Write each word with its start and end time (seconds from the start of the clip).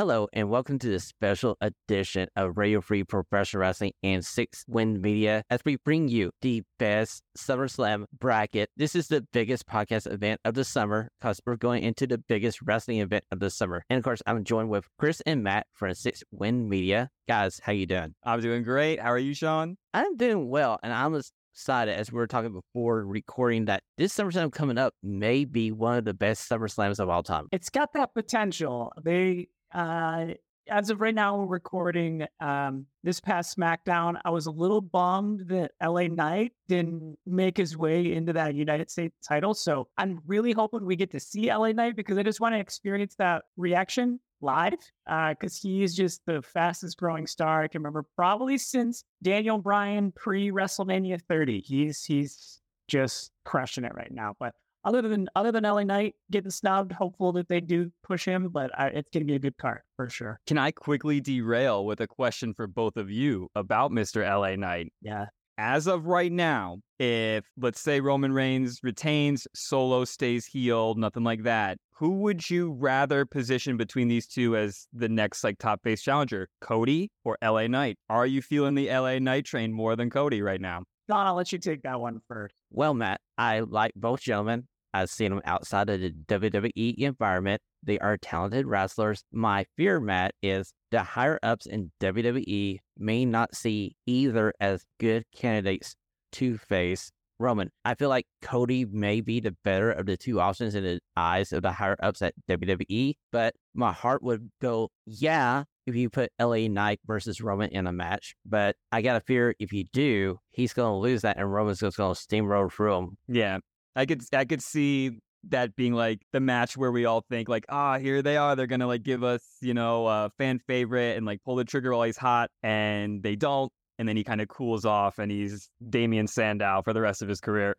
Hello, 0.00 0.28
and 0.32 0.48
welcome 0.48 0.78
to 0.78 0.88
the 0.88 0.98
special 0.98 1.58
edition 1.60 2.26
of 2.34 2.56
Radio 2.56 2.80
Free 2.80 3.04
Professional 3.04 3.60
Wrestling 3.60 3.92
and 4.02 4.24
Six 4.24 4.64
Win 4.66 5.02
Media 5.02 5.44
as 5.50 5.60
we 5.62 5.76
bring 5.76 6.08
you 6.08 6.30
the 6.40 6.62
best 6.78 7.22
SummerSlam 7.36 8.06
bracket. 8.18 8.70
This 8.78 8.94
is 8.94 9.08
the 9.08 9.26
biggest 9.30 9.66
podcast 9.66 10.10
event 10.10 10.40
of 10.46 10.54
the 10.54 10.64
summer 10.64 11.10
because 11.20 11.38
we're 11.44 11.56
going 11.56 11.82
into 11.82 12.06
the 12.06 12.16
biggest 12.16 12.62
wrestling 12.62 13.00
event 13.00 13.24
of 13.30 13.40
the 13.40 13.50
summer. 13.50 13.84
And 13.90 13.98
of 13.98 14.04
course, 14.04 14.22
I'm 14.24 14.42
joined 14.42 14.70
with 14.70 14.86
Chris 14.98 15.20
and 15.26 15.42
Matt 15.42 15.66
from 15.74 15.92
Six 15.92 16.24
Win 16.30 16.66
Media. 16.66 17.10
Guys, 17.28 17.60
how 17.62 17.72
you 17.72 17.84
doing? 17.84 18.14
I'm 18.24 18.40
doing 18.40 18.62
great. 18.62 19.00
How 19.00 19.12
are 19.12 19.18
you, 19.18 19.34
Shawn? 19.34 19.76
I'm 19.92 20.16
doing 20.16 20.48
well, 20.48 20.80
and 20.82 20.94
I'm 20.94 21.20
excited 21.52 21.94
as 21.94 22.10
we 22.10 22.16
were 22.16 22.26
talking 22.26 22.54
before 22.54 23.04
recording 23.04 23.66
that 23.66 23.82
this 23.98 24.16
SummerSlam 24.16 24.50
coming 24.50 24.78
up 24.78 24.94
may 25.02 25.44
be 25.44 25.72
one 25.72 25.98
of 25.98 26.06
the 26.06 26.14
best 26.14 26.48
SummerSlams 26.48 27.00
of 27.00 27.10
all 27.10 27.22
time. 27.22 27.48
It's 27.52 27.68
got 27.68 27.92
that 27.92 28.14
potential. 28.14 28.94
They 29.04 29.48
uh, 29.72 30.26
as 30.70 30.90
of 30.90 31.00
right 31.00 31.14
now, 31.14 31.36
we're 31.36 31.46
recording 31.46 32.26
um, 32.38 32.86
this 33.02 33.20
past 33.20 33.56
SmackDown. 33.56 34.20
I 34.24 34.30
was 34.30 34.46
a 34.46 34.50
little 34.50 34.80
bummed 34.80 35.48
that 35.48 35.72
LA 35.82 36.06
Knight 36.06 36.52
didn't 36.68 37.18
make 37.26 37.56
his 37.56 37.76
way 37.76 38.12
into 38.12 38.32
that 38.34 38.54
United 38.54 38.90
States 38.90 39.16
title. 39.26 39.52
So 39.52 39.88
I'm 39.98 40.20
really 40.26 40.52
hoping 40.52 40.86
we 40.86 40.96
get 40.96 41.10
to 41.10 41.20
see 41.20 41.52
LA 41.52 41.72
Knight 41.72 41.96
because 41.96 42.18
I 42.18 42.22
just 42.22 42.40
want 42.40 42.54
to 42.54 42.60
experience 42.60 43.16
that 43.16 43.42
reaction 43.56 44.20
live 44.40 44.74
because 45.06 45.56
uh, 45.56 45.60
he 45.62 45.82
is 45.82 45.94
just 45.94 46.22
the 46.26 46.40
fastest 46.40 46.96
growing 46.96 47.26
star 47.26 47.62
I 47.62 47.68
can 47.68 47.80
remember 47.80 48.06
probably 48.16 48.56
since 48.56 49.04
Daniel 49.22 49.58
Bryan 49.58 50.12
pre 50.12 50.50
WrestleMania 50.50 51.20
30. 51.28 51.60
He's 51.60 52.04
he's 52.04 52.60
just 52.88 53.32
crushing 53.44 53.84
it 53.84 53.94
right 53.94 54.12
now. 54.12 54.34
But 54.38 54.54
other 54.84 55.02
than 55.02 55.28
other 55.34 55.52
than 55.52 55.64
LA 55.64 55.82
Knight 55.82 56.14
getting 56.30 56.50
snubbed, 56.50 56.92
hopeful 56.92 57.32
that 57.32 57.48
they 57.48 57.60
do 57.60 57.90
push 58.02 58.24
him, 58.24 58.48
but 58.48 58.70
I, 58.78 58.88
it's 58.88 59.10
going 59.10 59.26
to 59.26 59.30
be 59.30 59.36
a 59.36 59.38
good 59.38 59.56
card 59.56 59.80
for 59.96 60.08
sure. 60.08 60.40
Can 60.46 60.58
I 60.58 60.70
quickly 60.70 61.20
derail 61.20 61.84
with 61.84 62.00
a 62.00 62.06
question 62.06 62.54
for 62.54 62.66
both 62.66 62.96
of 62.96 63.10
you 63.10 63.48
about 63.54 63.90
Mr. 63.90 64.22
LA 64.28 64.56
Knight? 64.56 64.92
Yeah. 65.02 65.26
As 65.58 65.86
of 65.86 66.06
right 66.06 66.32
now, 66.32 66.78
if 66.98 67.44
let's 67.58 67.80
say 67.80 68.00
Roman 68.00 68.32
Reigns 68.32 68.80
retains, 68.82 69.46
Solo 69.54 70.06
stays 70.06 70.46
healed, 70.46 70.96
nothing 70.96 71.22
like 71.22 71.42
that, 71.42 71.76
who 71.92 72.12
would 72.20 72.48
you 72.48 72.72
rather 72.72 73.26
position 73.26 73.76
between 73.76 74.08
these 74.08 74.26
two 74.26 74.56
as 74.56 74.86
the 74.94 75.08
next 75.08 75.44
like 75.44 75.58
top 75.58 75.82
face 75.82 76.00
challenger, 76.00 76.48
Cody 76.62 77.10
or 77.24 77.36
LA 77.44 77.66
Knight? 77.66 77.98
Are 78.08 78.26
you 78.26 78.40
feeling 78.40 78.74
the 78.74 78.88
LA 78.88 79.18
Knight 79.18 79.44
train 79.44 79.70
more 79.70 79.96
than 79.96 80.08
Cody 80.08 80.40
right 80.40 80.62
now? 80.62 80.84
Don, 81.08 81.26
I'll 81.26 81.34
let 81.34 81.52
you 81.52 81.58
take 81.58 81.82
that 81.82 82.00
one 82.00 82.22
first. 82.26 82.54
Well, 82.70 82.94
Matt, 82.94 83.20
I 83.36 83.60
like 83.60 83.92
both 83.96 84.20
gentlemen. 84.20 84.68
I've 84.92 85.10
seen 85.10 85.30
them 85.30 85.42
outside 85.44 85.88
of 85.88 86.00
the 86.00 86.10
WWE 86.10 86.94
environment. 86.98 87.60
They 87.82 87.98
are 87.98 88.16
talented 88.16 88.66
wrestlers. 88.66 89.22
My 89.32 89.64
fear, 89.76 90.00
Matt, 90.00 90.34
is 90.42 90.72
the 90.90 91.02
higher 91.02 91.38
ups 91.42 91.66
in 91.66 91.92
WWE 92.00 92.78
may 92.98 93.24
not 93.24 93.54
see 93.54 93.94
either 94.06 94.52
as 94.60 94.84
good 94.98 95.24
candidates 95.34 95.94
to 96.32 96.58
face 96.58 97.10
Roman. 97.38 97.70
I 97.84 97.94
feel 97.94 98.08
like 98.08 98.26
Cody 98.42 98.84
may 98.84 99.20
be 99.20 99.40
the 99.40 99.56
better 99.64 99.90
of 99.90 100.06
the 100.06 100.16
two 100.16 100.40
options 100.40 100.74
in 100.74 100.84
the 100.84 101.00
eyes 101.16 101.52
of 101.52 101.62
the 101.62 101.72
higher 101.72 101.96
ups 102.00 102.22
at 102.22 102.34
WWE, 102.48 103.14
but 103.32 103.54
my 103.74 103.92
heart 103.92 104.22
would 104.22 104.50
go, 104.60 104.90
yeah, 105.06 105.64
if 105.86 105.94
you 105.94 106.10
put 106.10 106.32
LA 106.40 106.68
Knight 106.68 107.00
versus 107.06 107.40
Roman 107.40 107.70
in 107.70 107.86
a 107.86 107.92
match. 107.92 108.34
But 108.44 108.76
I 108.92 109.02
got 109.02 109.14
to 109.14 109.20
fear 109.20 109.54
if 109.58 109.72
you 109.72 109.84
do, 109.92 110.38
he's 110.50 110.72
going 110.72 110.92
to 110.92 110.96
lose 110.96 111.22
that 111.22 111.36
and 111.38 111.52
Roman's 111.52 111.80
just 111.80 111.96
going 111.96 112.14
to 112.14 112.20
steamroll 112.20 112.72
through 112.72 112.94
him. 112.94 113.16
Yeah. 113.28 113.58
I 113.96 114.06
could 114.06 114.22
I 114.32 114.44
could 114.44 114.62
see 114.62 115.18
that 115.48 115.74
being 115.74 115.94
like 115.94 116.20
the 116.32 116.40
match 116.40 116.76
where 116.76 116.92
we 116.92 117.06
all 117.06 117.24
think 117.28 117.48
like 117.48 117.64
ah 117.68 117.98
here 117.98 118.20
they 118.22 118.36
are 118.36 118.54
they're 118.54 118.66
gonna 118.66 118.86
like 118.86 119.02
give 119.02 119.24
us 119.24 119.42
you 119.62 119.72
know 119.72 120.06
a 120.06 120.30
fan 120.38 120.58
favorite 120.66 121.16
and 121.16 121.24
like 121.24 121.42
pull 121.44 121.56
the 121.56 121.64
trigger 121.64 121.92
while 121.92 122.02
he's 122.02 122.16
hot 122.16 122.50
and 122.62 123.22
they 123.22 123.36
don't 123.36 123.72
and 123.98 124.08
then 124.08 124.16
he 124.16 124.24
kind 124.24 124.40
of 124.40 124.48
cools 124.48 124.84
off 124.84 125.18
and 125.18 125.30
he's 125.30 125.70
Damien 125.88 126.26
Sandow 126.26 126.82
for 126.82 126.92
the 126.92 127.00
rest 127.00 127.20
of 127.20 127.28
his 127.28 127.40
career 127.40 127.74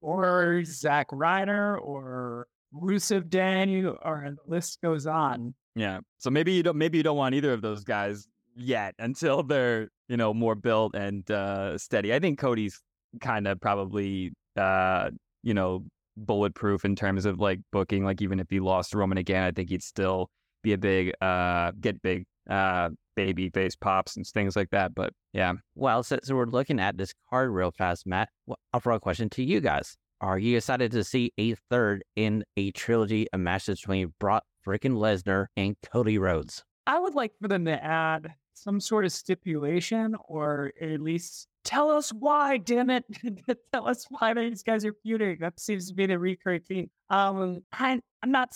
or 0.00 0.64
Zack 0.64 1.06
Ryder 1.10 1.78
or 1.78 2.46
Rusev 2.74 3.28
Day 3.28 3.84
or 3.84 4.36
the 4.36 4.50
list 4.50 4.80
goes 4.82 5.06
on 5.06 5.54
yeah 5.74 6.00
so 6.18 6.30
maybe 6.30 6.52
you 6.52 6.62
don't 6.62 6.76
maybe 6.76 6.98
you 6.98 7.04
don't 7.04 7.16
want 7.16 7.34
either 7.34 7.52
of 7.52 7.62
those 7.62 7.84
guys 7.84 8.26
yet 8.56 8.94
until 8.98 9.42
they're 9.42 9.88
you 10.08 10.16
know 10.16 10.34
more 10.34 10.54
built 10.54 10.94
and 10.94 11.30
uh 11.30 11.78
steady 11.78 12.12
I 12.12 12.18
think 12.18 12.38
Cody's 12.38 12.80
kind 13.20 13.46
of 13.46 13.60
probably 13.60 14.32
uh, 14.56 15.10
you 15.42 15.54
know, 15.54 15.84
bulletproof 16.16 16.84
in 16.84 16.96
terms 16.96 17.24
of 17.24 17.40
like 17.40 17.60
booking. 17.72 18.04
Like 18.04 18.22
even 18.22 18.40
if 18.40 18.46
he 18.50 18.60
lost 18.60 18.94
Roman 18.94 19.18
again, 19.18 19.42
I 19.42 19.50
think 19.50 19.70
he'd 19.70 19.82
still 19.82 20.28
be 20.62 20.72
a 20.72 20.78
big, 20.78 21.12
uh, 21.20 21.72
get 21.80 22.02
big, 22.02 22.24
uh, 22.48 22.90
baby 23.16 23.50
face 23.50 23.76
pops 23.76 24.16
and 24.16 24.26
things 24.26 24.56
like 24.56 24.70
that. 24.70 24.94
But 24.94 25.12
yeah. 25.32 25.54
Well, 25.74 26.02
so, 26.02 26.18
so 26.22 26.34
we're 26.34 26.46
looking 26.46 26.80
at 26.80 26.98
this 26.98 27.14
card 27.30 27.50
real 27.50 27.70
fast, 27.70 28.06
Matt. 28.06 28.28
Well, 28.46 28.58
I'll 28.72 28.80
throw 28.80 28.96
a 28.96 29.00
question 29.00 29.30
to 29.30 29.42
you 29.42 29.60
guys. 29.60 29.96
Are 30.20 30.38
you 30.38 30.58
excited 30.58 30.90
to 30.92 31.02
see 31.02 31.32
a 31.38 31.54
third 31.70 32.04
in 32.14 32.44
a 32.58 32.72
trilogy 32.72 33.26
of 33.32 33.40
matches 33.40 33.80
between 33.80 34.12
Brock 34.20 34.44
freaking 34.66 34.94
Lesnar 34.94 35.46
and 35.56 35.76
Cody 35.82 36.18
Rhodes? 36.18 36.64
I 36.86 36.98
would 36.98 37.14
like 37.14 37.32
for 37.40 37.48
them 37.48 37.64
to 37.66 37.84
add 37.84 38.34
some 38.54 38.80
sort 38.80 39.04
of 39.04 39.12
stipulation 39.12 40.14
or 40.28 40.72
at 40.80 41.00
least 41.00 41.48
tell 41.64 41.90
us 41.90 42.10
why, 42.10 42.58
damn 42.58 42.90
it. 42.90 43.04
tell 43.72 43.88
us 43.88 44.06
why 44.10 44.34
these 44.34 44.62
guys 44.62 44.84
are 44.84 44.94
feuding. 45.02 45.38
That 45.40 45.58
seems 45.60 45.88
to 45.88 45.94
be 45.94 46.06
the 46.06 46.18
recurring 46.18 46.60
theme. 46.60 46.90
Um, 47.08 47.62
I, 47.72 48.00
I'm 48.22 48.30
not. 48.30 48.50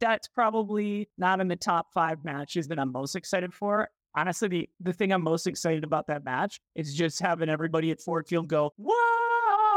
That's 0.00 0.28
probably 0.28 1.08
not 1.18 1.40
in 1.40 1.48
the 1.48 1.56
top 1.56 1.88
five 1.92 2.24
matches 2.24 2.68
that 2.68 2.78
I'm 2.78 2.92
most 2.92 3.16
excited 3.16 3.54
for. 3.54 3.88
Honestly, 4.16 4.48
the, 4.48 4.68
the 4.80 4.92
thing 4.92 5.12
I'm 5.12 5.22
most 5.22 5.46
excited 5.46 5.84
about 5.84 6.06
that 6.08 6.24
match 6.24 6.60
is 6.74 6.94
just 6.94 7.20
having 7.20 7.48
everybody 7.48 7.90
at 7.90 8.00
Ford 8.00 8.26
Field 8.26 8.48
go, 8.48 8.72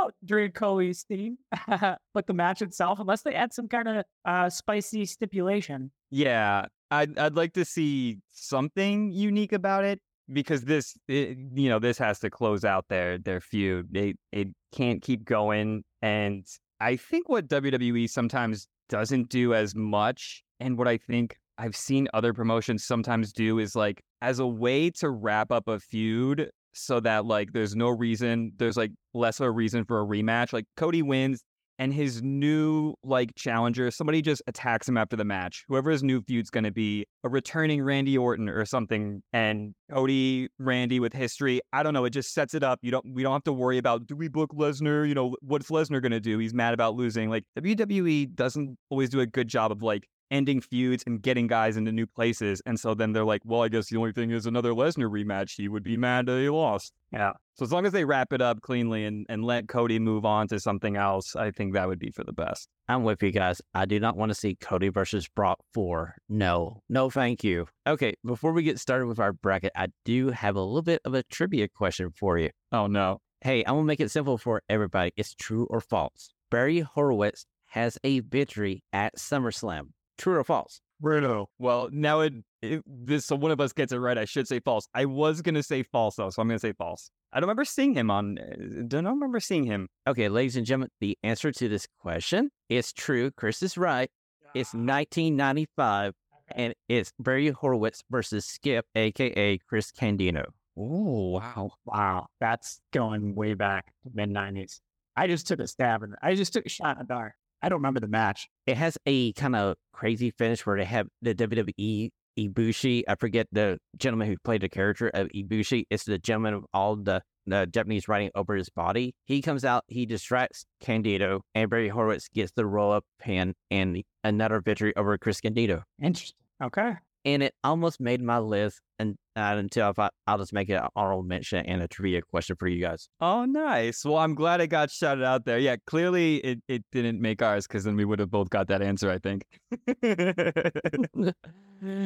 whoa, 0.02 0.12
during 0.26 0.52
Cody's 0.52 1.04
theme. 1.04 1.38
but 1.68 2.28
the 2.28 2.34
match 2.34 2.62
itself, 2.62 3.00
unless 3.00 3.22
they 3.22 3.34
add 3.34 3.54
some 3.54 3.68
kind 3.68 3.88
of 3.88 4.06
uh, 4.26 4.50
spicy 4.50 5.06
stipulation. 5.06 5.92
Yeah, 6.10 6.66
I'd, 6.90 7.18
I'd 7.18 7.36
like 7.36 7.54
to 7.54 7.66
see 7.66 8.20
something 8.30 9.12
unique 9.12 9.54
about 9.54 9.84
it 9.84 10.00
because 10.32 10.64
this 10.64 10.96
it, 11.08 11.38
you 11.54 11.70
know 11.70 11.80
this 11.80 11.98
has 11.98 12.20
to 12.20 12.30
close 12.30 12.64
out 12.64 12.86
their 12.90 13.18
their 13.18 13.42
feud 13.42 13.88
they 13.92 14.14
it 14.32 14.48
can't 14.72 15.02
keep 15.02 15.26
going 15.26 15.84
and 16.02 16.46
i 16.80 16.96
think 16.96 17.28
what 17.28 17.48
wwe 17.48 18.10
sometimes 18.10 18.68
doesn't 18.88 19.30
do 19.30 19.54
as 19.54 19.76
much 19.76 20.44
and 20.60 20.78
what 20.78 20.88
i 20.88 20.96
think 20.96 21.38
i've 21.58 21.76
seen 21.76 22.08
other 22.14 22.34
promotions 22.34 22.86
sometimes 22.86 23.34
do 23.34 23.60
is 23.60 23.76
like 23.76 24.02
as 24.22 24.40
a 24.40 24.48
way 24.48 24.90
to 24.90 25.10
wrap 25.10 25.52
up 25.52 25.68
a 25.68 25.80
feud 25.80 26.50
so 26.74 27.00
that 27.00 27.26
like 27.26 27.52
there's 27.54 27.76
no 27.76 27.90
reason 27.90 28.52
there's 28.58 28.78
like 28.78 28.92
less 29.14 29.40
of 29.40 29.48
a 29.48 29.52
reason 29.52 29.84
for 29.84 30.02
a 30.02 30.06
rematch 30.06 30.54
like 30.54 30.66
cody 30.78 31.02
wins 31.02 31.44
and 31.82 31.92
his 31.92 32.22
new 32.22 32.94
like 33.04 33.34
challenger, 33.36 33.90
somebody 33.90 34.22
just 34.22 34.44
attacks 34.46 34.88
him 34.88 34.98
after 34.98 35.16
the 35.16 35.26
match. 35.26 35.66
Whoever 35.68 35.90
his 35.90 36.04
new 36.04 36.22
feud's 36.22 36.52
going 36.52 36.64
to 36.64 36.72
be, 36.72 37.08
a 37.24 37.30
returning 37.30 37.82
Randy 37.82 38.16
Orton 38.16 38.50
or 38.50 38.66
something, 38.68 39.24
and 39.34 39.74
Cody 39.90 40.50
Randy 40.60 41.00
with 41.00 41.12
history. 41.12 41.60
I 41.74 41.82
don't 41.82 41.96
know. 41.96 42.06
It 42.06 42.12
just 42.12 42.36
sets 42.36 42.54
it 42.54 42.62
up. 42.62 42.78
You 42.84 42.92
don't. 42.92 43.16
We 43.16 43.24
don't 43.24 43.34
have 43.34 43.44
to 43.46 43.54
worry 43.54 43.80
about 43.80 44.06
do 44.06 44.16
we 44.16 44.28
book 44.28 44.52
Lesnar? 44.54 45.08
You 45.08 45.16
know 45.16 45.36
what's 45.42 45.72
Lesnar 45.72 46.04
going 46.04 46.12
to 46.12 46.20
do? 46.20 46.38
He's 46.38 46.54
mad 46.54 46.76
about 46.76 46.94
losing. 46.94 47.32
Like 47.32 47.46
WWE 47.58 48.36
doesn't 48.36 48.78
always 48.92 49.10
do 49.10 49.20
a 49.22 49.26
good 49.26 49.48
job 49.48 49.72
of 49.72 49.82
like 49.82 50.08
ending 50.32 50.62
feuds 50.62 51.04
and 51.06 51.22
getting 51.22 51.46
guys 51.46 51.78
into 51.78 51.92
new 51.92 52.08
places. 52.08 52.62
And 52.66 52.80
so 52.80 52.94
then 52.94 53.12
they're 53.12 53.26
like, 53.26 53.42
well, 53.46 53.62
I 53.62 53.68
guess 53.68 53.90
the 53.90 53.98
only 53.98 54.14
thing 54.14 54.32
is 54.32 54.46
another 54.46 54.72
Lesnar 54.72 55.10
rematch. 55.10 55.56
He 55.58 55.68
would 55.68 55.84
be 55.84 55.98
mad 55.98 56.26
that 56.26 56.40
he 56.40 56.50
lost. 56.50 56.94
Yeah. 57.12 57.34
So 57.56 57.66
as 57.66 57.72
long 57.72 57.86
as 57.86 57.92
they 57.92 58.06
wrap 58.06 58.32
it 58.32 58.42
up 58.42 58.62
cleanly 58.62 59.06
and, 59.06 59.26
and 59.30 59.44
let 59.44 59.68
Cody 59.68 60.00
move 60.00 60.26
on 60.26 60.48
to 60.48 60.60
something 60.60 60.96
else, 60.96 61.36
I 61.36 61.52
think 61.52 61.74
that 61.74 61.88
would 61.88 62.00
be 62.00 62.10
for 62.10 62.24
the 62.24 62.32
best. 62.34 62.70
I'm 62.88 63.04
with 63.04 63.22
you 63.22 63.32
guys. 63.32 63.62
I 63.74 63.86
do 63.86 64.00
not 64.00 64.16
want 64.16 64.30
to 64.32 64.36
see 64.36 64.56
Cody 64.56 64.90
versus 64.90 65.28
Brock 65.28 65.60
4. 65.74 66.16
No, 66.30 66.82
no, 66.90 67.10
thank 67.10 67.44
you. 67.44 67.68
Okay, 67.86 68.14
before 68.26 68.54
we 68.54 68.64
get 68.64 68.80
started 68.80 69.08
with 69.08 69.20
our 69.20 69.34
bracket, 69.34 69.74
I 69.76 69.88
do 70.06 70.30
have 70.30 70.56
a 70.56 70.62
little 70.62 70.82
bit 70.82 71.02
of 71.06 71.14
a 71.14 71.24
trivia 71.24 71.68
question 71.68 72.12
for 72.16 72.38
you. 72.38 72.50
Oh, 72.72 72.88
no. 72.88 73.20
Hey, 73.42 73.64
I'm 73.66 73.74
going 73.74 73.84
to 73.84 73.88
make 73.88 74.00
it 74.00 74.12
simple 74.12 74.38
for 74.38 74.62
everybody. 74.70 75.12
It's 75.18 75.34
true 75.34 75.68
or 75.70 75.82
false. 75.82 76.30
Barry 76.50 76.80
Horowitz 76.80 77.46
has 77.68 77.98
a 78.04 78.20
victory 78.20 78.84
at 78.94 79.16
SummerSlam. 79.16 79.88
True 80.22 80.36
or 80.36 80.44
false? 80.44 80.82
Bruno. 81.00 81.50
Well, 81.58 81.90
now 81.92 82.20
it, 82.20 82.34
it, 82.62 82.84
this 82.86 83.26
so 83.26 83.36
one 83.36 83.50
of 83.50 83.60
us 83.60 83.74
gets 83.74 83.92
it 83.92 83.98
right. 83.98 84.20
I 84.20 84.26
should 84.26 84.48
say 84.48 84.60
false. 84.60 84.88
I 84.94 85.06
was 85.06 85.42
gonna 85.42 85.64
say 85.64 85.82
false 85.82 86.18
though, 86.18 86.30
so 86.30 86.44
I'm 86.44 86.48
gonna 86.48 86.60
say 86.60 86.74
false. 86.74 87.10
I 87.34 87.40
don't 87.40 87.48
remember 87.48 87.66
seeing 87.66 87.96
him 87.96 88.12
on. 88.12 88.38
Uh, 88.38 88.84
don't 88.88 89.06
remember 89.06 89.40
seeing 89.40 89.64
him. 89.64 89.88
Okay, 90.06 90.30
ladies 90.30 90.58
and 90.58 90.66
gentlemen, 90.68 90.90
the 91.00 91.18
answer 91.24 91.52
to 91.52 91.68
this 91.68 91.88
question 92.00 92.52
is 92.70 92.94
true. 92.94 93.32
Chris 93.32 93.64
is 93.64 93.80
right. 93.80 94.12
It's 94.54 94.76
1995, 94.76 96.14
and 96.52 96.76
it's 96.88 97.12
Barry 97.18 97.50
Horowitz 97.50 98.04
versus 98.12 98.46
Skip, 98.46 98.86
aka 98.94 99.58
Chris 99.68 99.92
Candido. 99.92 100.54
Oh 100.78 101.32
wow, 101.32 101.72
wow, 101.84 102.28
that's 102.40 102.80
going 102.94 103.34
way 103.34 103.56
back 103.56 103.88
to 104.04 104.12
mid 104.14 104.30
90s. 104.30 104.82
I 105.16 105.26
just 105.26 105.48
took 105.48 105.60
a 105.60 105.66
stab 105.66 106.04
and 106.04 106.14
I 106.22 106.36
just 106.36 106.54
took 106.54 106.68
a 106.68 106.70
shot 106.70 106.98
in 106.98 107.08
the 107.08 107.14
dark. 107.14 107.34
I 107.62 107.70
don't 107.70 107.80
remember 107.80 108.00
the 108.00 108.08
match. 108.08 108.48
It 108.66 108.78
has 108.78 108.98
a 109.06 109.34
kind 109.34 109.56
of 109.56 109.76
crazy 109.94 110.32
finish 110.32 110.66
where 110.66 110.78
they 110.78 110.86
have 110.86 111.08
the 111.22 111.36
WWE 111.36 112.10
Hakushi. 112.38 113.04
I 113.08 113.16
forget 113.16 113.48
the 113.52 113.78
gentleman 113.98 114.28
who 114.28 114.38
played 114.44 114.62
the 114.62 114.70
character 114.70 115.10
of 115.10 115.28
Hakushi. 115.30 115.86
It's 115.90 116.06
the 116.06 116.18
gentleman 116.18 116.54
of 116.56 116.66
all 116.74 116.96
the, 116.96 117.22
the 117.46 117.68
Japanese 117.68 118.08
writing 118.08 118.32
over 118.36 118.56
his 118.56 118.70
body. 118.70 119.14
He 119.26 119.42
comes 119.42 119.64
out, 119.66 119.84
he 119.88 120.06
distracts 120.06 120.66
Candido, 120.80 121.42
and 121.54 121.70
Barry 121.70 121.90
Horowitz 121.90 122.28
gets 122.30 122.52
the 122.56 122.66
roll 122.66 122.92
up 122.92 123.06
pin 123.20 123.54
and 123.70 124.04
another 124.24 124.62
victory 124.62 124.96
over 124.96 125.18
Chris 125.18 125.42
Candido. 125.42 125.84
Interesting. 126.02 126.38
Okay. 126.64 126.94
And 127.26 127.44
it 127.44 127.54
almost 127.64 128.00
made 128.00 128.22
my 128.22 128.40
list, 128.40 128.80
and 128.98 129.16
uh, 129.36 129.56
until 129.58 129.90
I 129.90 129.92
thought 129.94 130.14
I'll 130.28 130.38
just 130.38 130.54
make 130.54 130.70
it 130.70 130.74
an 130.74 130.88
honorable 130.96 131.24
mention 131.24 131.66
and 131.66 131.82
a 131.82 131.88
trivia 131.88 132.22
question 132.22 132.56
for 132.58 132.68
you 132.68 132.82
guys. 132.82 133.10
Oh, 133.20 133.46
nice. 133.46 134.04
Well, 134.04 134.18
I'm 134.18 134.36
glad 134.36 134.62
it 134.62 134.68
got 134.68 134.92
shouted 134.92 135.24
out 135.24 135.46
there. 135.46 135.60
Yeah, 135.60 135.78
clearly 135.88 136.38
it, 136.38 136.60
it 136.68 136.84
didn't 136.92 137.22
make 137.22 137.42
ours 137.42 137.68
because 137.68 137.84
then 137.84 137.96
we 137.96 138.06
would 138.06 138.20
have 138.20 138.32
both 138.32 138.50
got 138.50 138.68
that 138.68 138.82
answer, 138.82 139.10
I 139.10 139.20
think. 139.20 139.46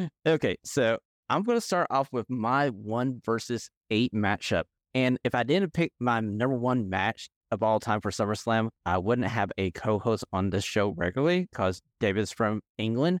okay, 0.26 0.56
so 0.64 0.98
I'm 1.28 1.42
going 1.42 1.56
to 1.56 1.62
start 1.62 1.88
off 1.90 2.08
with 2.12 2.28
my 2.30 2.68
one 2.68 3.20
versus 3.24 3.70
eight 3.90 4.12
matchup. 4.12 4.64
And 4.94 5.18
if 5.24 5.34
I 5.34 5.42
didn't 5.42 5.72
pick 5.74 5.92
my 6.00 6.20
number 6.20 6.56
one 6.56 6.88
match 6.88 7.28
of 7.50 7.62
all 7.62 7.80
time 7.80 8.00
for 8.00 8.10
SummerSlam, 8.10 8.70
I 8.84 8.98
wouldn't 8.98 9.28
have 9.28 9.52
a 9.58 9.70
co 9.72 9.98
host 9.98 10.24
on 10.32 10.50
this 10.50 10.64
show 10.64 10.94
regularly 10.96 11.48
because 11.50 11.82
David's 12.00 12.32
from 12.32 12.60
England. 12.78 13.18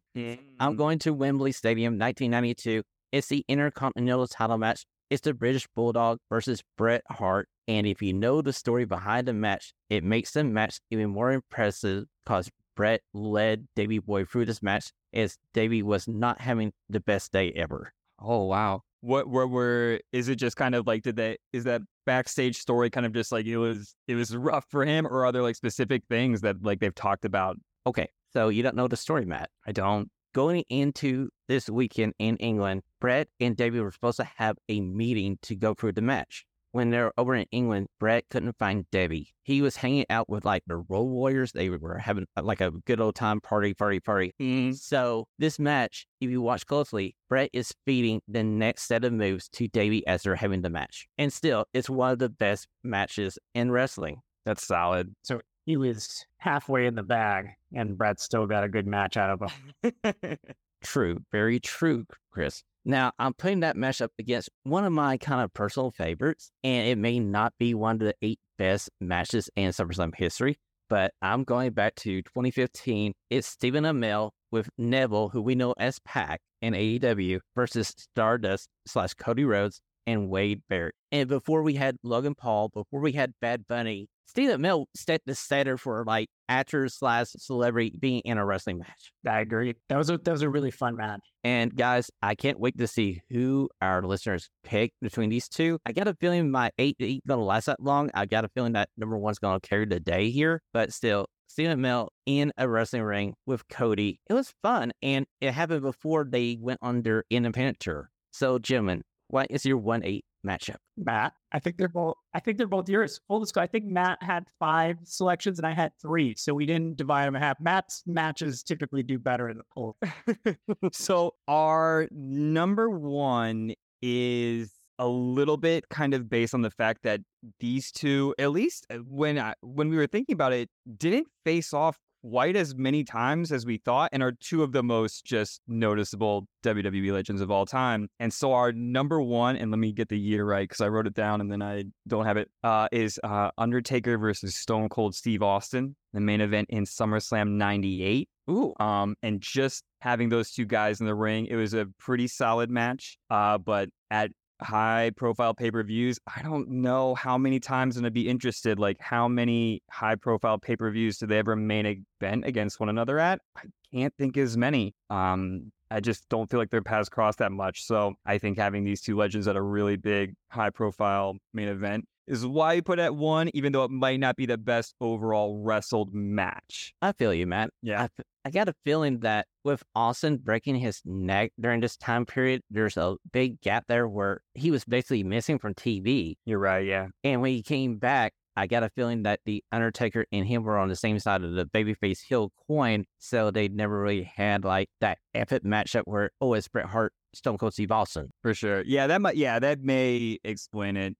I'm 0.58 0.76
going 0.76 0.98
to 1.00 1.12
Wembley 1.12 1.52
Stadium, 1.52 1.98
1992. 1.98 2.82
It's 3.12 3.28
the 3.28 3.44
Intercontinental 3.48 4.26
title 4.26 4.58
match. 4.58 4.84
It's 5.10 5.22
the 5.22 5.34
British 5.34 5.66
Bulldog 5.74 6.18
versus 6.30 6.62
Bret 6.76 7.02
Hart. 7.08 7.48
And 7.68 7.86
if 7.86 8.02
you 8.02 8.12
know 8.12 8.42
the 8.42 8.52
story 8.52 8.84
behind 8.84 9.28
the 9.28 9.32
match, 9.32 9.72
it 9.90 10.04
makes 10.04 10.32
the 10.32 10.44
match 10.44 10.78
even 10.90 11.10
more 11.10 11.32
impressive 11.32 12.04
because 12.24 12.50
Bret 12.76 13.00
led 13.14 13.66
Davey 13.74 13.98
Boy 13.98 14.24
through 14.24 14.46
this 14.46 14.62
match 14.62 14.90
as 15.12 15.38
Davey 15.54 15.82
was 15.82 16.06
not 16.06 16.40
having 16.40 16.72
the 16.88 17.00
best 17.00 17.32
day 17.32 17.52
ever. 17.52 17.92
Oh 18.20 18.44
wow. 18.44 18.82
What 19.00 19.28
were 19.28 19.46
were 19.46 20.00
is 20.12 20.28
it 20.28 20.36
just 20.36 20.56
kind 20.56 20.74
of 20.74 20.86
like 20.86 21.02
did 21.02 21.16
they 21.16 21.36
is 21.52 21.64
that 21.64 21.82
backstage 22.04 22.58
story 22.58 22.90
kind 22.90 23.06
of 23.06 23.12
just 23.12 23.32
like 23.32 23.46
it 23.46 23.56
was 23.56 23.94
it 24.06 24.14
was 24.14 24.34
rough 24.34 24.66
for 24.70 24.84
him 24.84 25.06
or 25.06 25.24
are 25.24 25.32
there 25.32 25.42
like 25.42 25.56
specific 25.56 26.02
things 26.08 26.40
that 26.42 26.62
like 26.62 26.80
they've 26.80 26.94
talked 26.94 27.24
about? 27.24 27.56
Okay, 27.86 28.08
so 28.32 28.48
you 28.48 28.62
don't 28.62 28.76
know 28.76 28.88
the 28.88 28.96
story, 28.96 29.24
Matt. 29.24 29.50
I 29.66 29.72
don't. 29.72 30.10
Going 30.34 30.64
into 30.68 31.30
this 31.48 31.70
weekend 31.70 32.12
in 32.18 32.36
England, 32.36 32.82
Bret 33.06 33.28
and 33.38 33.56
Davey 33.56 33.78
were 33.78 33.92
supposed 33.92 34.16
to 34.16 34.28
have 34.36 34.56
a 34.68 34.80
meeting 34.80 35.38
to 35.42 35.54
go 35.54 35.74
through 35.74 35.92
the 35.92 36.02
match. 36.02 36.44
When 36.72 36.90
they 36.90 36.98
were 36.98 37.12
over 37.16 37.36
in 37.36 37.46
England, 37.52 37.86
Bret 38.00 38.24
couldn't 38.30 38.58
find 38.58 38.84
Davey. 38.90 39.32
He 39.44 39.62
was 39.62 39.76
hanging 39.76 40.06
out 40.10 40.28
with 40.28 40.44
like 40.44 40.64
the 40.66 40.78
Road 40.78 41.04
Warriors. 41.04 41.52
They 41.52 41.70
were 41.70 41.98
having 41.98 42.26
uh, 42.36 42.42
like 42.42 42.60
a 42.60 42.72
good 42.84 43.00
old 43.00 43.14
time 43.14 43.40
party, 43.40 43.74
party, 43.74 44.00
party. 44.00 44.32
So 44.72 45.28
this 45.38 45.60
match, 45.60 46.08
if 46.20 46.30
you 46.30 46.42
watch 46.42 46.66
closely, 46.66 47.14
Bret 47.28 47.48
is 47.52 47.72
feeding 47.84 48.22
the 48.26 48.42
next 48.42 48.88
set 48.88 49.04
of 49.04 49.12
moves 49.12 49.48
to 49.50 49.68
Davey 49.68 50.04
as 50.08 50.24
they're 50.24 50.34
having 50.34 50.62
the 50.62 50.70
match. 50.70 51.06
And 51.16 51.32
still, 51.32 51.66
it's 51.72 51.88
one 51.88 52.10
of 52.10 52.18
the 52.18 52.28
best 52.28 52.66
matches 52.82 53.38
in 53.54 53.70
wrestling. 53.70 54.20
That's 54.44 54.66
solid. 54.66 55.14
So 55.22 55.42
he 55.64 55.76
was 55.76 56.26
halfway 56.38 56.86
in 56.86 56.96
the 56.96 57.04
bag, 57.04 57.50
and 57.72 57.96
Bret 57.96 58.18
still 58.18 58.46
got 58.48 58.64
a 58.64 58.68
good 58.68 58.88
match 58.88 59.16
out 59.16 59.30
of 59.30 59.52
him. 59.84 60.38
True, 60.82 61.18
very 61.32 61.58
true, 61.58 62.04
Chris. 62.30 62.62
Now, 62.88 63.10
I'm 63.18 63.34
putting 63.34 63.60
that 63.60 63.76
match 63.76 64.00
up 64.00 64.12
against 64.16 64.48
one 64.62 64.84
of 64.84 64.92
my 64.92 65.16
kind 65.16 65.42
of 65.42 65.52
personal 65.52 65.90
favorites, 65.90 66.52
and 66.62 66.86
it 66.86 66.96
may 66.96 67.18
not 67.18 67.52
be 67.58 67.74
one 67.74 67.96
of 67.96 67.98
the 67.98 68.14
eight 68.22 68.38
best 68.58 68.90
matches 69.00 69.50
in 69.56 69.70
SummerSlam 69.70 70.14
history, 70.14 70.56
but 70.88 71.12
I'm 71.20 71.42
going 71.42 71.72
back 71.72 71.96
to 71.96 72.22
2015. 72.22 73.12
It's 73.28 73.48
Stephen 73.48 73.82
Amell 73.82 74.30
with 74.52 74.70
Neville, 74.78 75.30
who 75.30 75.42
we 75.42 75.56
know 75.56 75.74
as 75.76 75.98
Pac 75.98 76.40
in 76.62 76.74
AEW, 76.74 77.40
versus 77.56 77.92
Stardust 77.98 78.68
slash 78.86 79.14
Cody 79.14 79.44
Rhodes 79.44 79.80
and 80.06 80.28
Wade 80.28 80.62
Barrett. 80.68 80.94
And 81.12 81.28
before 81.28 81.62
we 81.62 81.74
had 81.74 81.96
Logan 82.02 82.34
Paul, 82.34 82.68
before 82.68 83.00
we 83.00 83.12
had 83.12 83.32
Bad 83.40 83.66
Bunny, 83.68 84.08
Stephen 84.26 84.60
Amell 84.60 84.86
set 84.94 85.22
the 85.24 85.34
standard 85.34 85.78
for 85.78 86.04
like 86.04 86.28
actors 86.48 86.94
slash 86.94 87.28
celebrity 87.38 87.96
being 87.98 88.20
in 88.24 88.38
a 88.38 88.44
wrestling 88.44 88.78
match. 88.78 89.12
I 89.26 89.40
agree. 89.40 89.74
That 89.88 89.96
was 89.96 90.10
a 90.10 90.18
that 90.18 90.30
was 90.30 90.42
a 90.42 90.50
really 90.50 90.70
fun 90.70 90.96
match. 90.96 91.20
And 91.44 91.74
guys, 91.74 92.10
I 92.22 92.34
can't 92.34 92.58
wait 92.58 92.76
to 92.78 92.86
see 92.86 93.22
who 93.30 93.68
our 93.80 94.02
listeners 94.02 94.50
pick 94.64 94.92
between 95.00 95.30
these 95.30 95.48
two. 95.48 95.78
I 95.86 95.92
got 95.92 96.08
a 96.08 96.14
feeling 96.14 96.50
my 96.50 96.70
eight 96.78 96.96
ain't 97.00 97.26
gonna 97.26 97.44
last 97.44 97.66
that 97.66 97.80
long. 97.80 98.10
I 98.14 98.26
got 98.26 98.44
a 98.44 98.48
feeling 98.48 98.72
that 98.72 98.90
number 98.96 99.16
one's 99.16 99.38
gonna 99.38 99.60
carry 99.60 99.86
the 99.86 100.00
day 100.00 100.30
here, 100.30 100.62
but 100.72 100.92
still. 100.92 101.26
Stephen 101.48 101.80
Amell 101.80 102.08
in 102.26 102.52
a 102.58 102.68
wrestling 102.68 103.04
ring 103.04 103.34
with 103.46 103.66
Cody. 103.68 104.20
It 104.28 104.34
was 104.34 104.52
fun, 104.62 104.92
and 105.00 105.24
it 105.40 105.52
happened 105.52 105.80
before 105.80 106.26
they 106.28 106.58
went 106.60 106.80
on 106.82 107.00
their 107.00 107.24
independent 107.30 107.80
tour. 107.80 108.10
So, 108.32 108.58
gentlemen, 108.58 109.02
what 109.28 109.50
is 109.50 109.64
your 109.64 109.78
one 109.78 110.04
eight 110.04 110.24
matchup? 110.46 110.76
Matt, 110.96 111.32
I 111.52 111.58
think 111.58 111.76
they're 111.76 111.88
both. 111.88 112.16
I 112.34 112.40
think 112.40 112.58
they're 112.58 112.66
both 112.66 112.88
yours. 112.88 113.20
Full 113.28 113.40
disclosure, 113.40 113.64
I 113.64 113.66
think 113.66 113.84
Matt 113.86 114.22
had 114.22 114.44
five 114.58 114.98
selections 115.04 115.58
and 115.58 115.66
I 115.66 115.74
had 115.74 115.92
three, 116.00 116.34
so 116.36 116.54
we 116.54 116.66
didn't 116.66 116.96
divide 116.96 117.26
them 117.26 117.36
in 117.36 117.42
half. 117.42 117.60
Matt's 117.60 118.02
matches 118.06 118.62
typically 118.62 119.02
do 119.02 119.18
better 119.18 119.48
in 119.48 119.58
the 119.58 119.64
poll. 119.74 119.96
so 120.92 121.34
our 121.48 122.08
number 122.10 122.90
one 122.90 123.74
is 124.02 124.72
a 124.98 125.06
little 125.06 125.56
bit 125.56 125.88
kind 125.90 126.14
of 126.14 126.28
based 126.28 126.54
on 126.54 126.62
the 126.62 126.70
fact 126.70 127.02
that 127.02 127.20
these 127.60 127.92
two, 127.92 128.34
at 128.38 128.50
least 128.50 128.86
uh, 128.90 128.96
when 128.96 129.38
I, 129.38 129.54
when 129.60 129.88
we 129.88 129.96
were 129.96 130.06
thinking 130.06 130.32
about 130.32 130.52
it, 130.52 130.70
didn't 130.96 131.28
face 131.44 131.74
off 131.74 131.98
quite 132.30 132.56
as 132.56 132.74
many 132.74 133.04
times 133.04 133.52
as 133.52 133.64
we 133.64 133.78
thought 133.78 134.10
and 134.12 134.22
are 134.22 134.32
two 134.40 134.62
of 134.62 134.72
the 134.72 134.82
most 134.82 135.24
just 135.24 135.60
noticeable 135.68 136.46
WWE 136.64 137.12
legends 137.12 137.40
of 137.40 137.50
all 137.50 137.66
time. 137.66 138.08
And 138.18 138.32
so 138.32 138.52
our 138.52 138.72
number 138.72 139.20
one, 139.22 139.56
and 139.56 139.70
let 139.70 139.78
me 139.78 139.92
get 139.92 140.08
the 140.08 140.18
year 140.18 140.44
right 140.44 140.68
because 140.68 140.80
I 140.80 140.88
wrote 140.88 141.06
it 141.06 141.14
down 141.14 141.40
and 141.40 141.50
then 141.50 141.62
I 141.62 141.84
don't 142.08 142.26
have 142.26 142.36
it, 142.36 142.50
uh, 142.64 142.88
is 142.90 143.20
uh, 143.22 143.50
Undertaker 143.58 144.18
versus 144.18 144.56
Stone 144.56 144.88
Cold 144.88 145.14
Steve 145.14 145.42
Austin, 145.42 145.94
the 146.12 146.20
main 146.20 146.40
event 146.40 146.68
in 146.70 146.84
SummerSlam 146.84 147.50
98. 147.50 148.28
Ooh. 148.50 148.74
Um, 148.80 149.14
and 149.22 149.40
just 149.40 149.84
having 150.00 150.28
those 150.28 150.50
two 150.50 150.64
guys 150.64 151.00
in 151.00 151.06
the 151.06 151.14
ring, 151.14 151.46
it 151.46 151.56
was 151.56 151.74
a 151.74 151.86
pretty 151.98 152.26
solid 152.26 152.70
match. 152.70 153.18
Uh, 153.30 153.58
but 153.58 153.88
at 154.10 154.30
high 154.60 155.10
profile 155.16 155.54
pay 155.54 155.70
per 155.70 155.82
views, 155.82 156.18
I 156.34 156.42
don't 156.42 156.68
know 156.68 157.14
how 157.14 157.36
many 157.38 157.60
times 157.60 157.96
I'm 157.96 158.02
going 158.02 158.10
to 158.10 158.14
be 158.14 158.28
interested. 158.28 158.78
Like, 158.78 158.96
how 159.00 159.28
many 159.28 159.82
high 159.90 160.14
profile 160.14 160.58
pay 160.58 160.76
per 160.76 160.90
views 160.90 161.18
do 161.18 161.26
they 161.26 161.38
ever 161.38 161.56
main 161.56 161.86
event 162.20 162.44
against 162.44 162.80
one 162.80 162.88
another 162.88 163.18
at? 163.18 163.40
I 163.56 163.62
can't 163.92 164.14
think 164.18 164.36
as 164.36 164.56
many. 164.56 164.94
Um, 165.10 165.72
I 165.90 166.00
just 166.00 166.28
don't 166.28 166.50
feel 166.50 166.58
like 166.58 166.70
their 166.70 166.82
paths 166.82 167.08
cross 167.08 167.36
that 167.36 167.52
much. 167.52 167.84
So 167.84 168.14
I 168.24 168.38
think 168.38 168.58
having 168.58 168.84
these 168.84 169.00
two 169.00 169.16
legends 169.16 169.46
at 169.46 169.56
a 169.56 169.62
really 169.62 169.96
big, 169.96 170.34
high 170.50 170.70
profile 170.70 171.36
main 171.52 171.68
event 171.68 172.06
is 172.26 172.44
why 172.44 172.72
you 172.72 172.82
put 172.82 172.98
at 172.98 173.14
one, 173.14 173.50
even 173.54 173.72
though 173.72 173.84
it 173.84 173.90
might 173.90 174.18
not 174.18 174.36
be 174.36 174.46
the 174.46 174.58
best 174.58 174.94
overall 175.00 175.62
wrestled 175.62 176.12
match. 176.12 176.92
I 177.00 177.12
feel 177.12 177.32
you, 177.32 177.46
Matt. 177.46 177.70
Yeah. 177.82 178.00
I, 178.00 178.04
f- 178.04 178.26
I 178.44 178.50
got 178.50 178.68
a 178.68 178.74
feeling 178.84 179.20
that 179.20 179.46
with 179.64 179.82
Austin 179.94 180.38
breaking 180.38 180.76
his 180.76 181.02
neck 181.04 181.52
during 181.60 181.80
this 181.80 181.96
time 181.96 182.26
period, 182.26 182.62
there's 182.70 182.96
a 182.96 183.16
big 183.32 183.60
gap 183.60 183.84
there 183.86 184.08
where 184.08 184.40
he 184.54 184.70
was 184.70 184.84
basically 184.84 185.22
missing 185.22 185.58
from 185.58 185.74
TV. 185.74 186.34
You're 186.44 186.58
right. 186.58 186.84
Yeah. 186.84 187.08
And 187.22 187.42
when 187.42 187.52
he 187.52 187.62
came 187.62 187.96
back, 187.98 188.32
I 188.56 188.66
got 188.66 188.82
a 188.82 188.88
feeling 188.88 189.22
that 189.24 189.40
the 189.44 189.62
Undertaker 189.70 190.24
and 190.32 190.46
him 190.46 190.62
were 190.62 190.78
on 190.78 190.88
the 190.88 190.96
same 190.96 191.18
side 191.18 191.44
of 191.44 191.52
the 191.52 191.66
babyface 191.66 192.20
heel 192.26 192.52
coin, 192.66 193.04
so 193.18 193.50
they 193.50 193.68
never 193.68 194.00
really 194.00 194.22
had 194.22 194.64
like 194.64 194.88
that 195.00 195.18
epic 195.34 195.62
matchup 195.62 196.02
where 196.06 196.30
oh, 196.40 196.54
it's 196.54 196.68
Bret 196.68 196.86
Hart, 196.86 197.12
Stone 197.34 197.58
Cold 197.58 197.74
Steve 197.74 197.92
Austin. 197.92 198.30
For 198.42 198.54
sure. 198.54 198.82
Yeah, 198.86 199.06
that 199.08 199.20
might. 199.20 199.36
Yeah, 199.36 199.58
that 199.58 199.80
may 199.80 200.38
explain 200.42 200.96
it. 200.96 201.16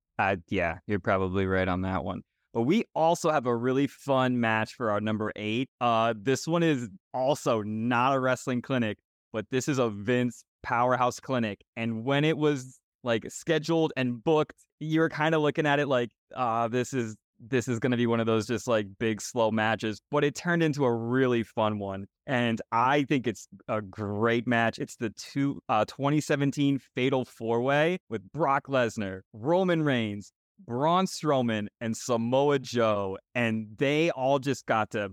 Yeah, 0.49 0.79
you're 0.87 0.99
probably 0.99 1.47
right 1.47 1.69
on 1.69 1.83
that 1.83 2.05
one. 2.05 2.23
But 2.55 2.63
we 2.63 2.85
also 2.95 3.31
have 3.31 3.45
a 3.45 3.55
really 3.55 3.87
fun 3.87 4.41
match 4.41 4.73
for 4.73 4.91
our 4.91 4.99
number 4.99 5.31
eight. 5.37 5.69
Uh, 5.79 6.15
this 6.19 6.49
one 6.49 6.63
is 6.63 6.89
also 7.13 7.61
not 7.61 8.15
a 8.15 8.19
wrestling 8.19 8.63
clinic, 8.63 8.97
but 9.31 9.45
this 9.51 9.69
is 9.69 9.79
a 9.79 9.91
Vince 9.91 10.43
powerhouse 10.63 11.21
clinic. 11.21 11.61
And 11.77 12.03
when 12.03 12.25
it 12.25 12.39
was 12.39 12.81
like 13.05 13.31
scheduled 13.31 13.93
and 13.95 14.25
booked, 14.25 14.57
you 14.81 15.01
were 15.01 15.11
kind 15.11 15.35
of 15.35 15.43
looking 15.43 15.67
at 15.67 15.81
it 15.81 15.87
like, 15.87 16.09
uh, 16.35 16.69
this 16.69 16.95
is 16.95 17.15
this 17.41 17.69
is 17.69 17.79
going 17.79 17.91
to 17.91 17.97
be 17.97 18.07
one 18.07 18.21
of 18.21 18.27
those 18.27 18.47
just 18.47 18.67
like 18.67 18.87
big 18.99 19.21
slow 19.21 19.51
matches, 19.51 20.01
but 20.11 20.25
it 20.25 20.35
turned 20.35 20.63
into 20.63 20.85
a 20.85 20.95
really 20.95 21.43
fun 21.43 21.79
one. 21.79 22.07
And 22.27 22.61
I 22.73 23.05
think 23.05 23.27
it's 23.27 23.47
a 23.69 23.81
great 23.81 24.47
match. 24.47 24.79
It's 24.79 24.97
the 24.97 25.11
two 25.11 25.61
uh, 25.69 25.85
2017 25.85 26.81
Fatal 26.95 27.25
Four 27.25 27.63
Way 27.63 27.99
with 28.09 28.23
Brock 28.33 28.67
Lesnar, 28.69 29.21
Roman 29.33 29.83
Reigns, 29.83 30.33
Braun 30.67 31.07
Strowman, 31.07 31.69
and 31.81 31.97
Samoa 31.97 32.59
Joe. 32.59 33.19
And 33.35 33.69
they 33.79 34.11
all 34.11 34.39
just 34.39 34.67
got 34.67 34.91
to 34.91 35.11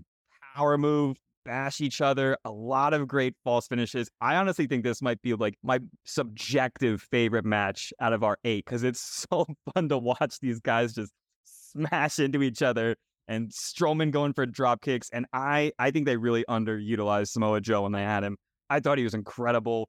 power 0.54 0.78
move, 0.78 1.16
bash 1.44 1.80
each 1.80 2.00
other. 2.00 2.36
A 2.44 2.50
lot 2.50 2.94
of 2.94 3.06
great 3.06 3.34
false 3.44 3.68
finishes. 3.68 4.10
I 4.20 4.36
honestly 4.36 4.66
think 4.66 4.82
this 4.82 5.02
might 5.02 5.20
be 5.22 5.34
like 5.34 5.54
my 5.62 5.80
subjective 6.04 7.02
favorite 7.02 7.44
match 7.44 7.92
out 8.00 8.12
of 8.12 8.24
our 8.24 8.38
eight 8.44 8.64
because 8.64 8.82
it's 8.82 9.26
so 9.30 9.46
fun 9.72 9.88
to 9.90 9.98
watch 9.98 10.40
these 10.40 10.60
guys 10.60 10.94
just 10.94 11.12
smash 11.76 12.18
into 12.18 12.42
each 12.42 12.62
other 12.62 12.96
and 13.28 13.50
Strowman 13.50 14.10
going 14.10 14.32
for 14.32 14.46
drop 14.46 14.82
kicks. 14.82 15.08
And 15.12 15.26
I, 15.32 15.72
I 15.78 15.90
think 15.90 16.06
they 16.06 16.16
really 16.16 16.44
underutilized 16.48 17.28
Samoa 17.28 17.60
Joe 17.60 17.82
when 17.82 17.92
they 17.92 18.02
had 18.02 18.22
him. 18.22 18.36
I 18.70 18.80
thought 18.80 18.98
he 18.98 19.04
was 19.04 19.14
incredible. 19.14 19.88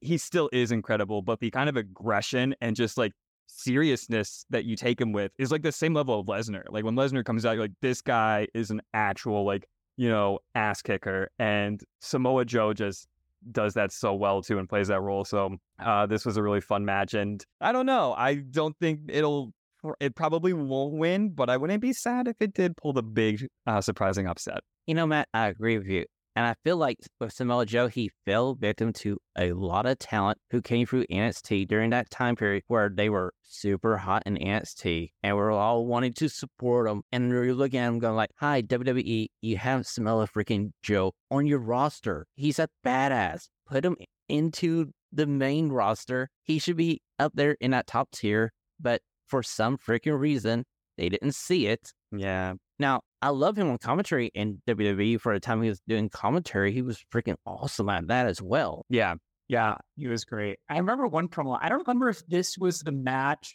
He 0.00 0.18
still 0.18 0.48
is 0.52 0.72
incredible, 0.72 1.22
but 1.22 1.40
the 1.40 1.50
kind 1.50 1.68
of 1.68 1.76
aggression 1.76 2.54
and 2.60 2.76
just 2.76 2.96
like 2.96 3.12
seriousness 3.46 4.46
that 4.50 4.64
you 4.64 4.76
take 4.76 5.00
him 5.00 5.12
with 5.12 5.32
is 5.38 5.50
like 5.50 5.62
the 5.62 5.72
same 5.72 5.94
level 5.94 6.18
of 6.18 6.26
Lesnar. 6.26 6.64
Like 6.70 6.84
when 6.84 6.94
Lesnar 6.94 7.24
comes 7.24 7.44
out, 7.44 7.52
you're 7.52 7.64
like, 7.64 7.72
this 7.82 8.00
guy 8.00 8.46
is 8.54 8.70
an 8.70 8.80
actual 8.94 9.44
like, 9.44 9.66
you 9.96 10.08
know, 10.08 10.38
ass 10.54 10.82
kicker. 10.82 11.30
And 11.38 11.82
Samoa 12.00 12.44
Joe 12.44 12.72
just 12.72 13.06
does 13.50 13.74
that 13.74 13.92
so 13.92 14.14
well 14.14 14.40
too 14.40 14.58
and 14.58 14.68
plays 14.68 14.88
that 14.88 15.00
role. 15.00 15.24
So 15.24 15.56
uh, 15.84 16.06
this 16.06 16.24
was 16.24 16.36
a 16.36 16.42
really 16.42 16.60
fun 16.60 16.84
match. 16.84 17.14
And 17.14 17.44
I 17.60 17.72
don't 17.72 17.86
know. 17.86 18.14
I 18.16 18.36
don't 18.36 18.76
think 18.78 19.00
it'll 19.08 19.52
it 20.00 20.14
probably 20.14 20.52
won't 20.52 20.94
win, 20.94 21.30
but 21.30 21.50
I 21.50 21.56
wouldn't 21.56 21.80
be 21.80 21.92
sad 21.92 22.28
if 22.28 22.36
it 22.40 22.54
did 22.54 22.76
pull 22.76 22.92
the 22.92 23.02
big 23.02 23.46
uh, 23.66 23.80
surprising 23.80 24.26
upset. 24.26 24.60
You 24.86 24.94
know, 24.94 25.06
Matt, 25.06 25.28
I 25.32 25.48
agree 25.48 25.78
with 25.78 25.86
you. 25.86 26.04
And 26.34 26.46
I 26.46 26.54
feel 26.64 26.78
like 26.78 26.98
with 27.20 27.32
Samoa 27.32 27.66
Joe, 27.66 27.88
he 27.88 28.10
fell 28.24 28.54
victim 28.54 28.92
to 28.94 29.18
a 29.36 29.52
lot 29.52 29.84
of 29.84 29.98
talent 29.98 30.38
who 30.50 30.62
came 30.62 30.86
through 30.86 31.04
NXT 31.06 31.68
during 31.68 31.90
that 31.90 32.08
time 32.08 32.36
period 32.36 32.62
where 32.68 32.88
they 32.88 33.10
were 33.10 33.34
super 33.42 33.98
hot 33.98 34.22
in 34.24 34.36
NXT 34.36 35.10
and 35.22 35.36
we're 35.36 35.52
all 35.52 35.84
wanting 35.84 36.14
to 36.14 36.28
support 36.28 36.88
them. 36.88 37.02
And 37.12 37.28
you're 37.28 37.52
looking 37.52 37.80
at 37.80 37.88
him 37.88 37.98
going 37.98 38.16
like, 38.16 38.30
hi, 38.36 38.62
WWE, 38.62 39.26
you 39.42 39.56
have 39.58 39.86
Samoa 39.86 40.26
freaking 40.26 40.72
Joe 40.82 41.12
on 41.30 41.46
your 41.46 41.58
roster. 41.58 42.26
He's 42.34 42.58
a 42.58 42.68
badass. 42.84 43.48
Put 43.66 43.84
him 43.84 43.96
into 44.28 44.90
the 45.12 45.26
main 45.26 45.68
roster. 45.68 46.30
He 46.44 46.58
should 46.58 46.78
be 46.78 47.02
up 47.18 47.32
there 47.34 47.58
in 47.60 47.72
that 47.72 47.86
top 47.86 48.10
tier. 48.10 48.52
But 48.80 49.02
for 49.32 49.42
some 49.42 49.78
freaking 49.78 50.18
reason, 50.20 50.62
they 50.98 51.08
didn't 51.08 51.34
see 51.34 51.66
it. 51.66 51.90
Yeah. 52.14 52.52
Now, 52.78 53.00
I 53.22 53.30
love 53.30 53.56
him 53.56 53.70
on 53.70 53.78
commentary 53.78 54.30
in 54.34 54.60
WWE 54.68 55.18
for 55.22 55.32
the 55.32 55.40
time 55.40 55.62
he 55.62 55.70
was 55.70 55.80
doing 55.88 56.10
commentary. 56.10 56.70
He 56.70 56.82
was 56.82 57.02
freaking 57.10 57.36
awesome 57.46 57.88
at 57.88 58.08
that 58.08 58.26
as 58.26 58.42
well. 58.42 58.84
Yeah. 58.90 59.14
Yeah, 59.48 59.76
he 59.96 60.06
was 60.06 60.26
great. 60.26 60.58
I 60.68 60.76
remember 60.76 61.06
one 61.06 61.28
promo. 61.28 61.58
I 61.58 61.70
don't 61.70 61.86
remember 61.86 62.10
if 62.10 62.26
this 62.26 62.58
was 62.58 62.80
the 62.80 62.92
match 62.92 63.54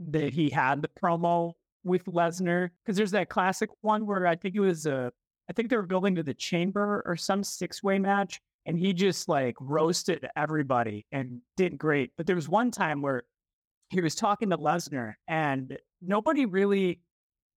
that 0.00 0.32
he 0.32 0.48
had 0.48 0.80
the 0.80 0.88
promo 0.88 1.52
with 1.84 2.06
Lesnar 2.06 2.70
because 2.82 2.96
there's 2.96 3.10
that 3.10 3.28
classic 3.28 3.68
one 3.82 4.06
where 4.06 4.26
I 4.26 4.34
think 4.34 4.54
it 4.54 4.60
was 4.60 4.86
a, 4.86 5.12
I 5.50 5.52
think 5.52 5.68
they 5.68 5.76
were 5.76 5.82
building 5.82 6.14
to 6.14 6.22
the 6.22 6.32
chamber 6.32 7.02
or 7.04 7.16
some 7.16 7.44
six 7.44 7.82
way 7.82 7.98
match, 7.98 8.40
and 8.64 8.78
he 8.78 8.94
just 8.94 9.28
like 9.28 9.56
roasted 9.60 10.26
everybody 10.36 11.04
and 11.12 11.42
did 11.58 11.76
great. 11.76 12.12
But 12.16 12.26
there 12.26 12.36
was 12.36 12.48
one 12.48 12.70
time 12.70 13.02
where 13.02 13.24
he 13.90 14.00
was 14.00 14.14
talking 14.14 14.50
to 14.50 14.58
Lesnar 14.58 15.14
and 15.26 15.78
nobody 16.02 16.46
really 16.46 17.00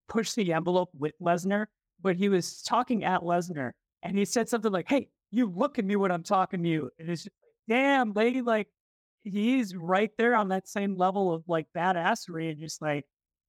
pushed 0.08 0.36
the 0.36 0.54
envelope 0.54 0.90
with 0.98 1.14
Lesnar, 1.22 1.66
but 2.02 2.16
he 2.16 2.30
was 2.30 2.62
talking 2.62 3.04
at 3.04 3.22
Lesnar 3.22 3.72
and 4.04 4.18
he 4.18 4.26
said 4.26 4.50
something 4.50 4.72
like, 4.72 4.90
Hey, 4.90 5.10
you 5.32 5.50
look 5.50 5.80
at 5.80 5.86
me 5.86 5.96
when 5.96 6.12
I'm 6.12 6.24
talking 6.24 6.64
to 6.64 6.70
you. 6.70 6.90
And 7.00 7.10
it's 7.10 7.24
just, 7.24 7.36
damn, 7.68 8.14
lady, 8.14 8.42
like 8.42 8.68
he's 9.24 9.76
right 9.76 10.12
there 10.18 10.36
on 10.36 10.50
that 10.50 10.68
same 10.68 10.96
level 10.98 11.34
of 11.34 11.44
like 11.48 11.68
badassery 11.78 12.50
and 12.50 12.60
just 12.60 12.82
like 12.82 13.06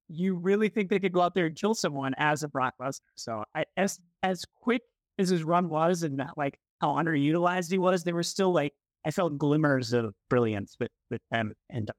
you 0.09 0.35
really 0.35 0.69
think 0.69 0.91
they 0.91 0.99
could 0.99 1.12
go 1.12 1.23
out 1.23 1.35
there 1.35 1.47
and 1.47 1.57
kill 1.57 1.75
someone 1.75 2.15
as 2.19 2.43
a 2.43 2.49
Brock 2.49 2.75
Lesnar. 2.81 3.01
So 3.15 3.45
I, 3.55 3.65
as 3.77 3.99
as 4.23 4.45
quick 4.61 4.83
as 5.19 5.29
his 5.29 5.45
run 5.45 5.69
was 5.69 6.03
and 6.03 6.23
like 6.37 6.59
how 6.81 6.95
underutilized 6.95 7.71
he 7.71 7.79
was, 7.79 8.05
there 8.05 8.15
were 8.15 8.23
still 8.23 8.53
like 8.53 8.73
I 9.05 9.11
felt 9.11 9.39
glimmers 9.39 9.93
of 9.93 10.15
brilliance 10.29 10.77
with 10.79 10.91
with 11.11 11.23
him 11.31 11.55
and 11.71 11.91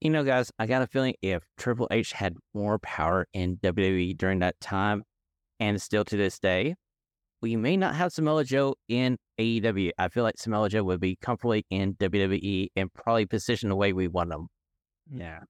you 0.00 0.10
know, 0.10 0.22
guys, 0.22 0.52
I 0.58 0.66
got 0.66 0.82
a 0.82 0.86
feeling 0.86 1.14
if 1.22 1.42
Triple 1.56 1.88
H 1.90 2.12
had 2.12 2.34
more 2.54 2.78
power 2.78 3.26
in 3.32 3.56
WWE 3.56 4.16
during 4.16 4.38
that 4.40 4.58
time, 4.60 5.02
and 5.58 5.80
still 5.82 6.04
to 6.04 6.16
this 6.16 6.38
day, 6.38 6.76
we 7.40 7.56
may 7.56 7.76
not 7.76 7.94
have 7.94 8.12
Samoa 8.12 8.44
Joe 8.44 8.74
in 8.88 9.16
AEW. 9.40 9.90
I 9.98 10.08
feel 10.08 10.22
like 10.22 10.38
Samoa 10.38 10.68
Joe 10.68 10.84
would 10.84 11.00
be 11.00 11.16
comfortably 11.16 11.64
in 11.70 11.94
WWE 11.94 12.68
and 12.76 12.92
probably 12.92 13.26
positioned 13.26 13.72
the 13.72 13.76
way 13.76 13.92
we 13.92 14.08
want 14.08 14.30
them. 14.30 14.48
Mm. 15.12 15.20
Yeah. 15.20 15.40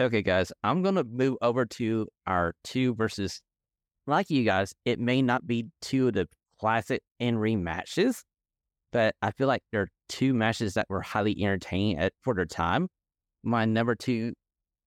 Okay, 0.00 0.22
guys, 0.22 0.50
I'm 0.62 0.82
going 0.82 0.96
to 0.96 1.04
move 1.04 1.36
over 1.40 1.66
to 1.66 2.08
our 2.26 2.54
two 2.64 2.94
versus, 2.94 3.40
like 4.06 4.28
you 4.28 4.44
guys, 4.44 4.74
it 4.84 4.98
may 4.98 5.22
not 5.22 5.46
be 5.46 5.66
two 5.80 6.08
of 6.08 6.14
the 6.14 6.26
classic 6.58 7.02
in 7.20 7.38
ring 7.38 7.62
matches, 7.62 8.24
but 8.92 9.14
I 9.22 9.30
feel 9.30 9.46
like 9.46 9.62
they're 9.72 9.88
two 10.08 10.34
matches 10.34 10.74
that 10.74 10.86
were 10.88 11.00
highly 11.02 11.36
entertaining 11.42 11.98
at, 11.98 12.12
for 12.22 12.34
their 12.34 12.46
time 12.46 12.88
my 13.44 13.64
number 13.64 13.94
two 13.94 14.32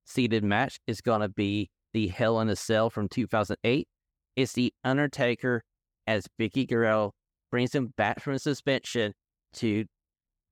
seeded 0.05 0.43
match 0.43 0.79
is 0.87 1.01
going 1.01 1.21
to 1.21 1.29
be 1.29 1.69
the 1.93 2.07
Hell 2.07 2.39
in 2.41 2.49
a 2.49 2.55
Cell 2.55 2.89
from 2.89 3.07
2008. 3.07 3.87
It's 4.35 4.53
The 4.53 4.73
Undertaker 4.83 5.63
as 6.05 6.27
Vickie 6.39 6.67
Guerrero 6.67 7.13
brings 7.51 7.73
him 7.73 7.93
back 7.97 8.19
from 8.21 8.37
suspension 8.37 9.13
to 9.53 9.85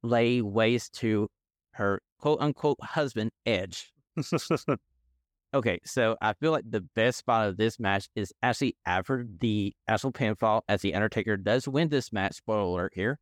lay 0.03 0.41
waste 0.41 0.93
to 0.95 1.27
her 1.71 2.01
quote 2.19 2.39
unquote 2.41 2.81
husband, 2.81 3.31
Edge. 3.45 3.91
okay, 5.53 5.79
so 5.85 6.17
I 6.21 6.33
feel 6.33 6.51
like 6.51 6.65
the 6.69 6.85
best 6.95 7.19
spot 7.19 7.47
of 7.47 7.57
this 7.57 7.79
match 7.79 8.07
is 8.15 8.33
actually 8.41 8.75
after 8.85 9.25
the 9.39 9.74
actual 9.88 10.12
pinfall, 10.12 10.62
as 10.67 10.81
The 10.81 10.95
Undertaker 10.95 11.38
does 11.38 11.67
win 11.67 11.89
this 11.89 12.12
match. 12.13 12.35
Spoiler 12.35 12.62
alert 12.62 12.93
here. 12.95 13.19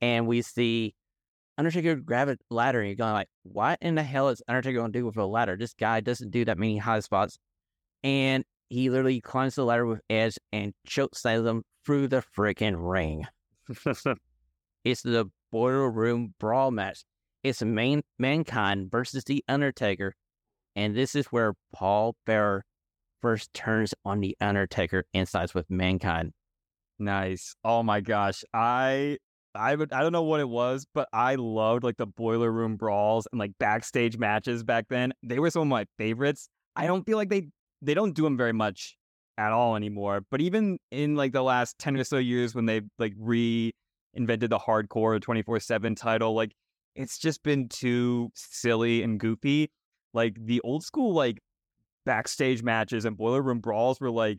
And 0.00 0.26
we 0.26 0.42
see 0.42 0.94
Undertaker 1.58 1.96
grab 1.96 2.28
a 2.28 2.36
ladder 2.50 2.80
and 2.80 2.88
you're 2.88 2.96
going 2.96 3.12
like, 3.12 3.28
what 3.42 3.78
in 3.82 3.94
the 3.94 4.02
hell 4.02 4.28
is 4.28 4.42
Undertaker 4.48 4.78
going 4.78 4.92
to 4.92 4.98
do 4.98 5.06
with 5.06 5.16
a 5.16 5.26
ladder? 5.26 5.56
This 5.56 5.74
guy 5.74 6.00
doesn't 6.00 6.30
do 6.30 6.44
that 6.44 6.58
many 6.58 6.78
high 6.78 7.00
spots. 7.00 7.38
And 8.02 8.44
he 8.68 8.88
literally 8.88 9.20
climbs 9.20 9.54
the 9.54 9.64
ladder 9.64 9.86
with 9.86 10.00
Edge 10.08 10.38
and 10.52 10.72
chokes 10.86 11.22
them 11.22 11.62
through 11.84 12.08
the 12.08 12.24
freaking 12.36 12.76
ring. 12.78 13.26
it's 14.84 15.02
the 15.02 15.30
Boiler 15.50 15.90
Room 15.90 16.34
Brawl 16.38 16.70
match. 16.70 17.04
It's 17.42 17.62
main 17.62 18.02
Mankind 18.18 18.90
versus 18.90 19.24
The 19.24 19.44
Undertaker. 19.48 20.14
And 20.74 20.96
this 20.96 21.14
is 21.14 21.26
where 21.26 21.54
Paul 21.74 22.16
Bearer 22.24 22.64
first 23.20 23.52
turns 23.52 23.94
on 24.04 24.20
The 24.20 24.36
Undertaker 24.40 25.04
and 25.12 25.28
sides 25.28 25.52
with 25.52 25.68
Mankind. 25.68 26.32
Nice. 26.98 27.54
Oh 27.64 27.82
my 27.82 28.00
gosh. 28.00 28.42
I 28.54 29.18
I 29.54 29.74
would 29.74 29.92
I 29.92 30.00
don't 30.02 30.12
know 30.12 30.22
what 30.22 30.40
it 30.40 30.48
was, 30.48 30.86
but 30.94 31.08
I 31.12 31.34
loved 31.34 31.84
like 31.84 31.96
the 31.96 32.06
boiler 32.06 32.50
room 32.50 32.76
brawls 32.76 33.26
and 33.32 33.38
like 33.38 33.52
backstage 33.58 34.16
matches 34.18 34.64
back 34.64 34.86
then. 34.88 35.12
They 35.22 35.38
were 35.38 35.50
some 35.50 35.62
of 35.62 35.68
my 35.68 35.86
favorites. 35.98 36.48
I 36.76 36.86
don't 36.86 37.04
feel 37.04 37.16
like 37.18 37.28
they 37.28 37.48
they 37.82 37.94
don't 37.94 38.14
do 38.14 38.22
them 38.22 38.36
very 38.36 38.52
much 38.52 38.96
at 39.38 39.52
all 39.52 39.76
anymore. 39.76 40.22
But 40.30 40.40
even 40.40 40.78
in 40.90 41.16
like 41.16 41.32
the 41.32 41.42
last 41.42 41.78
10 41.78 41.96
or 41.96 42.04
so 42.04 42.18
years 42.18 42.54
when 42.54 42.66
they 42.66 42.82
like 42.98 43.14
reinvented 43.16 43.72
the 44.50 44.58
hardcore 44.58 45.20
24/7 45.20 45.96
title, 45.96 46.34
like 46.34 46.52
it's 46.94 47.18
just 47.18 47.42
been 47.42 47.68
too 47.68 48.30
silly 48.34 49.02
and 49.02 49.20
goofy. 49.20 49.70
Like 50.14 50.36
the 50.44 50.60
old 50.62 50.84
school 50.84 51.14
like 51.14 51.38
backstage 52.06 52.62
matches 52.62 53.04
and 53.04 53.16
boiler 53.16 53.42
room 53.42 53.60
brawls 53.60 54.00
were 54.00 54.10
like 54.10 54.38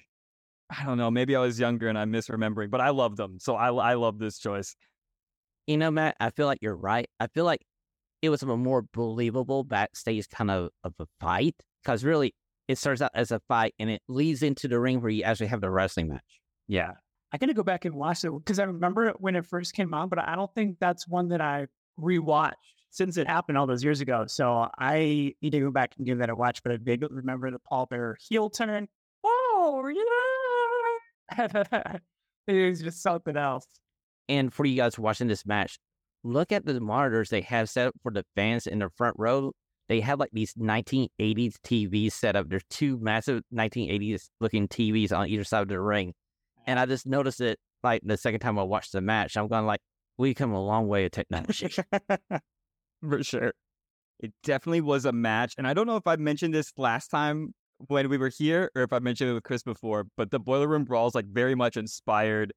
I 0.70 0.86
don't 0.86 0.98
know, 0.98 1.12
maybe 1.12 1.36
I 1.36 1.39
was 1.39 1.60
younger 1.60 1.88
and 1.88 1.98
I'm 1.98 2.12
misremembering, 2.12 2.72
but 2.72 2.82
I 2.82 2.89
love 2.89 3.15
them. 3.17 3.38
So 3.39 3.55
I 3.55 3.72
I 3.74 3.93
love 3.96 4.20
this 4.20 4.39
choice. 4.39 4.75
You 5.67 5.77
know, 5.77 5.91
Matt, 5.91 6.15
I 6.20 6.29
feel 6.29 6.48
like 6.48 6.60
you're 6.62 6.75
right. 6.75 7.10
I 7.20 7.27
feel 7.27 7.46
like 7.46 7.62
it 8.22 8.29
was 8.29 8.41
a 8.41 8.46
more 8.46 8.86
believable 8.93 9.63
backstage 9.63 10.29
kind 10.29 10.51
of, 10.51 10.70
of 10.84 10.93
a 11.00 11.05
fight 11.20 11.55
because 11.84 12.03
really 12.03 12.34
it 12.67 12.77
starts 12.77 13.01
out 13.01 13.12
as 13.13 13.32
a 13.32 13.41
fight 13.48 13.74
and 13.79 13.89
it 13.89 14.01
leads 14.08 14.43
into 14.43 14.67
the 14.67 14.79
ring 14.79 15.01
where 15.01 15.12
you 15.12 15.24
actually 15.24 15.48
have 15.48 15.62
the 15.62 15.70
wrestling 15.70 16.08
match. 16.08 16.41
Yeah. 16.67 16.91
I 17.32 17.38
gotta 17.38 17.53
go 17.53 17.63
back 17.63 17.86
and 17.86 17.96
watch 17.96 18.24
it 18.24 18.32
because 18.32 18.60
I 18.60 18.63
remember 18.63 19.08
it 19.08 19.20
when 19.20 19.36
it 19.36 19.46
first 19.46 19.74
came 19.74 19.93
out, 19.93 20.10
but 20.10 20.20
I 20.20 20.36
don't 20.36 20.53
think 20.53 20.77
that's 20.79 21.08
one 21.08 21.29
that 21.29 21.41
I 21.41 21.67
rewatched 22.00 22.53
since 22.91 23.17
it 23.17 23.27
happened 23.27 23.58
all 23.58 23.67
those 23.67 23.84
years 23.84 24.01
ago. 24.01 24.25
So 24.27 24.70
I 24.77 25.34
need 25.41 25.50
to 25.51 25.60
go 25.60 25.72
back 25.72 25.96
and 25.98 26.05
give 26.05 26.20
that 26.20 26.29
a 26.29 26.36
watch. 26.36 26.62
But 26.63 26.74
I 26.74 26.77
vaguely 26.77 27.10
remember 27.12 27.50
the 27.51 27.60
Paul 27.60 27.88
Bearer 27.88 28.17
heel 28.22 28.50
turn. 28.50 28.88
Oh 29.25 29.91
yeah, 31.36 31.98
it 32.48 32.70
was 32.70 32.82
just 32.82 33.01
something 33.01 33.36
else. 33.36 33.65
And 34.30 34.53
for 34.53 34.65
you 34.65 34.75
guys 34.75 34.98
watching 34.98 35.27
this 35.27 35.46
match, 35.46 35.77
look 36.24 36.51
at 36.51 36.65
the 36.65 36.80
monitors 36.80 37.30
they 37.30 37.42
have 37.42 37.70
set 37.70 37.88
up 37.88 37.96
for 38.01 38.12
the 38.12 38.25
fans 38.36 38.68
in 38.68 38.80
the 38.80 38.89
front 38.89 39.15
row. 39.18 39.51
They 39.89 40.00
have 40.00 40.20
like 40.20 40.32
these 40.32 40.53
1980s 40.53 41.56
TVs 41.63 42.13
set 42.13 42.36
up. 42.36 42.48
There's 42.50 42.63
two 42.70 42.98
massive 43.00 43.44
1980s 43.53 44.30
looking 44.39 44.68
TVs 44.68 45.12
on 45.12 45.27
either 45.27 45.44
side 45.44 45.62
of 45.62 45.68
the 45.68 45.80
ring. 45.80 46.13
And 46.65 46.80
I 46.80 46.86
just 46.86 47.06
noticed 47.06 47.42
it 47.42 47.60
like 47.84 48.01
the 48.03 48.18
second 48.18 48.39
time 48.39 48.58
I 48.58 48.63
watched 48.63 48.94
the 48.94 49.01
match. 49.01 49.36
I'm 49.36 49.48
going 49.48 49.65
like, 49.65 49.82
we 50.18 50.34
come 50.34 50.53
a 50.53 50.63
long 50.63 50.88
way 50.88 51.06
of 51.06 51.12
technology. 51.12 51.70
for 53.10 53.24
sure. 53.24 53.53
It 54.20 54.32
definitely 54.44 54.82
was 54.82 55.03
a 55.06 55.12
match. 55.12 55.56
And 55.58 55.68
I 55.68 55.74
don't 55.74 55.88
know 55.88 55.98
if 55.98 56.08
I 56.08 56.15
mentioned 56.15 56.53
this 56.53 56.72
last 56.77 57.10
time 57.10 57.53
when 57.88 58.08
we 58.08 58.18
were 58.18 58.30
here 58.30 58.72
or 58.75 58.84
if 58.84 58.94
I 58.94 59.00
mentioned 59.00 59.32
it 59.32 59.34
with 59.34 59.44
Chris 59.44 59.63
before, 59.63 60.06
but 60.15 60.32
the 60.32 60.39
Boiler 60.39 60.68
Room 60.68 60.86
Brawl 60.86 61.08
is 61.08 61.15
like 61.15 61.25
very 61.25 61.56
much 61.56 61.75
inspired 61.75 62.53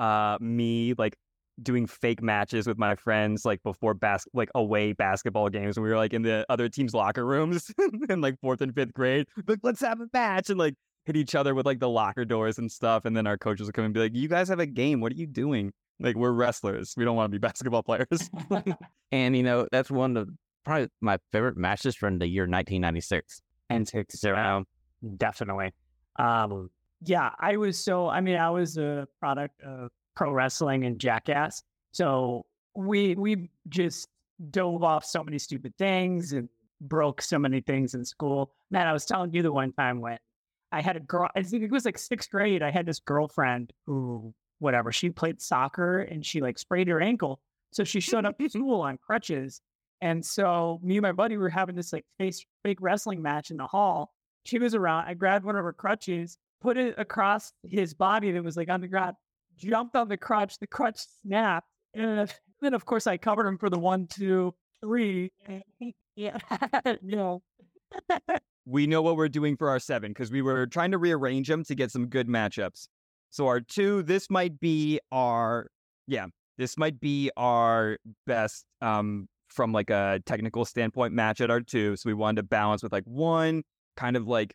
uh, 0.00 0.36
me 0.40 0.94
like 0.98 1.14
doing 1.62 1.86
fake 1.86 2.22
matches 2.22 2.66
with 2.66 2.78
my 2.78 2.96
friends 2.96 3.44
like 3.44 3.62
before 3.62 3.94
bas- 3.94 4.26
like 4.32 4.48
away 4.54 4.92
basketball 4.94 5.48
games 5.50 5.76
when 5.76 5.84
we 5.84 5.90
were 5.90 5.96
like 5.96 6.14
in 6.14 6.22
the 6.22 6.44
other 6.48 6.68
team's 6.68 6.94
locker 6.94 7.24
rooms 7.26 7.70
in 8.08 8.20
like 8.22 8.34
fourth 8.40 8.62
and 8.62 8.74
fifth 8.74 8.94
grade 8.94 9.26
like 9.46 9.58
let's 9.62 9.80
have 9.82 10.00
a 10.00 10.06
match 10.14 10.48
and 10.48 10.58
like 10.58 10.74
hit 11.04 11.16
each 11.16 11.34
other 11.34 11.54
with 11.54 11.66
like 11.66 11.80
the 11.80 11.88
locker 11.88 12.24
doors 12.24 12.58
and 12.58 12.70
stuff. 12.70 13.04
And 13.04 13.16
then 13.16 13.26
our 13.26 13.38
coaches 13.38 13.66
would 13.66 13.74
come 13.74 13.84
and 13.84 13.94
be 13.94 14.00
like, 14.00 14.14
"You 14.14 14.28
guys 14.28 14.48
have 14.48 14.60
a 14.60 14.66
game. 14.66 15.00
What 15.00 15.12
are 15.12 15.16
you 15.16 15.26
doing?" 15.26 15.72
Like 15.98 16.16
we're 16.16 16.32
wrestlers. 16.32 16.94
We 16.96 17.04
don't 17.04 17.16
want 17.16 17.32
to 17.32 17.38
be 17.38 17.38
basketball 17.46 17.82
players. 17.82 18.30
And 19.12 19.36
you 19.36 19.42
know, 19.42 19.66
that's 19.72 19.90
one 19.90 20.16
of 20.16 20.28
probably 20.64 20.88
my 21.00 21.18
favorite 21.32 21.56
matches 21.56 21.96
from 21.96 22.18
the 22.18 22.28
year 22.28 22.44
1996. 22.44 23.42
and 23.68 23.88
six 23.88 24.20
zero, 24.20 24.64
definitely. 25.16 25.72
Um, 26.16 26.70
yeah, 27.04 27.30
I 27.38 27.56
was 27.56 27.78
so. 27.78 28.08
I 28.08 28.20
mean, 28.20 28.36
I 28.36 28.50
was 28.50 28.76
a 28.76 29.08
product 29.18 29.60
of 29.62 29.90
pro 30.14 30.32
wrestling 30.32 30.84
and 30.84 30.98
Jackass, 30.98 31.62
so 31.92 32.44
we 32.74 33.14
we 33.14 33.50
just 33.68 34.08
dove 34.50 34.82
off 34.82 35.04
so 35.04 35.22
many 35.22 35.38
stupid 35.38 35.74
things 35.78 36.32
and 36.32 36.48
broke 36.80 37.22
so 37.22 37.38
many 37.38 37.60
things 37.60 37.94
in 37.94 38.04
school. 38.04 38.52
Man, 38.70 38.86
I 38.86 38.92
was 38.92 39.04
telling 39.04 39.32
you 39.32 39.42
the 39.42 39.52
one 39.52 39.72
time 39.72 40.00
when 40.00 40.18
I 40.72 40.80
had 40.80 40.96
a 40.96 41.00
girl. 41.00 41.28
I 41.34 41.42
think 41.42 41.62
it 41.62 41.70
was 41.70 41.84
like 41.84 41.98
sixth 41.98 42.30
grade. 42.30 42.62
I 42.62 42.70
had 42.70 42.86
this 42.86 43.00
girlfriend 43.00 43.72
who, 43.86 44.34
whatever, 44.58 44.92
she 44.92 45.10
played 45.10 45.40
soccer 45.40 46.00
and 46.00 46.24
she 46.24 46.40
like 46.40 46.58
sprayed 46.58 46.88
her 46.88 47.00
ankle, 47.00 47.40
so 47.72 47.84
she 47.84 48.00
showed 48.00 48.26
up 48.26 48.38
to 48.38 48.48
school 48.50 48.82
on 48.82 48.98
crutches. 48.98 49.60
And 50.02 50.24
so 50.24 50.80
me 50.82 50.96
and 50.96 51.02
my 51.02 51.12
buddy 51.12 51.36
were 51.36 51.50
having 51.50 51.76
this 51.76 51.92
like 51.92 52.06
face 52.18 52.44
fake 52.62 52.78
wrestling 52.80 53.20
match 53.22 53.50
in 53.50 53.56
the 53.56 53.66
hall. 53.66 54.12
She 54.44 54.58
was 54.58 54.74
around. 54.74 55.06
I 55.06 55.14
grabbed 55.14 55.44
one 55.44 55.56
of 55.56 55.64
her 55.64 55.74
crutches, 55.74 56.38
put 56.60 56.76
it 56.76 56.94
across 56.98 57.52
his 57.62 57.94
body 57.94 58.32
that 58.32 58.44
was 58.44 58.56
like 58.56 58.68
on 58.68 58.80
the 58.80 58.88
ground, 58.88 59.16
jumped 59.56 59.96
on 59.96 60.08
the 60.08 60.16
crutch. 60.16 60.58
The 60.58 60.66
crutch 60.66 60.98
snapped. 61.22 61.66
And 61.94 62.32
then, 62.60 62.74
of 62.74 62.84
course, 62.84 63.06
I 63.06 63.16
covered 63.16 63.46
him 63.46 63.58
for 63.58 63.70
the 63.70 63.78
one, 63.78 64.06
two, 64.06 64.54
three. 64.82 65.32
Yeah. 66.16 66.36
no. 67.02 67.40
we 68.66 68.86
know 68.86 69.00
what 69.00 69.16
we're 69.16 69.28
doing 69.28 69.56
for 69.56 69.70
our 69.70 69.78
seven 69.78 70.10
because 70.10 70.30
we 70.30 70.42
were 70.42 70.66
trying 70.66 70.90
to 70.90 70.98
rearrange 70.98 71.48
them 71.48 71.64
to 71.64 71.74
get 71.74 71.90
some 71.90 72.08
good 72.08 72.28
matchups. 72.28 72.88
So 73.30 73.46
our 73.46 73.60
two, 73.60 74.02
this 74.02 74.28
might 74.28 74.60
be 74.60 75.00
our 75.10 75.68
yeah, 76.06 76.26
this 76.58 76.76
might 76.76 77.00
be 77.00 77.30
our 77.38 77.96
best 78.26 78.66
um 78.82 79.28
from 79.48 79.72
like 79.72 79.88
a 79.88 80.20
technical 80.26 80.64
standpoint 80.64 81.14
match 81.14 81.40
at 81.40 81.50
our 81.50 81.60
two. 81.60 81.96
So 81.96 82.08
we 82.10 82.14
wanted 82.14 82.42
to 82.42 82.48
balance 82.48 82.82
with 82.82 82.92
like 82.92 83.04
one 83.04 83.62
kind 83.96 84.16
of 84.16 84.26
like 84.26 84.54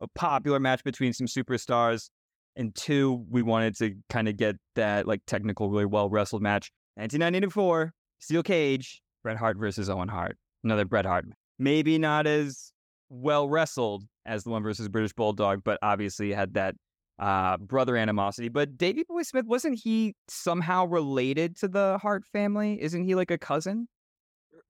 a 0.00 0.08
popular 0.08 0.60
match 0.60 0.82
between 0.84 1.12
some 1.12 1.26
superstars, 1.26 2.10
and 2.56 2.74
two, 2.74 3.24
we 3.30 3.42
wanted 3.42 3.76
to 3.78 3.94
kind 4.08 4.28
of 4.28 4.36
get 4.36 4.56
that 4.74 5.06
like 5.06 5.22
technical, 5.26 5.70
really 5.70 5.86
well 5.86 6.08
wrestled 6.08 6.42
match. 6.42 6.70
1994, 6.96 7.92
Steel 8.18 8.42
Cage, 8.42 9.02
Bret 9.22 9.36
Hart 9.36 9.56
versus 9.56 9.88
Owen 9.88 10.08
Hart. 10.08 10.36
Another 10.64 10.84
Bret 10.84 11.06
Hart. 11.06 11.26
Maybe 11.58 11.98
not 11.98 12.26
as 12.26 12.72
well 13.08 13.48
wrestled 13.48 14.04
as 14.26 14.44
the 14.44 14.50
one 14.50 14.62
versus 14.62 14.88
British 14.88 15.12
Bulldog, 15.12 15.62
but 15.64 15.78
obviously 15.82 16.32
had 16.32 16.54
that 16.54 16.74
uh, 17.18 17.56
brother 17.58 17.96
animosity. 17.96 18.48
But 18.48 18.76
Davey 18.76 19.04
Boy 19.08 19.22
Smith, 19.22 19.46
wasn't 19.46 19.78
he 19.82 20.14
somehow 20.28 20.86
related 20.86 21.56
to 21.58 21.68
the 21.68 21.98
Hart 22.00 22.24
family? 22.32 22.80
Isn't 22.80 23.04
he 23.04 23.14
like 23.14 23.30
a 23.30 23.38
cousin? 23.38 23.88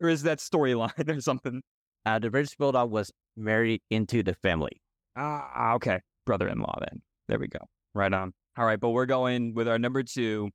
Or 0.00 0.08
is 0.08 0.22
that 0.22 0.38
storyline 0.38 1.08
or 1.16 1.20
something? 1.20 1.62
Uh, 2.06 2.18
the 2.18 2.30
British 2.30 2.56
Bulldog 2.56 2.90
was 2.90 3.12
married 3.36 3.82
into 3.90 4.22
the 4.22 4.34
family. 4.34 4.80
Ah, 5.16 5.74
okay. 5.74 6.00
Brother 6.26 6.48
in 6.48 6.60
law 6.60 6.76
then. 6.80 7.02
There 7.28 7.38
we 7.38 7.48
go. 7.48 7.60
Right 7.94 8.12
on. 8.12 8.32
All 8.56 8.66
right, 8.66 8.78
but 8.78 8.90
we're 8.90 9.06
going 9.06 9.54
with 9.54 9.68
our 9.68 9.78
number 9.78 10.02
two, 10.02 10.50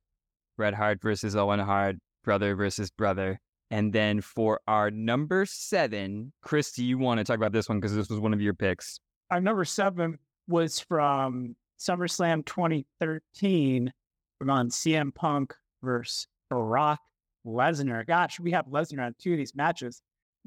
Bret 0.56 0.74
Hart 0.74 1.00
versus 1.02 1.34
Owen 1.34 1.60
Hart, 1.60 1.96
brother 2.24 2.54
versus 2.54 2.90
brother. 2.90 3.40
And 3.70 3.92
then 3.92 4.20
for 4.20 4.60
our 4.68 4.90
number 4.90 5.44
seven, 5.46 6.32
Chris, 6.42 6.72
do 6.72 6.84
you 6.84 6.98
want 6.98 7.18
to 7.18 7.24
talk 7.24 7.36
about 7.36 7.52
this 7.52 7.68
one? 7.68 7.80
Because 7.80 7.96
this 7.96 8.08
was 8.08 8.20
one 8.20 8.32
of 8.32 8.40
your 8.40 8.54
picks. 8.54 9.00
Our 9.30 9.40
number 9.40 9.64
seven 9.64 10.18
was 10.46 10.78
from 10.78 11.56
SummerSlam 11.78 12.44
2013. 12.46 13.92
We're 14.40 14.50
on 14.50 14.68
CM 14.68 15.14
Punk 15.14 15.54
versus 15.82 16.28
Brock 16.48 17.00
Lesnar. 17.46 18.06
Gosh, 18.06 18.38
we 18.38 18.52
have 18.52 18.66
Lesnar 18.66 19.06
on 19.06 19.14
two 19.18 19.32
of 19.32 19.38
these 19.38 19.54
matches. 19.54 20.00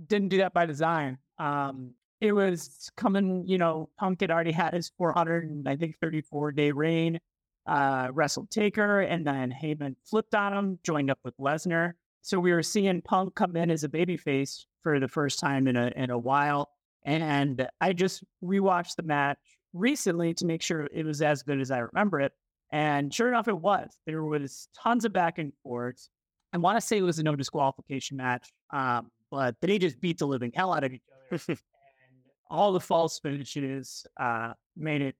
Didn't 0.07 0.29
do 0.29 0.37
that 0.37 0.53
by 0.53 0.65
design. 0.65 1.17
Um, 1.39 1.91
it 2.21 2.33
was 2.33 2.91
coming, 2.97 3.43
you 3.47 3.57
know, 3.57 3.89
Punk 3.97 4.21
had 4.21 4.31
already 4.31 4.51
had 4.51 4.73
his 4.73 4.91
400 4.97 5.49
and 5.49 5.67
I 5.67 5.75
think 5.75 5.97
34 6.01 6.51
day 6.51 6.71
reign, 6.71 7.19
uh, 7.65 8.09
wrestled 8.11 8.49
Taker, 8.49 9.01
and 9.01 9.25
then 9.25 9.51
Heyman 9.51 9.95
flipped 10.03 10.35
on 10.35 10.53
him, 10.53 10.79
joined 10.83 11.09
up 11.09 11.19
with 11.23 11.37
Lesnar. 11.37 11.93
So 12.21 12.39
we 12.39 12.51
were 12.51 12.63
seeing 12.63 13.01
Punk 13.01 13.35
come 13.35 13.55
in 13.55 13.71
as 13.71 13.83
a 13.83 13.89
babyface 13.89 14.65
for 14.81 14.99
the 14.99 15.07
first 15.07 15.39
time 15.39 15.67
in 15.67 15.75
a 15.75 15.91
in 15.95 16.09
a 16.09 16.17
while. 16.17 16.69
And 17.03 17.67
I 17.79 17.93
just 17.93 18.23
rewatched 18.43 18.97
the 18.97 19.03
match 19.03 19.37
recently 19.73 20.33
to 20.35 20.45
make 20.45 20.61
sure 20.61 20.89
it 20.91 21.05
was 21.05 21.21
as 21.21 21.43
good 21.43 21.61
as 21.61 21.71
I 21.71 21.79
remember 21.79 22.19
it. 22.19 22.33
And 22.71 23.13
sure 23.13 23.29
enough, 23.29 23.47
it 23.47 23.57
was. 23.57 23.89
There 24.05 24.23
was 24.23 24.67
tons 24.77 25.05
of 25.05 25.13
back 25.13 25.37
and 25.37 25.53
forth. 25.63 26.09
I 26.53 26.57
want 26.57 26.77
to 26.77 26.85
say 26.85 26.97
it 26.97 27.03
was 27.03 27.19
a 27.19 27.23
no 27.23 27.35
disqualification 27.35 28.17
match, 28.17 28.51
um, 28.71 29.11
but 29.31 29.55
they 29.61 29.79
just 29.79 30.01
beat 30.01 30.17
the 30.17 30.27
living 30.27 30.51
hell 30.53 30.73
out 30.73 30.83
of 30.83 30.93
each 30.93 31.01
other. 31.31 31.57
all 32.49 32.71
the 32.71 32.79
false 32.79 33.19
finishes 33.19 34.05
uh, 34.19 34.53
made 34.75 35.01
it 35.01 35.15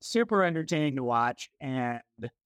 super 0.00 0.44
entertaining 0.44 0.96
to 0.96 1.02
watch. 1.02 1.50
And, 1.60 2.00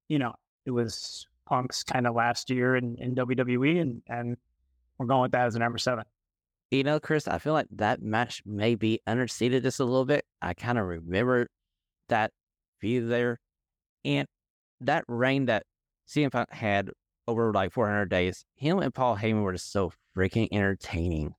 you 0.08 0.18
know, 0.18 0.34
it 0.64 0.70
was 0.70 1.26
Punk's 1.46 1.82
kind 1.82 2.06
of 2.06 2.14
last 2.14 2.50
year 2.50 2.76
in, 2.76 2.96
in 2.98 3.14
WWE, 3.14 3.80
and, 3.80 4.02
and 4.08 4.36
we're 4.98 5.06
going 5.06 5.22
with 5.22 5.32
that 5.32 5.46
as 5.46 5.54
a 5.54 5.58
number 5.58 5.78
seven. 5.78 6.04
You 6.70 6.84
know, 6.84 6.98
Chris, 6.98 7.28
I 7.28 7.38
feel 7.38 7.52
like 7.52 7.66
that 7.72 8.00
match 8.00 8.42
may 8.46 8.74
be 8.74 9.00
understated 9.06 9.62
just 9.62 9.80
a 9.80 9.84
little 9.84 10.06
bit. 10.06 10.24
I 10.40 10.54
kind 10.54 10.78
of 10.78 10.86
remember 10.86 11.48
that 12.08 12.32
feud 12.80 13.10
there. 13.10 13.38
And 14.04 14.26
that 14.80 15.04
reign 15.06 15.46
that 15.46 15.64
CM 16.08 16.32
Punk 16.32 16.50
had 16.50 16.90
over 17.28 17.52
like 17.52 17.72
400 17.72 18.06
days, 18.06 18.44
him 18.54 18.78
and 18.78 18.94
Paul 18.94 19.16
Heyman 19.16 19.42
were 19.42 19.52
just 19.52 19.70
so 19.70 19.92
freaking 20.16 20.48
entertaining. 20.50 21.34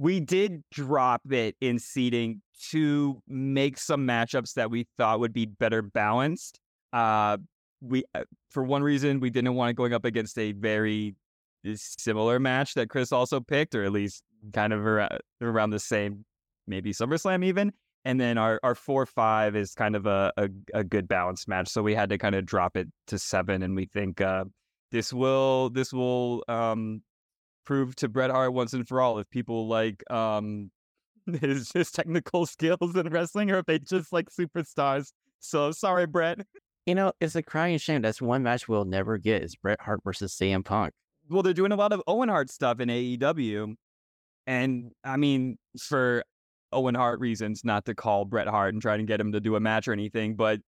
We 0.00 0.18
did 0.18 0.62
drop 0.70 1.20
it 1.30 1.56
in 1.60 1.78
seating 1.78 2.40
to 2.70 3.20
make 3.28 3.76
some 3.76 4.06
matchups 4.06 4.54
that 4.54 4.70
we 4.70 4.86
thought 4.96 5.20
would 5.20 5.34
be 5.34 5.44
better 5.44 5.82
balanced. 5.82 6.58
Uh, 6.90 7.36
we, 7.82 8.04
uh, 8.14 8.24
for 8.50 8.64
one 8.64 8.82
reason, 8.82 9.20
we 9.20 9.28
didn't 9.28 9.54
want 9.56 9.72
it 9.72 9.74
going 9.74 9.92
up 9.92 10.06
against 10.06 10.38
a 10.38 10.52
very 10.52 11.16
similar 11.74 12.40
match 12.40 12.72
that 12.74 12.88
Chris 12.88 13.12
also 13.12 13.40
picked, 13.40 13.74
or 13.74 13.84
at 13.84 13.92
least 13.92 14.22
kind 14.54 14.72
of 14.72 14.86
around, 14.86 15.18
around 15.42 15.68
the 15.68 15.78
same, 15.78 16.24
maybe 16.66 16.94
SummerSlam 16.94 17.44
even. 17.44 17.70
And 18.06 18.18
then 18.18 18.38
our, 18.38 18.58
our 18.62 18.74
four 18.74 19.04
five 19.04 19.54
is 19.54 19.74
kind 19.74 19.94
of 19.94 20.06
a, 20.06 20.32
a, 20.38 20.48
a 20.72 20.82
good 20.82 21.08
balanced 21.08 21.46
match, 21.46 21.68
so 21.68 21.82
we 21.82 21.94
had 21.94 22.08
to 22.08 22.16
kind 22.16 22.34
of 22.34 22.46
drop 22.46 22.74
it 22.74 22.88
to 23.08 23.18
seven, 23.18 23.62
and 23.62 23.76
we 23.76 23.84
think 23.84 24.22
uh, 24.22 24.44
this 24.90 25.12
will 25.12 25.68
this 25.68 25.92
will 25.92 26.42
um, 26.48 27.02
prove 27.64 27.94
to 27.96 28.08
Bret 28.08 28.30
Hart 28.30 28.52
once 28.52 28.72
and 28.72 28.86
for 28.86 29.00
all 29.00 29.18
if 29.18 29.28
people 29.30 29.68
like 29.68 30.02
um, 30.10 30.70
his 31.40 31.70
his 31.72 31.90
technical 31.90 32.46
skills 32.46 32.96
in 32.96 33.08
wrestling, 33.08 33.50
or 33.50 33.58
if 33.58 33.66
they 33.66 33.78
just 33.78 34.12
like 34.12 34.28
superstars. 34.30 35.12
So 35.40 35.72
sorry, 35.72 36.06
Bret. 36.06 36.40
You 36.86 36.94
know, 36.94 37.12
it's 37.20 37.34
a 37.36 37.42
crying 37.42 37.78
shame. 37.78 38.02
That's 38.02 38.22
one 38.22 38.42
match 38.42 38.68
we'll 38.68 38.84
never 38.84 39.18
get 39.18 39.42
is 39.42 39.54
Bret 39.54 39.80
Hart 39.80 40.00
versus 40.04 40.34
CM 40.34 40.64
Punk. 40.64 40.92
well, 41.28 41.42
they're 41.42 41.52
doing 41.52 41.72
a 41.72 41.76
lot 41.76 41.92
of 41.92 42.02
Owen 42.06 42.28
Hart 42.28 42.50
stuff 42.50 42.80
in 42.80 42.88
AEW. 42.88 43.74
And 44.46 44.90
I 45.04 45.16
mean, 45.16 45.58
for 45.78 46.24
Owen 46.72 46.94
Hart 46.94 47.20
reasons, 47.20 47.64
not 47.64 47.84
to 47.86 47.94
call 47.94 48.24
Bret 48.24 48.48
Hart 48.48 48.74
and 48.74 48.82
try 48.82 48.94
and 48.94 49.06
get 49.06 49.20
him 49.20 49.32
to 49.32 49.40
do 49.40 49.56
a 49.56 49.60
match 49.60 49.88
or 49.88 49.92
anything, 49.92 50.36
but 50.36 50.60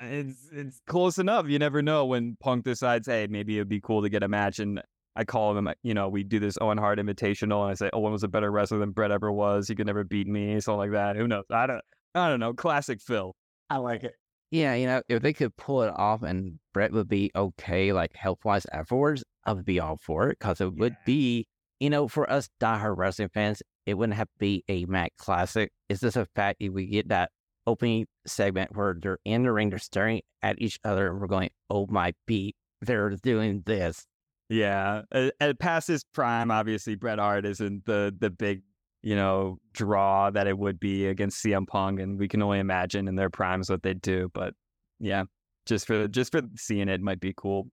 it's 0.00 0.48
it's 0.52 0.80
close 0.86 1.18
enough. 1.18 1.48
You 1.48 1.58
never 1.58 1.82
know 1.82 2.06
when 2.06 2.36
Punk 2.40 2.64
decides, 2.64 3.06
hey, 3.06 3.26
maybe 3.28 3.56
it'd 3.56 3.68
be 3.68 3.80
cool 3.80 4.02
to 4.02 4.08
get 4.08 4.22
a 4.22 4.28
match. 4.28 4.58
And 4.58 4.80
I 5.16 5.24
call 5.24 5.56
him, 5.56 5.68
you 5.82 5.94
know, 5.94 6.08
we 6.08 6.22
do 6.22 6.38
this 6.38 6.56
Owen 6.60 6.78
Hart 6.78 6.98
invitational, 6.98 7.62
and 7.62 7.70
I 7.70 7.74
say 7.74 7.90
Owen 7.92 8.12
was 8.12 8.22
a 8.22 8.28
better 8.28 8.50
wrestler 8.50 8.78
than 8.78 8.90
Bret 8.92 9.10
ever 9.10 9.30
was. 9.32 9.68
He 9.68 9.74
could 9.74 9.86
never 9.86 10.04
beat 10.04 10.26
me, 10.26 10.60
something 10.60 10.78
like 10.78 10.92
that. 10.92 11.16
Who 11.16 11.26
knows? 11.26 11.44
I 11.50 11.66
don't, 11.66 11.82
I 12.14 12.28
don't 12.28 12.40
know. 12.40 12.52
Classic 12.52 13.00
Phil. 13.00 13.34
I 13.68 13.78
like 13.78 14.04
it. 14.04 14.14
Yeah, 14.50 14.74
you 14.74 14.86
know, 14.86 15.02
if 15.08 15.22
they 15.22 15.32
could 15.32 15.56
pull 15.56 15.82
it 15.82 15.92
off 15.94 16.22
and 16.22 16.58
Bret 16.74 16.92
would 16.92 17.08
be 17.08 17.30
okay, 17.36 17.92
like 17.92 18.14
health 18.14 18.44
wise 18.44 18.66
afterwards, 18.72 19.22
I 19.44 19.52
would 19.52 19.64
be 19.64 19.78
all 19.78 19.96
for 19.96 20.28
it 20.28 20.38
because 20.40 20.60
it 20.60 20.74
would 20.74 20.96
be, 21.06 21.46
you 21.78 21.88
know, 21.88 22.08
for 22.08 22.30
us 22.30 22.48
diehard 22.60 22.96
wrestling 22.96 23.28
fans, 23.32 23.62
it 23.86 23.94
wouldn't 23.94 24.16
have 24.16 24.26
to 24.26 24.38
be 24.38 24.64
a 24.68 24.86
Mac 24.86 25.12
classic. 25.18 25.70
It's 25.88 26.00
just 26.00 26.16
a 26.16 26.26
fact 26.34 26.56
if 26.60 26.72
we 26.72 26.86
get 26.86 27.08
that 27.08 27.30
opening 27.66 28.06
segment 28.26 28.76
where 28.76 28.96
they're 29.00 29.18
in 29.24 29.44
the 29.44 29.52
ring, 29.52 29.70
they're 29.70 29.78
staring 29.78 30.22
at 30.42 30.60
each 30.60 30.78
other, 30.84 31.10
and 31.10 31.20
we're 31.20 31.28
going, 31.28 31.50
oh 31.68 31.86
my 31.88 32.12
beat, 32.26 32.56
they're 32.80 33.10
doing 33.10 33.62
this. 33.66 34.04
Yeah, 34.50 35.02
uh, 35.12 35.30
at 35.38 35.60
past 35.60 35.86
his 35.86 36.02
prime, 36.02 36.50
obviously 36.50 36.96
Bret 36.96 37.20
Hart 37.20 37.46
isn't 37.46 37.86
the 37.86 38.14
the 38.18 38.30
big 38.30 38.62
you 39.00 39.14
know 39.14 39.58
draw 39.72 40.28
that 40.30 40.48
it 40.48 40.58
would 40.58 40.80
be 40.80 41.06
against 41.06 41.42
CM 41.42 41.66
Punk, 41.68 42.00
and 42.00 42.18
we 42.18 42.26
can 42.26 42.42
only 42.42 42.58
imagine 42.58 43.06
in 43.06 43.14
their 43.14 43.30
primes 43.30 43.70
what 43.70 43.84
they'd 43.84 44.02
do. 44.02 44.28
But 44.34 44.54
yeah, 44.98 45.24
just 45.66 45.86
for 45.86 46.08
just 46.08 46.32
for 46.32 46.42
seeing 46.56 46.88
it 46.88 47.00
might 47.00 47.20
be 47.20 47.32
cool. 47.36 47.68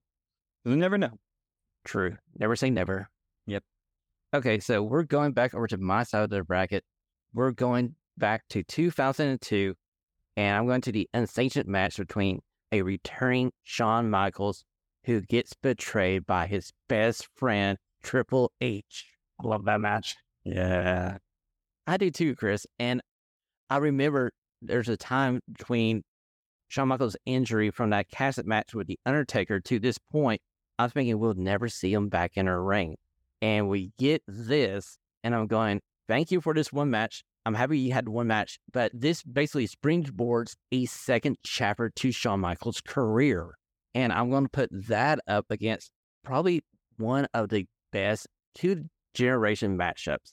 You 0.64 0.76
never 0.76 0.96
know. 0.96 1.18
True. 1.84 2.16
Never 2.38 2.54
say 2.54 2.70
never. 2.70 3.10
Yep. 3.46 3.64
Okay, 4.34 4.60
so 4.60 4.82
we're 4.82 5.02
going 5.02 5.32
back 5.32 5.54
over 5.54 5.66
to 5.66 5.78
my 5.78 6.04
side 6.04 6.22
of 6.22 6.30
the 6.30 6.44
bracket. 6.44 6.84
We're 7.34 7.50
going 7.50 7.96
back 8.18 8.44
to 8.50 8.62
2002, 8.62 9.74
And 10.36 10.56
I'm 10.56 10.66
going 10.66 10.82
to 10.82 10.92
the 10.92 11.08
unsanctioned 11.12 11.66
match 11.66 11.96
between 11.96 12.40
a 12.70 12.82
returning 12.82 13.52
Shawn 13.64 14.10
Michaels 14.10 14.64
who 15.04 15.20
gets 15.20 15.54
betrayed 15.54 16.26
by 16.26 16.46
his 16.46 16.72
best 16.88 17.28
friend, 17.34 17.78
Triple 18.02 18.52
H. 18.60 19.06
I 19.42 19.46
love 19.46 19.64
that 19.64 19.80
match. 19.80 20.16
Yeah. 20.44 21.18
I 21.86 21.96
do 21.96 22.10
too, 22.10 22.34
Chris. 22.34 22.66
And 22.78 23.00
I 23.70 23.78
remember 23.78 24.32
there's 24.60 24.88
a 24.88 24.96
time 24.96 25.40
between 25.50 26.02
Shawn 26.68 26.88
Michaels' 26.88 27.16
injury 27.24 27.70
from 27.70 27.90
that 27.90 28.10
casket 28.10 28.46
match 28.46 28.74
with 28.74 28.86
The 28.86 28.98
Undertaker 29.06 29.60
to 29.60 29.78
this 29.78 29.98
point. 29.98 30.42
I 30.78 30.84
was 30.84 30.92
thinking 30.92 31.18
we'll 31.18 31.34
never 31.34 31.68
see 31.68 31.92
him 31.92 32.08
back 32.08 32.32
in 32.36 32.46
a 32.46 32.60
ring. 32.60 32.96
And 33.40 33.68
we 33.68 33.92
get 33.98 34.22
this, 34.26 34.98
and 35.24 35.34
I'm 35.34 35.46
going, 35.46 35.80
thank 36.08 36.30
you 36.30 36.40
for 36.40 36.54
this 36.54 36.72
one 36.72 36.90
match. 36.90 37.22
I'm 37.46 37.54
happy 37.54 37.78
you 37.78 37.92
had 37.92 38.08
one 38.08 38.26
match, 38.26 38.58
but 38.72 38.92
this 38.92 39.22
basically 39.22 39.68
springboards 39.68 40.56
a 40.70 40.84
second 40.86 41.38
chapter 41.44 41.88
to 41.88 42.12
Shawn 42.12 42.40
Michaels' 42.40 42.80
career. 42.80 43.54
And 43.94 44.12
I'm 44.12 44.30
going 44.30 44.44
to 44.44 44.50
put 44.50 44.70
that 44.88 45.20
up 45.26 45.46
against 45.50 45.90
probably 46.24 46.62
one 46.98 47.26
of 47.34 47.48
the 47.48 47.66
best 47.92 48.26
two 48.54 48.84
generation 49.14 49.78
matchups. 49.78 50.32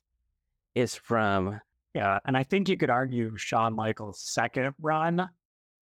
It's 0.73 0.95
from 0.95 1.59
Yeah, 1.93 2.19
and 2.25 2.35
I 2.35 2.43
think 2.43 2.67
you 2.67 2.77
could 2.77 2.89
argue 2.89 3.35
Shawn 3.37 3.73
Michaels' 3.75 4.19
second 4.19 4.73
run 4.81 5.29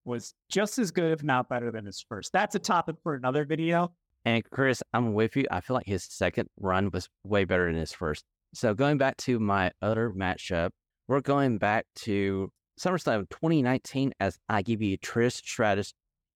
was 0.05 0.33
just 0.49 0.77
as 0.79 0.91
good, 0.91 1.12
if 1.12 1.23
not 1.23 1.49
better, 1.49 1.71
than 1.71 1.86
his 1.86 2.03
first. 2.07 2.31
That's 2.33 2.55
a 2.55 2.59
topic 2.59 2.97
for 3.01 3.15
another 3.15 3.45
video. 3.45 3.93
And 4.25 4.43
Chris, 4.51 4.81
I'm 4.93 5.13
with 5.13 5.36
you. 5.36 5.45
I 5.51 5.62
feel 5.62 5.75
like 5.75 5.86
his 5.86 6.03
second 6.03 6.49
run 6.59 6.89
was 6.91 7.09
way 7.23 7.45
better 7.45 7.65
than 7.65 7.79
his 7.79 7.91
first. 7.91 8.23
So 8.53 8.73
going 8.73 8.97
back 8.97 9.17
to 9.17 9.39
my 9.39 9.71
other 9.81 10.12
matchup, 10.12 10.69
we're 11.07 11.21
going 11.21 11.57
back 11.57 11.86
to 11.95 12.51
SummerSlam 12.79 13.29
2019 13.29 14.13
as 14.19 14.38
I 14.47 14.62
give 14.62 14.81
you 14.81 14.97
Trish 14.97 15.38
Stratus 15.38 15.93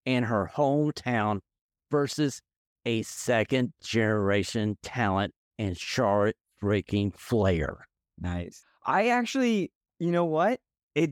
in 0.08 0.24
her 0.24 0.50
hometown 0.56 1.42
versus 1.92 2.42
a 2.86 3.02
second 3.02 3.74
generation 3.84 4.78
talent 4.82 5.34
and 5.60 5.78
Charlotte 5.78 6.38
freaking 6.64 7.14
Flair. 7.14 7.86
Nice. 8.18 8.64
I 8.86 9.10
actually, 9.10 9.70
you 10.00 10.10
know 10.10 10.24
what? 10.24 10.62
It, 10.96 11.12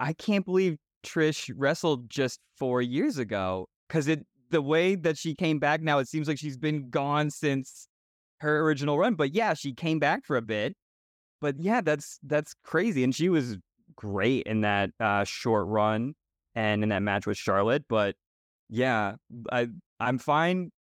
I 0.00 0.14
can't 0.14 0.46
believe 0.46 0.78
Trish 1.04 1.52
wrestled 1.54 2.08
just 2.08 2.40
four 2.56 2.80
years 2.80 3.18
ago 3.18 3.68
because 3.86 4.08
it, 4.08 4.26
the 4.50 4.62
way 4.62 4.94
that 4.94 5.18
she 5.18 5.34
came 5.34 5.58
back 5.58 5.82
now, 5.82 5.98
it 5.98 6.08
seems 6.08 6.26
like 6.26 6.38
she's 6.38 6.56
been 6.56 6.88
gone 6.88 7.28
since 7.28 7.86
her 8.40 8.62
original 8.62 8.98
run. 8.98 9.14
But 9.14 9.34
yeah, 9.34 9.52
she 9.52 9.74
came 9.74 9.98
back 9.98 10.24
for 10.24 10.38
a 10.38 10.42
bit. 10.42 10.74
But 11.42 11.56
yeah, 11.60 11.82
that's 11.82 12.18
that's 12.22 12.54
crazy, 12.64 13.04
and 13.04 13.14
she 13.14 13.28
was 13.28 13.58
great 13.94 14.46
in 14.46 14.62
that 14.62 14.88
uh, 14.98 15.24
short 15.24 15.66
run 15.66 16.14
and 16.56 16.82
in 16.82 16.88
that 16.88 17.02
match 17.02 17.26
with 17.26 17.36
Charlotte. 17.36 17.84
But 17.88 18.16
yeah, 18.68 19.14
I 19.52 19.68
I'm 20.00 20.18
fine 20.18 20.72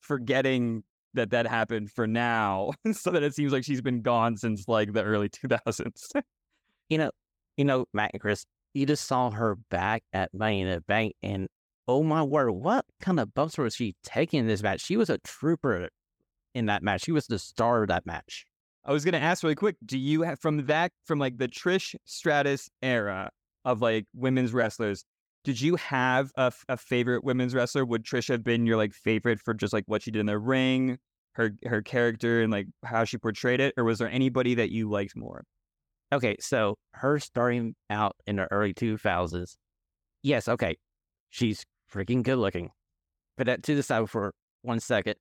forgetting 0.00 0.82
that 1.14 1.30
that 1.30 1.46
happened 1.46 1.90
for 1.92 2.06
now, 2.06 2.72
so 2.92 3.10
that 3.12 3.22
it 3.22 3.34
seems 3.34 3.52
like 3.52 3.64
she's 3.64 3.82
been 3.82 4.02
gone 4.02 4.36
since 4.36 4.66
like 4.66 4.92
the 4.92 5.04
early 5.04 5.28
2000s. 5.28 6.10
You 6.88 6.98
know, 6.98 7.12
you 7.56 7.64
know, 7.64 7.84
Matt 7.94 8.10
and 8.14 8.20
Chris, 8.20 8.44
you 8.74 8.84
just 8.84 9.06
saw 9.06 9.30
her 9.30 9.54
back 9.70 10.02
at 10.12 10.34
Money 10.34 10.62
in 10.62 10.68
the 10.68 10.80
Bank, 10.80 11.14
and 11.22 11.46
oh 11.86 12.02
my 12.02 12.20
word, 12.20 12.50
what 12.50 12.84
kind 13.00 13.20
of 13.20 13.32
bumps 13.32 13.56
was 13.56 13.76
she 13.76 13.94
taking 14.02 14.40
in 14.40 14.48
this 14.48 14.60
match? 14.60 14.80
She 14.80 14.96
was 14.96 15.08
a 15.08 15.18
trooper 15.18 15.88
in 16.52 16.66
that 16.66 16.82
match. 16.82 17.04
She 17.04 17.12
was 17.12 17.28
the 17.28 17.38
star 17.38 17.82
of 17.82 17.88
that 17.88 18.06
match. 18.06 18.44
I 18.84 18.92
was 18.92 19.04
gonna 19.04 19.18
ask 19.18 19.44
really 19.44 19.54
quick, 19.54 19.76
do 19.86 19.96
you 19.96 20.22
have 20.22 20.40
from 20.40 20.66
that 20.66 20.90
from 21.04 21.20
like 21.20 21.38
the 21.38 21.46
Trish 21.46 21.94
Stratus 22.06 22.68
era 22.82 23.30
of 23.64 23.80
like 23.80 24.06
women's 24.14 24.52
wrestlers, 24.52 25.04
did 25.44 25.60
you 25.60 25.76
have 25.76 26.32
a, 26.36 26.42
f- 26.42 26.64
a 26.68 26.76
favorite 26.76 27.24
women's 27.24 27.54
wrestler? 27.54 27.84
Would 27.84 28.04
Trish 28.04 28.28
have 28.28 28.44
been 28.44 28.66
your 28.66 28.76
like 28.76 28.92
favorite 28.92 29.40
for 29.40 29.54
just 29.54 29.72
like 29.72 29.84
what 29.86 30.02
she 30.02 30.10
did 30.10 30.20
in 30.20 30.26
the 30.26 30.38
ring, 30.38 30.98
her 31.32 31.52
her 31.64 31.82
character 31.82 32.42
and 32.42 32.52
like 32.52 32.66
how 32.84 33.04
she 33.04 33.18
portrayed 33.18 33.60
it, 33.60 33.74
or 33.76 33.84
was 33.84 33.98
there 33.98 34.10
anybody 34.10 34.54
that 34.56 34.70
you 34.70 34.90
liked 34.90 35.16
more? 35.16 35.44
Okay, 36.12 36.36
so 36.40 36.76
her 36.94 37.18
starting 37.18 37.74
out 37.88 38.16
in 38.26 38.36
the 38.36 38.50
early 38.50 38.74
2000s, 38.74 39.56
yes, 40.22 40.48
okay, 40.48 40.76
she's 41.30 41.64
freaking 41.92 42.22
good 42.22 42.38
looking. 42.38 42.70
But 43.36 43.46
that 43.46 43.62
to 43.64 43.74
the 43.74 43.82
side 43.82 44.10
for 44.10 44.34
one 44.62 44.80
second. 44.80 45.14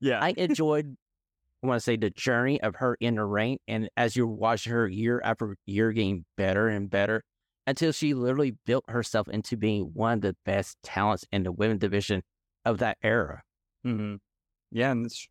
Yeah, 0.00 0.20
I 0.20 0.30
enjoyed, 0.36 0.96
I 1.62 1.66
want 1.66 1.80
to 1.80 1.84
say, 1.84 1.96
the 1.96 2.10
journey 2.10 2.60
of 2.62 2.76
her 2.76 2.96
in 3.00 3.16
the 3.16 3.24
ring. 3.24 3.58
And 3.66 3.90
as 3.96 4.16
you 4.16 4.26
watch 4.26 4.64
her 4.66 4.88
year 4.88 5.20
after 5.24 5.56
year 5.66 5.92
getting 5.92 6.24
better 6.36 6.68
and 6.68 6.88
better 6.88 7.22
until 7.66 7.92
she 7.92 8.14
literally 8.14 8.54
built 8.64 8.84
herself 8.88 9.28
into 9.28 9.56
being 9.56 9.90
one 9.94 10.14
of 10.14 10.20
the 10.20 10.36
best 10.44 10.76
talents 10.82 11.24
in 11.32 11.42
the 11.42 11.52
women 11.52 11.78
division 11.78 12.22
of 12.64 12.78
that 12.78 12.98
era. 13.02 13.42
mm-hmm. 13.84 14.16
yeah, 14.70 14.94
that's 14.94 15.26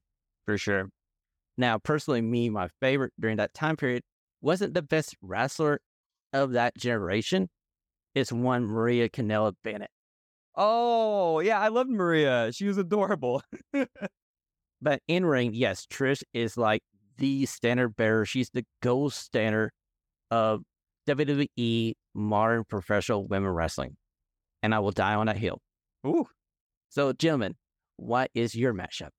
for 0.45 0.57
sure. 0.57 0.89
Now, 1.57 1.77
personally, 1.77 2.21
me, 2.21 2.49
my 2.49 2.69
favorite 2.81 3.13
during 3.19 3.37
that 3.37 3.53
time 3.53 3.77
period 3.77 4.03
wasn't 4.41 4.73
the 4.73 4.81
best 4.81 5.15
wrestler 5.21 5.79
of 6.33 6.51
that 6.51 6.77
generation. 6.77 7.49
It's 8.13 8.31
one 8.31 8.65
Maria 8.65 9.09
Kanellis 9.09 9.53
Bennett. 9.63 9.89
Oh 10.55 11.39
yeah, 11.39 11.59
I 11.59 11.69
loved 11.69 11.89
Maria. 11.89 12.51
She 12.53 12.65
was 12.65 12.77
adorable. 12.77 13.41
But 14.81 15.01
in 15.07 15.25
ring, 15.25 15.51
yes, 15.53 15.87
Trish 15.87 16.21
is 16.33 16.57
like 16.57 16.83
the 17.17 17.45
standard 17.47 17.95
bearer. 17.95 18.23
She's 18.23 18.51
the 18.51 18.65
gold 18.81 19.13
standard 19.13 19.71
of 20.29 20.61
WWE 21.07 21.93
modern 22.13 22.63
professional 22.63 23.27
women 23.27 23.49
wrestling. 23.49 23.97
And 24.63 24.73
I 24.73 24.79
will 24.79 24.91
die 24.91 25.15
on 25.15 25.27
that 25.27 25.37
hill. 25.37 25.59
Ooh, 26.07 26.27
So, 26.89 27.13
gentlemen, 27.13 27.55
what 27.97 28.31
is 28.33 28.55
your 28.55 28.73
matchup? 28.73 29.09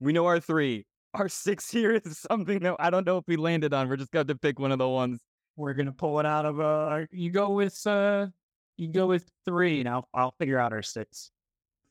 we 0.00 0.12
know 0.12 0.26
our 0.26 0.38
three. 0.40 0.86
Our 1.14 1.28
six 1.28 1.70
here 1.70 1.92
is 1.92 2.18
something 2.30 2.60
that 2.60 2.76
I 2.78 2.90
don't 2.90 3.04
know 3.06 3.16
if 3.18 3.24
we 3.26 3.36
landed 3.36 3.74
on. 3.74 3.88
We're 3.88 3.96
just 3.96 4.12
going 4.12 4.26
to 4.28 4.34
pick 4.36 4.58
one 4.58 4.70
of 4.72 4.78
the 4.78 4.88
ones. 4.88 5.20
We're 5.56 5.74
gonna 5.74 5.90
pull 5.92 6.20
it 6.20 6.26
out 6.26 6.46
of 6.46 6.60
uh 6.60 7.06
you 7.10 7.32
go 7.32 7.50
with 7.50 7.84
uh 7.84 8.28
you 8.76 8.92
go 8.92 9.06
with 9.08 9.28
three 9.44 9.80
and 9.80 9.88
I'll 9.88 10.08
I'll 10.14 10.32
figure 10.38 10.56
out 10.56 10.72
our 10.72 10.82
six. 10.82 11.32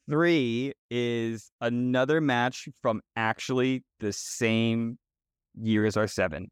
Three 0.09 0.71
is 0.89 1.51
another 1.59 2.21
match 2.21 2.69
from 2.81 3.01
actually 3.17 3.83
the 3.99 4.13
same 4.13 4.97
year 5.59 5.85
as 5.85 5.97
our 5.97 6.07
seven. 6.07 6.47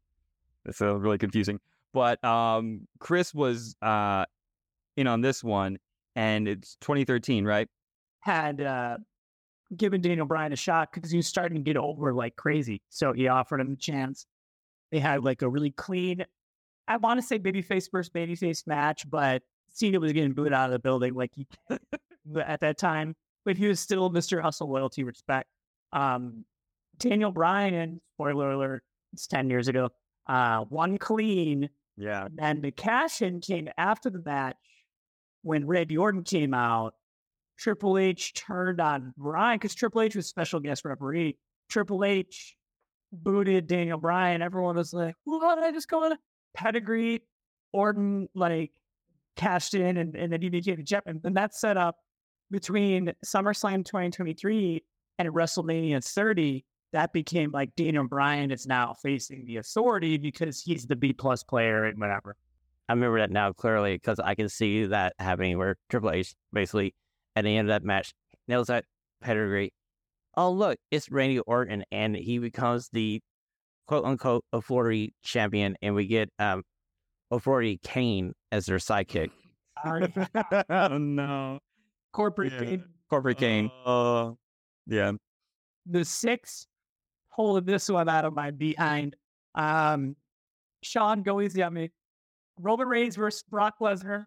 That's 0.66 0.82
uh, 0.82 0.94
really 0.96 1.16
confusing. 1.16 1.58
But 1.96 2.22
um, 2.22 2.86
Chris 2.98 3.32
was 3.32 3.74
uh, 3.80 4.26
in 4.98 5.06
on 5.06 5.22
this 5.22 5.42
one, 5.42 5.78
and 6.14 6.46
it's 6.46 6.76
2013, 6.82 7.42
right? 7.42 7.68
Had 8.20 8.60
uh 8.60 8.98
given 9.74 10.02
Daniel 10.02 10.26
Bryan 10.26 10.52
a 10.52 10.56
shot 10.56 10.92
because 10.92 11.10
he 11.10 11.16
was 11.16 11.26
starting 11.26 11.56
to 11.56 11.62
get 11.62 11.78
over 11.78 12.12
like 12.12 12.36
crazy. 12.36 12.82
So 12.90 13.14
he 13.14 13.28
offered 13.28 13.62
him 13.62 13.72
a 13.72 13.76
chance. 13.76 14.26
They 14.92 14.98
had 14.98 15.24
like 15.24 15.40
a 15.40 15.48
really 15.48 15.70
clean, 15.70 16.26
I 16.86 16.98
want 16.98 17.18
to 17.18 17.26
say 17.26 17.38
babyface 17.38 17.90
versus 17.90 18.10
babyface 18.10 18.66
match, 18.66 19.08
but 19.08 19.42
Cena 19.70 19.98
was 19.98 20.12
getting 20.12 20.34
booed 20.34 20.52
out 20.52 20.66
of 20.66 20.72
the 20.72 20.78
building 20.78 21.14
like 21.14 21.32
he 21.34 21.46
at 22.44 22.60
that 22.60 22.76
time. 22.76 23.16
But 23.46 23.56
he 23.56 23.68
was 23.68 23.80
still 23.80 24.10
Mr. 24.10 24.42
Hustle 24.42 24.70
loyalty 24.70 25.02
respect. 25.02 25.48
Um, 25.94 26.44
Daniel 26.98 27.32
Bryan, 27.32 28.02
spoiler 28.16 28.50
alert, 28.50 28.82
it's 29.14 29.26
10 29.26 29.48
years 29.48 29.68
ago, 29.68 29.88
uh, 30.26 30.66
won 30.68 30.98
clean. 30.98 31.70
Yeah. 31.96 32.28
And 32.38 32.74
cash 32.76 33.22
in 33.22 33.40
came 33.40 33.68
after 33.78 34.10
the 34.10 34.22
match 34.24 34.56
when 35.42 35.66
Randy 35.66 35.96
Orton 35.96 36.24
came 36.24 36.54
out. 36.54 36.94
Triple 37.58 37.96
H 37.96 38.34
turned 38.34 38.80
on 38.80 39.14
Bryan 39.16 39.56
because 39.56 39.74
Triple 39.74 40.02
H 40.02 40.14
was 40.14 40.26
special 40.26 40.60
guest 40.60 40.84
referee. 40.84 41.38
Triple 41.70 42.04
H 42.04 42.54
booted 43.12 43.66
Daniel 43.66 43.98
Bryan. 43.98 44.42
Everyone 44.42 44.76
was 44.76 44.92
like, 44.92 45.14
"What? 45.24 45.58
I 45.58 45.72
just 45.72 45.88
going 45.88 46.14
pedigree." 46.54 47.22
Orton 47.72 48.28
like 48.34 48.72
cashed 49.36 49.74
in, 49.74 49.96
and, 49.96 50.14
and 50.16 50.32
then 50.32 50.42
he 50.42 50.48
became 50.48 50.80
a 50.80 50.84
champion. 50.84 51.20
And 51.24 51.36
that 51.36 51.54
set 51.54 51.76
up 51.76 51.96
between 52.50 53.12
SummerSlam 53.24 53.84
2023 53.84 54.84
and 55.18 55.28
WrestleMania 55.28 56.04
30. 56.04 56.64
That 56.92 57.12
became 57.12 57.50
like 57.52 57.74
Daniel 57.76 58.06
Bryan 58.06 58.50
is 58.50 58.66
now 58.66 58.94
facing 59.02 59.44
the 59.44 59.56
authority 59.56 60.16
because 60.18 60.60
he's 60.62 60.86
the 60.86 60.96
B 60.96 61.12
plus 61.12 61.42
player 61.42 61.84
and 61.84 61.98
whatever. 62.00 62.36
I 62.88 62.92
remember 62.92 63.18
that 63.18 63.30
now 63.30 63.52
clearly 63.52 63.94
because 63.96 64.20
I 64.20 64.34
can 64.34 64.48
see 64.48 64.86
that 64.86 65.14
happening 65.18 65.58
where 65.58 65.76
Triple 65.90 66.10
H 66.12 66.34
basically 66.52 66.94
at 67.34 67.44
the 67.44 67.56
end 67.56 67.68
of 67.68 67.74
that 67.74 67.84
match 67.84 68.14
nails 68.48 68.68
that 68.68 68.84
pedigree. 69.20 69.72
Oh, 70.36 70.50
look, 70.52 70.78
it's 70.90 71.10
Randy 71.10 71.40
Orton, 71.40 71.82
and 71.90 72.14
he 72.14 72.38
becomes 72.38 72.88
the 72.92 73.20
quote 73.86 74.04
unquote 74.04 74.44
authority 74.52 75.14
champion, 75.22 75.76
and 75.82 75.94
we 75.94 76.06
get 76.06 76.30
um 76.38 76.62
authority 77.30 77.80
Kane 77.82 78.32
as 78.52 78.66
their 78.66 78.78
sidekick. 78.78 79.30
Oh 79.84 80.96
no. 80.98 81.58
Corporate 82.12 82.52
Yeah. 82.52 82.64
game. 82.64 82.84
Corporate 83.10 83.38
Kane. 83.38 83.70
Uh, 83.84 84.32
yeah. 84.86 85.12
the 85.84 86.04
six 86.04 86.66
pulling 87.36 87.64
this 87.64 87.88
one 87.88 88.08
out 88.08 88.24
of 88.24 88.34
my 88.34 88.50
behind. 88.50 89.14
Um, 89.54 90.16
Shawn, 90.82 91.22
go 91.22 91.40
easy 91.40 91.62
on 91.62 91.74
me. 91.74 91.92
Roman 92.58 92.88
Reigns 92.88 93.14
versus 93.16 93.44
Brock 93.48 93.74
Lesnar. 93.80 94.26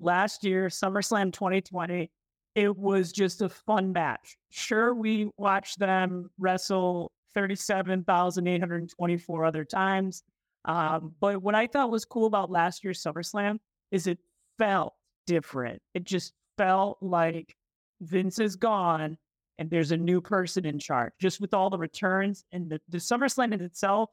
last 0.00 0.44
year, 0.44 0.68
SummerSlam 0.68 1.32
2020, 1.32 2.10
it 2.54 2.76
was 2.76 3.10
just 3.12 3.40
a 3.42 3.48
fun 3.48 3.92
match. 3.92 4.36
Sure, 4.50 4.94
we 4.94 5.30
watched 5.36 5.78
them 5.78 6.30
wrestle 6.38 7.12
37,824 7.34 9.44
other 9.44 9.64
times. 9.64 10.22
Um, 10.64 11.14
but 11.20 11.40
what 11.42 11.54
I 11.54 11.68
thought 11.68 11.90
was 11.90 12.04
cool 12.04 12.26
about 12.26 12.50
last 12.50 12.84
year's 12.84 13.02
SummerSlam 13.02 13.58
is 13.90 14.06
it 14.06 14.18
felt 14.58 14.92
different. 15.26 15.80
It 15.94 16.04
just 16.04 16.34
felt 16.56 16.98
like 17.00 17.56
Vince 18.00 18.38
is 18.38 18.54
gone 18.56 19.18
and 19.58 19.70
there's 19.70 19.92
a 19.92 19.96
new 19.96 20.20
person 20.20 20.64
in 20.64 20.78
charge. 20.78 21.12
Just 21.20 21.40
with 21.40 21.52
all 21.54 21.70
the 21.70 21.78
returns 21.78 22.44
and 22.52 22.70
the, 22.70 22.80
the 22.88 22.98
SummerSlam 22.98 23.52
in 23.52 23.60
itself, 23.60 24.10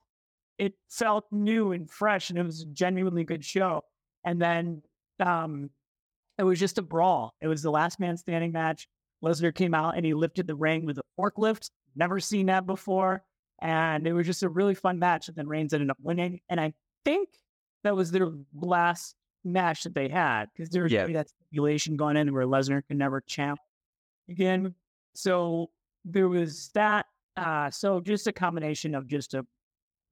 it 0.58 0.74
felt 0.90 1.26
new 1.32 1.72
and 1.72 1.90
fresh 1.90 2.30
and 2.30 2.40
it 2.40 2.44
was 2.44 2.62
a 2.62 2.66
genuinely 2.68 3.24
good 3.24 3.44
show. 3.44 3.84
And 4.24 4.42
then 4.42 4.82
um, 5.20 5.70
it 6.38 6.44
was 6.44 6.60
just 6.60 6.78
a 6.78 6.82
brawl. 6.82 7.34
It 7.42 7.48
was 7.48 7.62
the 7.62 7.72
last 7.72 8.00
man 8.00 8.18
standing 8.18 8.52
match. 8.52 8.88
Lesnar 9.24 9.54
came 9.54 9.74
out 9.74 9.96
and 9.96 10.06
he 10.06 10.14
lifted 10.14 10.48
the 10.48 10.56
ring 10.56 10.86
with 10.86 10.98
a 10.98 11.04
forklift. 11.20 11.70
Never 11.96 12.20
seen 12.20 12.48
that 12.48 12.66
before. 12.66 13.24
And 13.62 14.06
it 14.08 14.14
was 14.14 14.26
just 14.26 14.44
a 14.44 14.50
really 14.50 14.76
fun 14.76 15.00
match. 15.00 15.28
And 15.28 15.38
then 15.38 15.48
Reigns 15.48 15.74
ended 15.74 15.90
up 15.90 15.98
winning. 16.02 16.40
And 16.50 16.60
I 16.60 16.74
think 17.06 17.30
that 17.84 17.96
was 17.96 18.12
their 18.12 18.30
last 18.54 19.16
match 19.44 19.84
that 19.84 19.94
they 19.94 20.10
had 20.10 20.46
because 20.54 20.70
there 20.70 20.84
was 20.84 20.92
Yeah. 20.92 21.06
that 21.08 21.30
stipulation 21.30 21.96
going 21.98 22.18
in 22.18 22.34
where 22.34 22.46
Lesnar 22.46 22.82
could 22.88 22.98
never 22.98 23.22
champ 23.22 23.60
again. 24.30 24.74
So 25.16 25.70
there 26.04 26.30
was 26.30 26.70
that. 26.74 27.06
Uh, 27.38 27.70
so 27.70 28.00
just 28.00 28.28
a 28.28 28.32
combination 28.32 28.96
of 28.96 29.08
just 29.08 29.34
a 29.34 29.46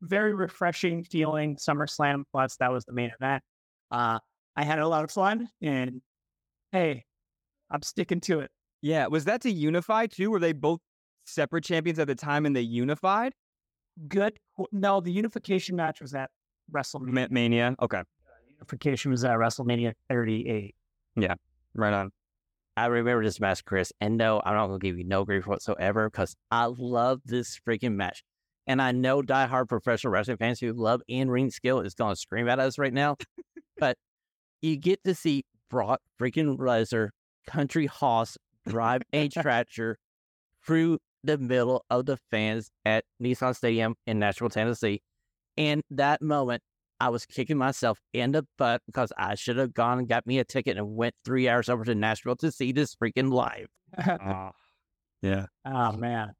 very 0.01 0.33
refreshing 0.33 1.03
feeling 1.03 1.55
SummerSlam. 1.55 2.23
Plus, 2.31 2.57
that 2.57 2.71
was 2.71 2.85
the 2.85 2.93
main 2.93 3.11
event. 3.19 3.43
Uh, 3.91 4.19
I 4.55 4.63
had 4.63 4.79
a 4.79 4.87
lot 4.87 5.03
of 5.03 5.11
fun, 5.11 5.47
and 5.61 6.01
hey, 6.71 7.05
I'm 7.71 7.81
sticking 7.81 8.19
to 8.21 8.41
it. 8.41 8.51
Yeah, 8.81 9.07
was 9.07 9.25
that 9.25 9.41
to 9.41 9.51
unify 9.51 10.07
too? 10.07 10.29
Were 10.29 10.39
they 10.39 10.51
both 10.51 10.79
separate 11.25 11.63
champions 11.63 11.99
at 11.99 12.07
the 12.07 12.15
time 12.15 12.45
and 12.45 12.55
they 12.55 12.61
unified? 12.61 13.33
Good. 14.07 14.37
No, 14.71 14.99
the 14.99 15.11
unification 15.11 15.75
match 15.75 16.01
was 16.01 16.13
at 16.13 16.29
WrestleMania. 16.71 17.31
Mania. 17.31 17.75
Okay, 17.81 18.01
Unification 18.49 19.11
was 19.11 19.23
at 19.23 19.37
WrestleMania 19.37 19.93
38. 20.09 20.75
Yeah. 21.15 21.35
right 21.75 21.93
on. 21.93 22.11
I 22.75 22.87
remember 22.87 23.23
this 23.23 23.39
match, 23.39 23.63
Chris, 23.65 23.93
and 24.01 24.17
no, 24.17 24.41
I'm 24.43 24.55
not 24.55 24.67
gonna 24.67 24.79
give 24.79 24.97
you 24.97 25.03
no 25.03 25.25
grief 25.25 25.45
whatsoever 25.45 26.09
because 26.09 26.35
I 26.49 26.65
love 26.65 27.21
this 27.25 27.59
freaking 27.67 27.93
match. 27.95 28.23
And 28.65 28.81
I 28.81 28.91
know 28.91 29.21
diehard 29.21 29.67
professional 29.69 30.11
wrestling 30.11 30.37
fans 30.37 30.59
who 30.59 30.73
love 30.73 31.01
in-ring 31.07 31.51
skill 31.51 31.81
is 31.81 31.93
gonna 31.93 32.15
scream 32.15 32.47
at 32.47 32.59
us 32.59 32.79
right 32.79 32.93
now. 32.93 33.17
but 33.77 33.97
you 34.61 34.77
get 34.77 35.03
to 35.03 35.13
see 35.13 35.45
Brock 35.69 36.01
freaking 36.19 36.57
Lesnar, 36.57 37.09
country 37.45 37.85
hoss, 37.85 38.37
drive 38.67 39.01
a 39.11 39.27
tractor 39.27 39.97
through 40.65 40.97
the 41.23 41.37
middle 41.37 41.85
of 41.89 42.05
the 42.05 42.17
fans 42.31 42.71
at 42.85 43.05
Nissan 43.21 43.55
Stadium 43.55 43.95
in 44.07 44.19
Nashville, 44.19 44.49
Tennessee. 44.49 45.01
And 45.57 45.83
that 45.91 46.21
moment, 46.21 46.63
I 46.99 47.09
was 47.09 47.25
kicking 47.25 47.57
myself 47.57 47.99
in 48.13 48.31
the 48.31 48.45
butt 48.57 48.81
because 48.85 49.11
I 49.17 49.35
should 49.35 49.57
have 49.57 49.73
gone 49.73 49.99
and 49.99 50.07
got 50.07 50.25
me 50.25 50.39
a 50.39 50.45
ticket 50.45 50.77
and 50.77 50.95
went 50.95 51.15
three 51.25 51.49
hours 51.49 51.69
over 51.69 51.83
to 51.83 51.95
Nashville 51.95 52.35
to 52.37 52.51
see 52.51 52.71
this 52.71 52.95
freaking 52.95 53.31
live. 53.31 53.67
Ah, 54.07 54.51
yeah. 55.21 55.45
oh 55.65 55.91
man. 55.93 56.33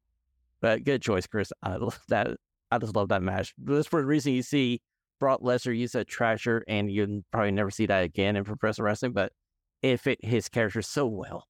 But 0.60 0.84
good 0.84 1.02
choice, 1.02 1.26
Chris. 1.26 1.52
I 1.62 1.76
love 1.76 2.00
that. 2.08 2.36
I 2.70 2.78
just 2.78 2.96
love 2.96 3.08
that 3.10 3.22
match. 3.22 3.54
That's 3.58 3.86
for 3.86 4.00
the 4.00 4.06
reason 4.06 4.32
you 4.32 4.42
see 4.42 4.80
Brock 5.20 5.40
Lesnar 5.40 5.76
use 5.76 5.94
a 5.94 6.04
trasher, 6.04 6.62
and 6.66 6.90
you'll 6.90 7.20
probably 7.30 7.52
never 7.52 7.70
see 7.70 7.86
that 7.86 8.02
again 8.02 8.36
in 8.36 8.44
professional 8.44 8.86
wrestling. 8.86 9.12
But 9.12 9.32
it 9.82 10.00
fit 10.00 10.24
his 10.24 10.48
character 10.48 10.82
so 10.82 11.06
well. 11.06 11.46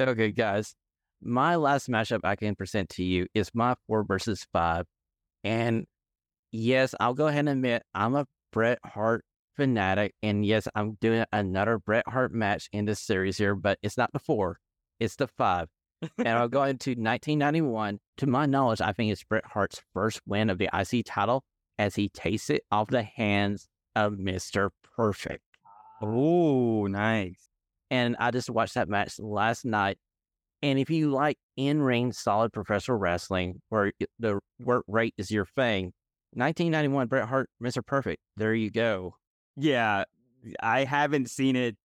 Okay, 0.00 0.30
guys, 0.30 0.74
my 1.22 1.56
last 1.56 1.88
matchup 1.88 2.20
I 2.24 2.36
can 2.36 2.54
present 2.54 2.88
to 2.90 3.04
you 3.04 3.26
is 3.34 3.50
my 3.54 3.74
four 3.86 4.04
versus 4.04 4.46
five, 4.52 4.86
and 5.42 5.86
yes, 6.52 6.94
I'll 7.00 7.14
go 7.14 7.26
ahead 7.26 7.40
and 7.40 7.48
admit 7.48 7.82
I'm 7.94 8.14
a 8.14 8.26
Bret 8.52 8.78
Hart 8.84 9.24
fanatic, 9.56 10.14
and 10.22 10.46
yes, 10.46 10.68
I'm 10.74 10.96
doing 11.00 11.24
another 11.32 11.78
Bret 11.78 12.06
Hart 12.08 12.32
match 12.32 12.68
in 12.72 12.84
this 12.84 13.00
series 13.00 13.38
here, 13.38 13.54
but 13.54 13.78
it's 13.82 13.96
not 13.96 14.12
the 14.12 14.18
four, 14.18 14.58
it's 15.00 15.16
the 15.16 15.26
five 15.26 15.68
and 16.18 16.28
I'll 16.28 16.48
go 16.48 16.62
into 16.64 16.90
1991. 16.90 17.98
To 18.18 18.26
my 18.26 18.46
knowledge, 18.46 18.80
I 18.80 18.92
think 18.92 19.12
it's 19.12 19.24
Bret 19.24 19.44
Hart's 19.46 19.80
first 19.92 20.20
win 20.26 20.50
of 20.50 20.58
the 20.58 20.68
IC 20.72 21.04
title 21.06 21.44
as 21.78 21.94
he 21.94 22.08
takes 22.08 22.50
it 22.50 22.62
off 22.70 22.88
the 22.88 23.02
hands 23.02 23.68
of 23.94 24.14
Mr. 24.14 24.70
Perfect. 24.96 25.42
Oh, 26.00 26.86
nice. 26.86 27.48
And 27.90 28.16
I 28.18 28.30
just 28.30 28.50
watched 28.50 28.74
that 28.74 28.88
match 28.88 29.18
last 29.18 29.64
night. 29.64 29.98
And 30.62 30.78
if 30.78 30.90
you 30.90 31.10
like 31.10 31.38
in 31.56 31.82
ring 31.82 32.12
solid 32.12 32.52
professional 32.52 32.96
wrestling 32.96 33.60
where 33.68 33.92
the 34.18 34.40
work 34.60 34.84
rate 34.86 35.14
is 35.18 35.30
your 35.30 35.46
thing, 35.56 35.92
1991 36.34 37.08
Bret 37.08 37.28
Hart, 37.28 37.50
Mr. 37.62 37.84
Perfect, 37.84 38.22
there 38.36 38.54
you 38.54 38.70
go. 38.70 39.14
Yeah, 39.56 40.04
I 40.60 40.84
haven't 40.84 41.30
seen 41.30 41.56
it. 41.56 41.76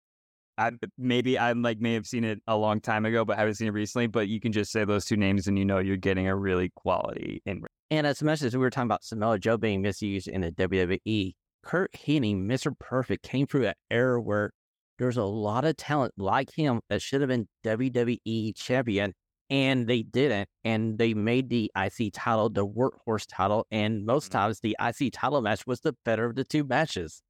I 0.58 0.72
maybe 0.98 1.38
I 1.38 1.52
like 1.52 1.80
may 1.80 1.94
have 1.94 2.08
seen 2.08 2.24
it 2.24 2.40
a 2.48 2.58
long 2.58 2.82
time 2.82 3.06
ago, 3.06 3.24
but 3.24 3.38
I 3.38 3.42
haven't 3.42 3.56
seen 3.56 3.68
it 3.68 3.72
recently. 3.72 4.08
But 4.08 4.28
you 4.28 4.40
can 4.40 4.52
just 4.52 4.72
say 4.72 4.86
those 4.86 5.06
two 5.06 5.18
names, 5.18 5.48
and 5.48 5.58
you 5.58 5.66
know 5.66 5.80
you're 5.80 5.98
getting 5.98 6.28
a 6.28 6.36
really 6.36 6.70
quality 6.76 7.42
in. 7.46 7.64
And 7.92 8.08
as 8.08 8.24
much 8.24 8.42
as 8.42 8.54
we 8.54 8.60
were 8.60 8.70
talking 8.70 8.88
about 8.88 9.04
Samoa 9.04 9.40
Joe 9.40 9.58
being 9.58 9.82
misused 9.82 10.28
in 10.28 10.42
the 10.42 10.52
WWE, 10.52 11.36
Curt 11.64 11.92
Hennig, 11.94 12.44
Mr. 12.44 12.78
Perfect, 12.80 13.24
came 13.24 13.46
through 13.46 13.68
an 13.68 13.74
era 13.92 14.22
where 14.22 14.52
there's 14.98 15.18
a 15.18 15.24
lot 15.24 15.64
of 15.64 15.78
talent 15.78 16.14
like 16.18 16.52
him 16.54 16.82
that 16.90 17.02
should 17.02 17.22
have 17.22 17.28
been 17.28 17.48
WWE 17.64 18.56
champion, 18.56 19.14
and 19.50 19.88
they 19.88 20.04
didn't. 20.04 20.50
And 20.64 20.98
they 20.98 21.14
made 21.14 21.50
the 21.50 21.72
IC 21.76 22.12
title 22.14 22.50
the 22.50 22.66
workhorse 22.68 23.26
title, 23.28 23.66
and 23.72 24.06
most 24.06 24.30
Mhm. 24.30 24.34
times 24.34 24.60
the 24.62 24.76
IC 24.80 25.12
title 25.12 25.42
match 25.42 25.66
was 25.68 25.82
the 25.82 25.94
better 26.06 26.26
of 26.26 26.36
the 26.36 26.44
two 26.44 26.64
matches. 26.64 27.22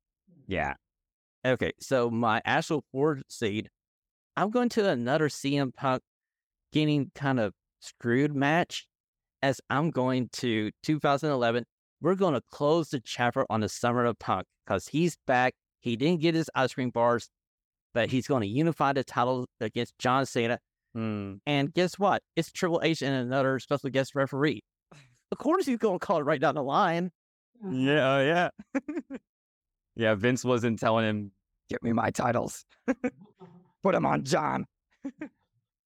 Yeah, 0.47 0.75
Okay, 1.45 1.71
so 1.79 2.09
my 2.09 2.41
actual 2.45 2.83
four 2.91 3.21
seed, 3.29 3.69
I'm 4.35 4.49
going 4.51 4.69
to 4.69 4.89
another 4.89 5.29
CM 5.29 5.71
Punk 5.71 6.03
getting 6.73 7.11
kind 7.15 7.39
of 7.39 7.53
screwed 7.79 8.35
match 8.35 8.87
as 9.41 9.61
I'm 9.69 9.91
going 9.91 10.29
to 10.33 10.71
2011. 10.83 11.65
We're 12.01 12.15
going 12.15 12.33
to 12.33 12.41
close 12.51 12.89
the 12.89 12.99
chapter 12.99 13.45
on 13.49 13.61
the 13.61 13.69
summer 13.69 14.05
of 14.05 14.19
Punk 14.19 14.47
because 14.65 14.87
he's 14.89 15.17
back. 15.27 15.53
He 15.79 15.95
didn't 15.95 16.21
get 16.21 16.35
his 16.35 16.49
ice 16.55 16.73
cream 16.73 16.89
bars, 16.89 17.29
but 17.93 18.09
he's 18.09 18.27
going 18.27 18.41
to 18.41 18.47
unify 18.47 18.93
the 18.93 19.03
title 19.03 19.47
against 19.61 19.97
John 19.99 20.25
Cena. 20.25 20.59
Hmm. 20.97 21.35
And 21.45 21.71
guess 21.75 21.99
what? 21.99 22.23
It's 22.35 22.51
Triple 22.51 22.81
H 22.83 23.03
and 23.03 23.13
another 23.13 23.59
special 23.59 23.91
guest 23.91 24.15
referee. 24.15 24.63
Of 25.29 25.39
course, 25.39 25.65
he's 25.65 25.77
going 25.77 25.99
to 25.99 26.05
call 26.05 26.19
it 26.19 26.23
right 26.23 26.39
down 26.39 26.55
the 26.55 26.63
line. 26.63 27.11
yeah, 27.69 28.15
oh, 28.15 28.21
yeah, 28.21 28.49
yeah. 29.97 30.15
Vince 30.15 30.45
wasn't 30.45 30.79
telling 30.79 31.03
him, 31.03 31.31
"Get 31.69 31.83
me 31.83 31.91
my 31.91 32.11
titles, 32.11 32.63
put 33.83 33.91
them 33.91 34.05
on 34.05 34.23
John." 34.23 34.65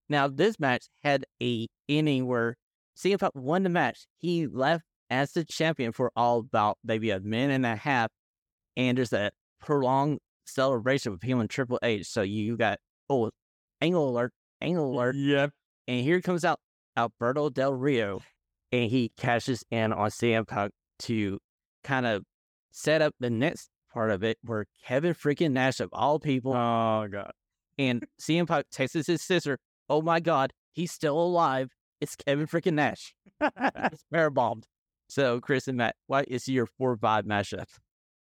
Now, 0.10 0.28
this 0.28 0.60
match 0.60 0.86
had 1.04 1.26
a 1.42 1.68
inning 1.88 2.28
where 2.28 2.56
CM 2.96 3.20
Punk 3.20 3.34
won 3.34 3.64
the 3.64 3.70
match. 3.70 4.06
He 4.20 4.46
left 4.46 4.84
as 5.10 5.32
the 5.32 5.44
champion 5.44 5.92
for 5.92 6.12
all 6.16 6.38
about 6.38 6.78
maybe 6.84 7.10
a 7.10 7.20
minute 7.20 7.56
and 7.56 7.66
a 7.66 7.76
half, 7.76 8.10
and 8.78 8.96
there's 8.96 9.12
a 9.12 9.32
prolonged 9.60 10.20
celebration 10.46 11.14
with 11.14 11.24
him 11.24 11.40
and 11.40 11.50
Triple 11.50 11.80
H. 11.82 12.06
So 12.06 12.22
you 12.22 12.58
got 12.58 12.78
oh, 13.10 13.32
angle 13.82 14.08
alert, 14.08 14.34
angle 14.62 14.94
alert, 14.94 15.16
Yep. 15.16 15.52
and 15.88 16.02
here 16.02 16.22
comes 16.22 16.46
out 16.46 16.60
Alberto 16.98 17.50
Del 17.50 17.74
Rio, 17.74 18.22
and 18.72 18.90
he 18.90 19.10
cashes 19.18 19.64
in 19.72 19.92
on 19.94 20.10
CM 20.10 20.48
Punk 20.48 20.74
to 21.00 21.40
kind 21.84 22.06
of 22.06 22.24
set 22.72 23.02
up 23.02 23.14
the 23.20 23.30
next 23.30 23.70
part 23.94 24.12
of 24.12 24.24
it, 24.24 24.38
where 24.44 24.66
Kevin 24.86 25.14
freaking 25.14 25.52
Nash 25.52 25.80
of 25.80 25.90
all 25.94 26.20
people 26.20 26.54
Oh 26.54 27.08
god. 27.12 27.32
and 27.78 28.06
CM 28.20 28.48
Punk 28.48 28.66
texts 28.72 29.08
his 29.08 29.22
sister, 29.22 29.58
"Oh 29.90 30.02
my 30.02 30.20
God, 30.20 30.54
he's 30.72 30.92
still 30.92 31.20
alive! 31.20 31.72
It's 32.00 32.16
Kevin 32.16 32.48
freaking 32.48 32.74
Nash. 32.74 33.14
it's 33.42 34.04
power 34.14 34.30
bombed." 34.30 34.68
So, 35.10 35.42
Chris 35.42 35.68
and 35.68 35.78
Matt, 35.78 35.96
what 36.08 36.28
is 36.30 36.48
your 36.48 36.66
four 36.66 36.96
five 36.96 37.26
mashup? 37.26 37.68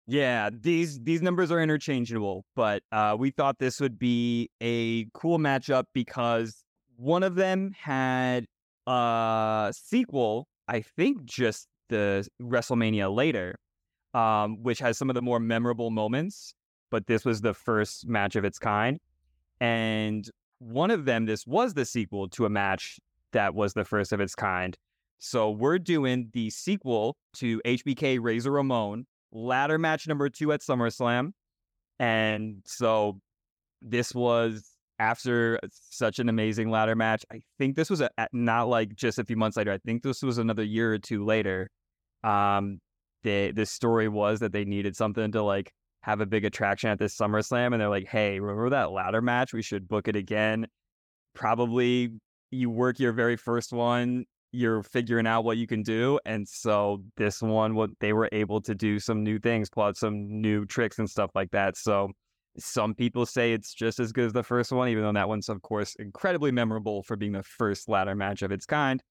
Yeah, 0.07 0.49
these 0.51 0.99
these 0.99 1.21
numbers 1.21 1.51
are 1.51 1.61
interchangeable, 1.61 2.43
but 2.55 2.83
uh, 2.91 3.15
we 3.17 3.31
thought 3.31 3.59
this 3.59 3.79
would 3.79 3.99
be 3.99 4.49
a 4.61 5.05
cool 5.13 5.37
matchup 5.37 5.85
because 5.93 6.63
one 6.97 7.23
of 7.23 7.35
them 7.35 7.71
had 7.77 8.45
a 8.87 9.71
sequel, 9.75 10.47
I 10.67 10.81
think, 10.81 11.23
just 11.23 11.67
the 11.89 12.27
WrestleMania 12.41 13.13
later, 13.13 13.57
um, 14.13 14.61
which 14.63 14.79
has 14.79 14.97
some 14.97 15.09
of 15.09 15.13
the 15.13 15.21
more 15.21 15.39
memorable 15.39 15.91
moments. 15.91 16.53
But 16.89 17.07
this 17.07 17.23
was 17.23 17.41
the 17.41 17.53
first 17.53 18.07
match 18.07 18.35
of 18.35 18.43
its 18.43 18.59
kind, 18.59 18.99
and 19.61 20.29
one 20.59 20.91
of 20.91 21.05
them, 21.05 21.25
this 21.25 21.47
was 21.47 21.73
the 21.73 21.85
sequel 21.85 22.27
to 22.29 22.45
a 22.45 22.49
match 22.49 22.99
that 23.31 23.55
was 23.55 23.73
the 23.73 23.85
first 23.85 24.11
of 24.11 24.19
its 24.19 24.35
kind. 24.35 24.77
So 25.19 25.51
we're 25.51 25.79
doing 25.79 26.29
the 26.33 26.49
sequel 26.49 27.15
to 27.35 27.61
HBK 27.65 28.19
Razor 28.21 28.51
Ramon 28.51 29.05
ladder 29.31 29.77
match 29.77 30.07
number 30.07 30.29
two 30.29 30.51
at 30.51 30.61
SummerSlam. 30.61 31.31
And 31.99 32.61
so 32.65 33.19
this 33.81 34.13
was 34.13 34.63
after 34.99 35.59
such 35.71 36.19
an 36.19 36.29
amazing 36.29 36.69
ladder 36.69 36.95
match. 36.95 37.25
I 37.31 37.41
think 37.57 37.75
this 37.75 37.89
was 37.89 38.01
a, 38.01 38.09
not 38.31 38.69
like 38.69 38.95
just 38.95 39.19
a 39.19 39.23
few 39.23 39.35
months 39.35 39.57
later. 39.57 39.71
I 39.71 39.79
think 39.79 40.03
this 40.03 40.21
was 40.21 40.37
another 40.37 40.63
year 40.63 40.93
or 40.93 40.99
two 40.99 41.25
later. 41.25 41.69
Um, 42.23 42.79
the 43.23 43.51
the 43.51 43.65
story 43.65 44.07
was 44.07 44.39
that 44.39 44.51
they 44.51 44.65
needed 44.65 44.95
something 44.95 45.31
to 45.31 45.43
like 45.43 45.71
have 46.01 46.21
a 46.21 46.25
big 46.25 46.45
attraction 46.45 46.89
at 46.89 46.99
this 46.99 47.15
SummerSlam, 47.15 47.73
and 47.73 47.81
they're 47.81 47.89
like, 47.89 48.07
"Hey, 48.07 48.39
remember 48.39 48.69
that 48.71 48.91
ladder 48.91 49.21
match? 49.21 49.53
We 49.53 49.61
should 49.61 49.87
book 49.87 50.07
it 50.07 50.15
again." 50.15 50.67
Probably 51.33 52.11
you 52.51 52.69
work 52.69 52.99
your 52.99 53.13
very 53.13 53.37
first 53.37 53.71
one, 53.71 54.25
you're 54.51 54.83
figuring 54.83 55.27
out 55.27 55.43
what 55.43 55.57
you 55.57 55.67
can 55.67 55.83
do, 55.83 56.19
and 56.25 56.47
so 56.47 57.03
this 57.17 57.41
one, 57.41 57.75
what 57.75 57.89
they 57.99 58.13
were 58.13 58.29
able 58.31 58.61
to 58.61 58.75
do 58.75 58.99
some 58.99 59.23
new 59.23 59.39
things, 59.39 59.69
pull 59.69 59.83
out 59.83 59.97
some 59.97 60.41
new 60.41 60.65
tricks 60.65 60.99
and 60.99 61.09
stuff 61.09 61.31
like 61.35 61.51
that. 61.51 61.77
So 61.77 62.11
some 62.57 62.93
people 62.93 63.25
say 63.25 63.53
it's 63.53 63.73
just 63.73 63.99
as 63.99 64.11
good 64.11 64.25
as 64.25 64.33
the 64.33 64.43
first 64.43 64.71
one, 64.71 64.89
even 64.89 65.03
though 65.03 65.13
that 65.13 65.29
one's, 65.29 65.49
of 65.49 65.61
course, 65.61 65.95
incredibly 65.95 66.51
memorable 66.51 67.03
for 67.03 67.15
being 67.15 67.31
the 67.31 67.43
first 67.43 67.87
ladder 67.87 68.15
match 68.15 68.41
of 68.41 68.51
its 68.51 68.65
kind. 68.65 69.01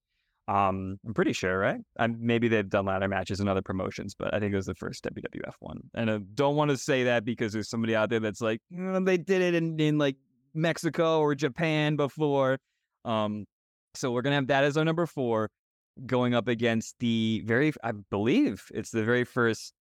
Um, 0.47 0.99
I'm 1.05 1.13
pretty 1.13 1.33
sure, 1.33 1.57
right? 1.57 1.79
And 1.97 2.19
maybe 2.19 2.47
they've 2.47 2.67
done 2.67 2.85
ladder 2.85 3.07
matches 3.07 3.39
in 3.39 3.47
other 3.47 3.61
promotions, 3.61 4.15
but 4.17 4.33
I 4.33 4.39
think 4.39 4.53
it 4.53 4.57
was 4.57 4.65
the 4.65 4.75
first 4.75 5.03
WWF 5.03 5.53
one. 5.59 5.79
And 5.93 6.11
I 6.11 6.17
don't 6.35 6.55
want 6.55 6.71
to 6.71 6.77
say 6.77 7.05
that 7.05 7.25
because 7.25 7.53
there's 7.53 7.69
somebody 7.69 7.95
out 7.95 8.09
there 8.09 8.19
that's 8.19 8.41
like, 8.41 8.59
mm, 8.73 9.05
they 9.05 9.17
did 9.17 9.41
it 9.41 9.55
in, 9.55 9.79
in 9.79 9.97
like 9.97 10.17
Mexico 10.53 11.19
or 11.19 11.35
Japan 11.35 11.95
before. 11.95 12.57
Um, 13.05 13.45
so 13.95 14.11
we're 14.11 14.21
gonna 14.21 14.35
have 14.35 14.47
that 14.47 14.63
as 14.63 14.77
our 14.77 14.85
number 14.85 15.05
four, 15.05 15.49
going 16.05 16.33
up 16.33 16.47
against 16.47 16.95
the 16.99 17.43
very, 17.45 17.73
I 17.83 17.91
believe 17.91 18.65
it's 18.73 18.91
the 18.91 19.03
very 19.03 19.23
first, 19.23 19.73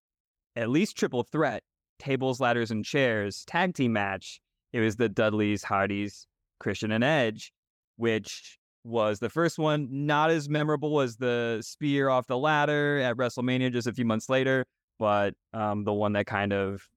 at 0.56 0.70
least 0.70 0.98
triple 0.98 1.24
threat 1.24 1.64
tables, 2.00 2.40
ladders, 2.40 2.72
and 2.72 2.84
chairs 2.84 3.44
tag 3.46 3.76
team 3.76 3.94
match. 3.94 4.40
It 4.74 4.80
was 4.80 4.96
the 4.96 5.10
Dudleys, 5.10 5.64
Hardys, 5.64 6.26
Christian, 6.60 6.92
and 6.92 7.04
Edge, 7.04 7.52
which 7.98 8.58
was 8.84 9.20
the 9.20 9.30
first 9.30 9.60
one, 9.60 9.88
not 9.92 10.30
as 10.30 10.50
memorable 10.50 11.02
as 11.02 11.18
the 11.18 11.60
spear 11.62 12.10
off 12.10 12.28
the 12.28 12.38
ladder 12.38 13.00
at 13.00 13.18
WrestleMania 13.18 13.72
just 13.72 13.88
a 13.88 13.94
few 13.94 14.06
months 14.06 14.30
later, 14.30 14.66
but 14.98 15.34
um, 15.54 15.84
the 15.84 15.94
one 15.94 16.14
that 16.14 16.26
kind 16.26 16.54
of 16.54 16.88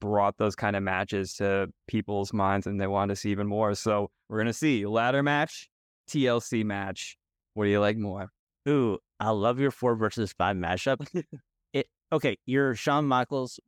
brought 0.00 0.36
those 0.38 0.54
kind 0.54 0.76
of 0.76 0.82
matches 0.82 1.34
to 1.34 1.68
people's 1.88 2.32
minds 2.32 2.66
and 2.66 2.80
they 2.80 2.86
wanted 2.86 3.14
to 3.14 3.20
see 3.20 3.30
even 3.30 3.46
more. 3.46 3.74
So 3.74 4.10
we're 4.28 4.38
going 4.38 4.46
to 4.46 4.52
see 4.52 4.86
ladder 4.86 5.22
match, 5.22 5.68
TLC 6.08 6.64
match. 6.64 7.16
What 7.54 7.64
do 7.64 7.70
you 7.70 7.80
like 7.80 7.96
more? 7.96 8.30
Ooh, 8.68 8.98
I 9.18 9.30
love 9.30 9.58
your 9.58 9.70
four 9.70 9.96
versus 9.96 10.32
five 10.32 10.56
matchup. 10.56 11.06
it 11.72 11.86
okay, 12.12 12.38
your 12.46 12.74
Shawn 12.74 13.06
Michaels 13.06 13.60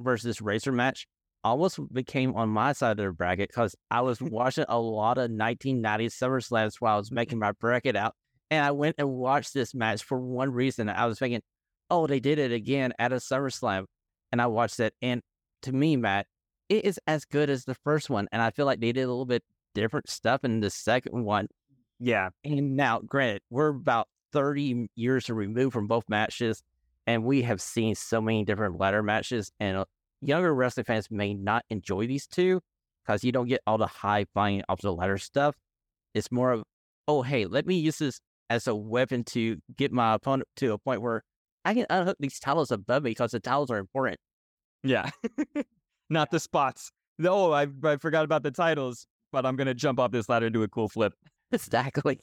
versus 0.00 0.40
Razor 0.40 0.72
match 0.72 1.06
almost 1.44 1.80
became 1.92 2.34
on 2.34 2.48
my 2.48 2.72
side 2.72 2.92
of 2.92 3.04
the 3.04 3.12
bracket 3.12 3.48
because 3.48 3.74
I 3.90 4.00
was 4.02 4.20
watching 4.20 4.64
a 4.68 4.78
lot 4.78 5.18
of 5.18 5.30
1990 5.30 6.08
SummerSlams 6.08 6.76
while 6.80 6.94
I 6.94 6.98
was 6.98 7.10
making 7.10 7.38
my 7.38 7.52
bracket 7.52 7.96
out. 7.96 8.14
And 8.50 8.64
I 8.64 8.70
went 8.70 8.96
and 8.98 9.08
watched 9.08 9.54
this 9.54 9.74
match 9.74 10.02
for 10.02 10.20
one 10.20 10.52
reason. 10.52 10.88
I 10.88 11.06
was 11.06 11.18
thinking, 11.18 11.40
oh, 11.90 12.06
they 12.06 12.20
did 12.20 12.38
it 12.38 12.52
again 12.52 12.92
at 12.98 13.12
a 13.12 13.16
SummerSlam. 13.16 13.84
And 14.30 14.42
I 14.42 14.46
watched 14.46 14.78
it. 14.78 14.94
And 15.00 15.22
to 15.62 15.72
me, 15.72 15.96
Matt, 15.96 16.26
it 16.68 16.84
is 16.84 17.00
as 17.06 17.24
good 17.24 17.48
as 17.50 17.64
the 17.64 17.74
first 17.74 18.10
one. 18.10 18.28
And 18.30 18.42
I 18.42 18.50
feel 18.50 18.66
like 18.66 18.80
they 18.80 18.92
did 18.92 19.02
a 19.02 19.08
little 19.08 19.26
bit 19.26 19.42
different 19.74 20.10
stuff 20.10 20.44
in 20.44 20.60
the 20.60 20.70
second 20.70 21.24
one. 21.24 21.48
Yeah. 22.04 22.30
And 22.44 22.76
now, 22.76 23.00
granted, 23.00 23.42
we're 23.48 23.68
about 23.68 24.08
30 24.32 24.88
years 24.96 25.30
removed 25.30 25.72
from 25.72 25.86
both 25.86 26.04
matches 26.08 26.62
and 27.06 27.24
we 27.24 27.42
have 27.42 27.60
seen 27.60 27.94
so 27.94 28.20
many 28.20 28.44
different 28.44 28.78
ladder 28.78 29.02
matches, 29.02 29.50
and 29.58 29.76
uh, 29.76 29.84
younger 30.20 30.54
wrestling 30.54 30.84
fans 30.84 31.10
may 31.10 31.34
not 31.34 31.64
enjoy 31.70 32.06
these 32.06 32.26
two 32.26 32.60
because 33.04 33.24
you 33.24 33.32
don't 33.32 33.48
get 33.48 33.60
all 33.66 33.78
the 33.78 33.86
high 33.86 34.24
flying 34.32 34.62
off 34.68 34.80
the 34.80 34.92
ladder 34.92 35.18
stuff. 35.18 35.56
It's 36.14 36.30
more 36.30 36.52
of, 36.52 36.62
oh, 37.08 37.22
hey, 37.22 37.46
let 37.46 37.66
me 37.66 37.76
use 37.76 37.98
this 37.98 38.20
as 38.50 38.66
a 38.66 38.74
weapon 38.74 39.24
to 39.24 39.58
get 39.76 39.92
my 39.92 40.14
opponent 40.14 40.48
to 40.56 40.72
a 40.72 40.78
point 40.78 41.02
where 41.02 41.22
I 41.64 41.74
can 41.74 41.86
unhook 41.90 42.16
these 42.20 42.38
titles 42.38 42.70
above 42.70 43.02
me 43.02 43.10
because 43.10 43.32
the 43.32 43.40
titles 43.40 43.70
are 43.70 43.78
important. 43.78 44.18
Yeah, 44.84 45.10
not 46.10 46.30
the 46.30 46.40
spots. 46.40 46.90
No, 47.18 47.52
I, 47.52 47.66
I 47.84 47.96
forgot 47.96 48.24
about 48.24 48.42
the 48.42 48.50
titles, 48.50 49.06
but 49.32 49.46
I'm 49.46 49.56
going 49.56 49.66
to 49.66 49.74
jump 49.74 49.98
off 49.98 50.10
this 50.12 50.28
ladder 50.28 50.46
and 50.46 50.52
do 50.52 50.62
a 50.62 50.68
cool 50.68 50.88
flip. 50.88 51.14
Exactly 51.52 52.18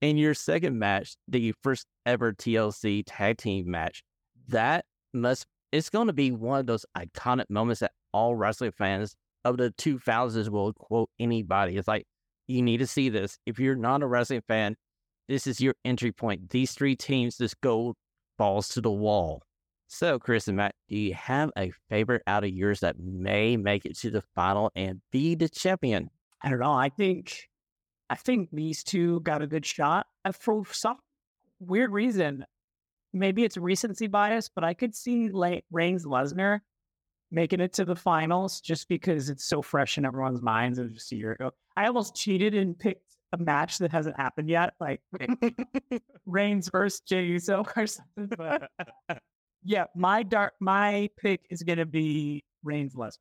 in 0.00 0.16
your 0.16 0.34
second 0.34 0.78
match, 0.78 1.16
the 1.28 1.52
first 1.62 1.86
ever 2.04 2.32
TLC 2.32 3.02
tag 3.06 3.38
team 3.38 3.70
match, 3.70 4.02
that 4.48 4.84
must 5.12 5.46
it's 5.72 5.90
going 5.90 6.06
to 6.06 6.12
be 6.12 6.30
one 6.30 6.60
of 6.60 6.66
those 6.66 6.86
iconic 6.96 7.46
moments 7.50 7.80
that 7.80 7.92
all 8.12 8.36
wrestling 8.36 8.72
fans 8.72 9.14
of 9.44 9.56
the 9.56 9.70
2000s 9.78 10.48
will 10.48 10.72
quote 10.72 11.10
anybody. 11.18 11.76
It's 11.76 11.88
like 11.88 12.06
you 12.46 12.62
need 12.62 12.78
to 12.78 12.86
see 12.86 13.08
this. 13.08 13.38
If 13.46 13.58
you're 13.58 13.74
not 13.74 14.02
a 14.02 14.06
wrestling 14.06 14.42
fan, 14.46 14.76
this 15.28 15.46
is 15.46 15.60
your 15.60 15.74
entry 15.84 16.12
point. 16.12 16.50
These 16.50 16.72
three 16.72 16.94
teams 16.94 17.38
just 17.38 17.60
go 17.60 17.94
balls 18.38 18.68
to 18.70 18.80
the 18.80 18.92
wall. 18.92 19.42
So, 19.88 20.18
Chris 20.18 20.48
and 20.48 20.56
Matt, 20.56 20.74
do 20.88 20.96
you 20.96 21.14
have 21.14 21.50
a 21.56 21.72
favorite 21.88 22.22
out 22.26 22.44
of 22.44 22.50
yours 22.50 22.80
that 22.80 22.98
may 22.98 23.56
make 23.56 23.84
it 23.84 23.96
to 23.98 24.10
the 24.10 24.22
final 24.34 24.70
and 24.74 25.00
be 25.10 25.34
the 25.34 25.48
champion? 25.48 26.10
I 26.42 26.50
don't 26.50 26.60
know. 26.60 26.72
I 26.72 26.88
think 26.88 27.48
I 28.08 28.14
think 28.16 28.50
these 28.52 28.84
two 28.84 29.20
got 29.20 29.42
a 29.42 29.46
good 29.46 29.66
shot. 29.66 30.06
And 30.24 30.34
for 30.34 30.64
some 30.70 30.98
weird 31.58 31.92
reason, 31.92 32.44
maybe 33.12 33.44
it's 33.44 33.56
recency 33.56 34.06
bias, 34.06 34.48
but 34.48 34.64
I 34.64 34.74
could 34.74 34.94
see 34.94 35.30
Le- 35.30 35.62
Reigns 35.70 36.04
Lesnar 36.04 36.60
making 37.30 37.60
it 37.60 37.72
to 37.74 37.84
the 37.84 37.96
finals 37.96 38.60
just 38.60 38.88
because 38.88 39.28
it's 39.30 39.44
so 39.44 39.62
fresh 39.62 39.98
in 39.98 40.04
everyone's 40.04 40.42
minds. 40.42 40.78
It 40.78 40.84
was 40.84 40.92
just 40.92 41.12
a 41.12 41.16
year 41.16 41.32
ago. 41.32 41.50
I 41.76 41.86
almost 41.86 42.14
cheated 42.14 42.54
and 42.54 42.78
picked 42.78 43.02
a 43.32 43.38
match 43.38 43.78
that 43.78 43.90
hasn't 43.90 44.16
happened 44.16 44.48
yet, 44.48 44.74
like 44.80 45.00
Reigns 46.26 46.68
versus 46.68 47.00
Jey 47.00 47.24
Uso 47.24 47.64
or 47.76 47.86
something. 47.86 48.30
But 48.36 48.70
yeah, 49.64 49.84
my 49.94 50.22
dark 50.22 50.54
my 50.60 51.10
pick 51.18 51.40
is 51.50 51.62
gonna 51.62 51.86
be 51.86 52.44
Reigns 52.62 52.94
Lesnar. 52.94 53.18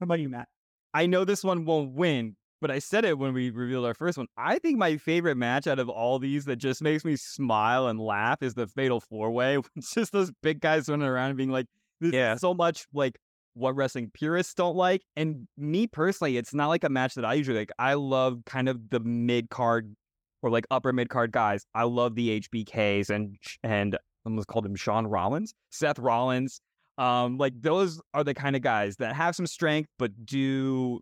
How 0.00 0.04
about 0.04 0.20
you, 0.20 0.30
Matt? 0.30 0.48
I 0.94 1.06
know 1.06 1.24
this 1.24 1.44
one 1.44 1.66
won't 1.66 1.92
win, 1.92 2.36
but 2.60 2.70
I 2.70 2.78
said 2.78 3.04
it 3.04 3.18
when 3.18 3.32
we 3.32 3.50
revealed 3.50 3.86
our 3.86 3.94
first 3.94 4.18
one. 4.18 4.26
I 4.36 4.58
think 4.58 4.78
my 4.78 4.96
favorite 4.96 5.36
match 5.36 5.66
out 5.66 5.78
of 5.78 5.88
all 5.88 6.18
these 6.18 6.44
that 6.44 6.56
just 6.56 6.82
makes 6.82 7.04
me 7.04 7.16
smile 7.16 7.88
and 7.88 7.98
laugh 7.98 8.42
is 8.42 8.54
the 8.54 8.66
Fatal 8.66 9.00
Four 9.00 9.30
Way. 9.30 9.58
It's 9.76 9.94
just 9.94 10.12
those 10.12 10.30
big 10.42 10.60
guys 10.60 10.88
running 10.88 11.06
around 11.06 11.30
and 11.30 11.36
being 11.36 11.50
like, 11.50 11.66
"This 12.00 12.12
yeah. 12.12 12.34
is 12.34 12.40
so 12.40 12.54
much 12.54 12.86
like 12.92 13.18
what 13.54 13.74
wrestling 13.74 14.10
purists 14.12 14.54
don't 14.54 14.76
like." 14.76 15.02
And 15.16 15.48
me 15.56 15.86
personally, 15.86 16.36
it's 16.36 16.54
not 16.54 16.68
like 16.68 16.84
a 16.84 16.88
match 16.88 17.14
that 17.14 17.24
I 17.24 17.34
usually 17.34 17.58
like. 17.58 17.72
I 17.78 17.94
love 17.94 18.42
kind 18.46 18.68
of 18.68 18.90
the 18.90 19.00
mid 19.00 19.50
card 19.50 19.94
or 20.42 20.50
like 20.50 20.66
upper 20.70 20.92
mid 20.92 21.08
card 21.08 21.32
guys. 21.32 21.64
I 21.74 21.84
love 21.84 22.14
the 22.14 22.40
HBKs 22.40 23.10
and 23.10 23.36
and 23.62 23.94
I 23.94 23.98
almost 24.26 24.48
called 24.48 24.66
him 24.66 24.76
Sean 24.76 25.06
Rollins, 25.06 25.54
Seth 25.70 25.98
Rollins. 25.98 26.60
Um, 26.98 27.38
like 27.38 27.54
those 27.60 28.00
are 28.12 28.24
the 28.24 28.34
kind 28.34 28.54
of 28.56 28.62
guys 28.62 28.96
that 28.96 29.16
have 29.16 29.34
some 29.34 29.46
strength 29.46 29.88
but 29.98 30.26
do 30.26 31.00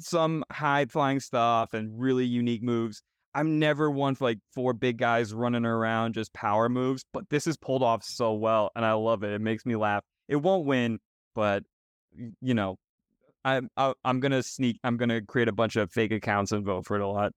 some 0.00 0.44
high 0.50 0.86
flying 0.86 1.20
stuff 1.20 1.74
and 1.74 2.00
really 2.00 2.24
unique 2.24 2.62
moves. 2.62 3.02
I'm 3.34 3.58
never 3.58 3.90
one 3.90 4.14
for 4.14 4.24
like 4.24 4.38
four 4.54 4.72
big 4.72 4.98
guys 4.98 5.32
running 5.32 5.64
around 5.64 6.14
just 6.14 6.32
power 6.32 6.68
moves, 6.68 7.04
but 7.12 7.28
this 7.28 7.46
is 7.46 7.56
pulled 7.56 7.82
off 7.82 8.02
so 8.04 8.32
well, 8.32 8.70
and 8.74 8.84
I 8.84 8.94
love 8.94 9.22
it. 9.22 9.32
It 9.32 9.40
makes 9.40 9.66
me 9.66 9.76
laugh. 9.76 10.02
It 10.28 10.36
won't 10.36 10.66
win, 10.66 10.98
but 11.34 11.62
you 12.40 12.54
know, 12.54 12.76
I'm 13.44 13.68
I, 13.76 13.88
am 13.88 13.94
i 14.04 14.10
am 14.10 14.20
gonna 14.20 14.42
sneak. 14.42 14.78
I'm 14.82 14.96
gonna 14.96 15.20
create 15.22 15.48
a 15.48 15.52
bunch 15.52 15.76
of 15.76 15.90
fake 15.92 16.12
accounts 16.12 16.52
and 16.52 16.64
vote 16.64 16.86
for 16.86 16.96
it 16.96 17.02
a 17.02 17.06
lot. 17.06 17.32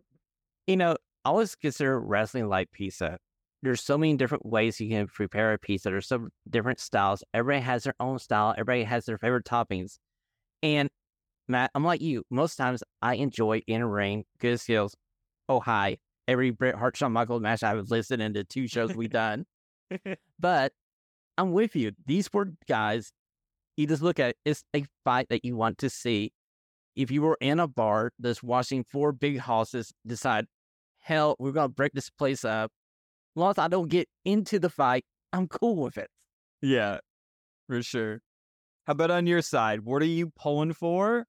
you 0.66 0.76
know, 0.76 0.96
I 1.24 1.28
always 1.30 1.54
consider 1.54 1.98
wrestling 2.00 2.48
like 2.48 2.70
pizza. 2.72 3.18
There's 3.62 3.82
so 3.82 3.98
many 3.98 4.16
different 4.16 4.46
ways 4.46 4.80
you 4.80 4.88
can 4.88 5.08
prepare 5.08 5.52
a 5.52 5.58
pizza. 5.58 5.90
There's 5.90 6.06
so 6.06 6.28
different 6.48 6.78
styles. 6.78 7.24
Everybody 7.34 7.64
has 7.64 7.84
their 7.84 7.94
own 7.98 8.18
style. 8.18 8.52
Everybody 8.52 8.84
has 8.84 9.04
their 9.06 9.18
favorite 9.18 9.44
toppings, 9.44 9.98
and 10.62 10.90
Matt, 11.48 11.70
I'm 11.74 11.84
like 11.84 12.02
you. 12.02 12.24
Most 12.30 12.56
times 12.56 12.82
I 13.00 13.14
enjoy 13.14 13.62
in 13.66 13.80
a 13.80 13.88
ring, 13.88 14.24
good 14.38 14.60
skills. 14.60 14.94
Oh, 15.48 15.60
hi. 15.60 15.96
Every 16.26 16.50
Bret 16.50 16.74
Hart 16.74 16.96
Shawn 16.96 17.12
Michaels 17.12 17.40
match 17.40 17.62
I 17.62 17.72
was 17.72 17.90
listening 17.90 18.34
to 18.34 18.44
two 18.44 18.68
shows 18.68 18.94
we 18.94 19.08
done. 19.08 19.46
but 20.38 20.72
I'm 21.38 21.52
with 21.52 21.74
you. 21.74 21.92
These 22.04 22.28
four 22.28 22.52
guys, 22.68 23.12
you 23.78 23.86
just 23.86 24.02
look 24.02 24.20
at 24.20 24.30
it, 24.30 24.36
it's 24.44 24.62
a 24.76 24.84
fight 25.04 25.28
that 25.30 25.44
you 25.44 25.56
want 25.56 25.78
to 25.78 25.88
see. 25.88 26.32
If 26.94 27.10
you 27.10 27.22
were 27.22 27.38
in 27.40 27.60
a 27.60 27.66
bar 27.66 28.12
that's 28.18 28.42
watching 28.42 28.84
four 28.84 29.12
big 29.12 29.38
hosses 29.38 29.92
decide, 30.06 30.46
hell, 30.98 31.36
we're 31.38 31.52
going 31.52 31.68
to 31.68 31.74
break 31.74 31.92
this 31.92 32.10
place 32.10 32.44
up. 32.44 32.70
As 33.36 33.40
long 33.40 33.50
as 33.52 33.58
I 33.58 33.68
don't 33.68 33.88
get 33.88 34.08
into 34.24 34.58
the 34.58 34.68
fight, 34.68 35.04
I'm 35.32 35.48
cool 35.48 35.76
with 35.76 35.96
it. 35.96 36.10
Yeah, 36.60 36.98
for 37.68 37.82
sure. 37.82 38.20
How 38.86 38.92
about 38.92 39.10
on 39.10 39.26
your 39.26 39.42
side? 39.42 39.80
What 39.80 40.02
are 40.02 40.06
you 40.06 40.30
pulling 40.36 40.72
for? 40.72 41.24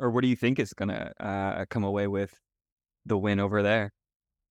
Or 0.00 0.10
what 0.10 0.22
do 0.22 0.28
you 0.28 0.36
think 0.36 0.58
is 0.58 0.72
gonna 0.72 1.12
uh, 1.20 1.64
come 1.68 1.84
away 1.84 2.06
with 2.08 2.34
the 3.06 3.16
win 3.16 3.38
over 3.38 3.62
there? 3.62 3.92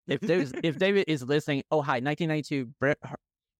If 0.06 0.20
there's 0.22 0.52
if 0.62 0.78
David 0.78 1.04
is 1.08 1.22
listening, 1.22 1.64
oh 1.70 1.82
hi, 1.82 2.00
1992 2.00 2.70
Bret 2.78 2.98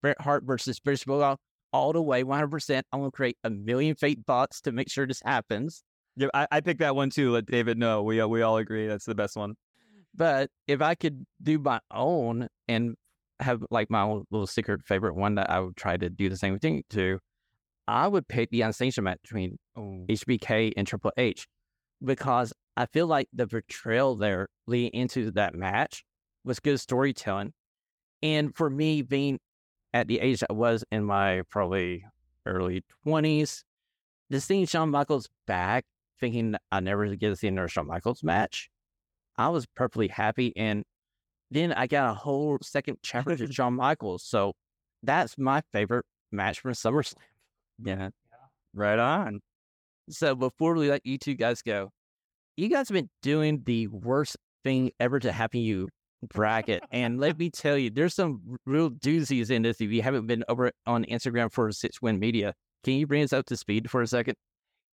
Bret 0.01 0.21
Hart 0.21 0.45
versus 0.45 0.81
British 0.81 1.05
Bulldog, 1.05 1.39
all 1.73 1.93
the 1.93 2.01
way, 2.01 2.23
100. 2.23 2.49
percent 2.49 2.87
I'm 2.93 3.01
gonna 3.01 3.11
create 3.11 3.37
a 3.45 3.51
million 3.51 3.97
fake 3.97 4.25
bots 4.25 4.61
to 4.63 4.73
make 4.73 4.89
sure 4.91 5.07
this 5.07 5.21
happens. 5.25 5.83
Yeah, 6.17 6.29
I, 6.33 6.47
I 6.51 6.61
picked 6.61 6.81
that 6.81 6.97
one 6.97 7.11
too. 7.11 7.33
Let 7.33 7.47
David 7.47 7.79
know. 7.79 8.03
We 8.03 8.21
uh, 8.21 8.29
we 8.29 8.43
all 8.43 8.57
agree 8.57 8.87
that's 8.87 9.05
the 9.05 9.15
best 9.15 9.37
one. 9.37 9.55
But 10.15 10.51
if 10.67 10.81
I 10.83 10.95
could 10.95 11.25
do 11.43 11.59
my 11.59 11.81
own 11.93 12.49
and 12.67 12.95
have 13.39 13.63
like 13.71 13.91
my 13.91 14.03
own 14.03 14.25
little 14.31 14.47
secret 14.47 14.83
favorite 14.85 15.15
one 15.15 15.37
that 15.37 15.49
I 15.51 15.61
would 15.61 15.77
try 15.77 15.97
to 15.97 16.11
do 16.11 16.29
the 16.29 16.37
same 16.37 16.59
thing 16.59 16.83
to, 16.91 17.19
I 17.87 18.09
would 18.09 18.27
pick 18.29 18.51
the 18.51 18.63
unsanctioned 18.63 19.05
match 19.05 19.19
between 19.23 19.57
Oh, 19.77 20.05
HBK 20.09 20.73
and 20.77 20.87
Triple 20.87 21.13
H 21.17 21.47
because 22.05 22.53
I 22.77 22.87
feel 22.87 23.07
like 23.07 23.29
the 23.33 23.47
portrayal 23.47 24.17
there 24.17 24.49
leading 24.67 25.01
into 25.01 25.31
that 25.33 25.55
match 25.55 26.05
was 26.45 26.61
good 26.61 26.81
storytelling. 26.81 27.53
And 28.23 28.55
for 28.55 28.71
me, 28.71 29.03
being 29.03 29.39
at 29.93 30.09
the 30.09 30.21
age 30.21 30.43
I 30.49 30.53
was 30.53 30.85
in 30.91 31.05
my 31.05 31.43
probably 31.51 32.05
early 32.47 32.85
20s, 33.07 33.63
just 34.31 34.47
seeing 34.47 34.67
Shawn 34.67 34.91
Michaels 34.91 35.29
back, 35.47 35.85
thinking 36.21 36.55
I 36.71 36.81
never 36.81 37.07
get 37.17 37.31
to 37.31 37.37
see 37.37 37.49
another 37.49 37.69
Shawn 37.69 37.87
Michaels 37.87 38.23
match, 38.23 38.71
I 39.37 39.49
was 39.49 39.67
perfectly 39.67 40.09
happy. 40.09 40.53
And 40.57 40.85
then 41.51 41.73
I 41.73 41.87
got 41.87 42.11
a 42.11 42.15
whole 42.15 42.59
second 42.63 42.99
chapter 43.03 43.37
to 43.37 43.53
Shawn 43.53 43.75
Michaels. 43.75 44.23
So 44.23 44.53
that's 45.03 45.37
my 45.39 45.63
favorite 45.73 46.07
match 46.31 46.61
from 46.61 46.73
SummerSlam. 46.75 47.17
yeah. 47.83 48.11
Right 48.73 48.99
on. 48.99 49.41
So 50.11 50.35
before 50.35 50.75
we 50.75 50.89
let 50.89 51.05
you 51.05 51.19
two 51.19 51.35
guys 51.35 51.63
go, 51.63 51.91
you 52.57 52.69
guys 52.69 52.89
have 52.89 52.95
been 52.95 53.11
doing 53.23 53.63
the 53.65 53.87
worst 53.89 54.37
thing 54.65 54.91
ever 55.01 55.19
to 55.21 55.33
happen 55.33 55.61
to 55.61 55.65
you 55.65 55.89
bracket. 56.29 56.83
and 56.91 57.19
let 57.19 57.39
me 57.39 57.51
tell 57.51 57.79
you, 57.79 57.91
there's 57.91 58.15
some 58.15 58.59
real 58.67 58.91
doozies 58.91 59.51
in 59.51 59.63
this. 59.63 59.81
If 59.81 59.91
you 59.91 60.03
haven't 60.03 60.27
been 60.27 60.45
over 60.49 60.71
on 60.87 61.05
Instagram 61.05 61.53
for 61.53 61.71
Six 61.73 62.03
Win 62.03 62.19
Media, 62.19 62.55
can 62.85 62.95
you 62.95 63.07
bring 63.07 63.23
us 63.23 63.33
up 63.33 63.47
to 63.47 63.57
speed 63.57 63.91
for 63.91 64.03
a 64.03 64.07
second? 64.07 64.35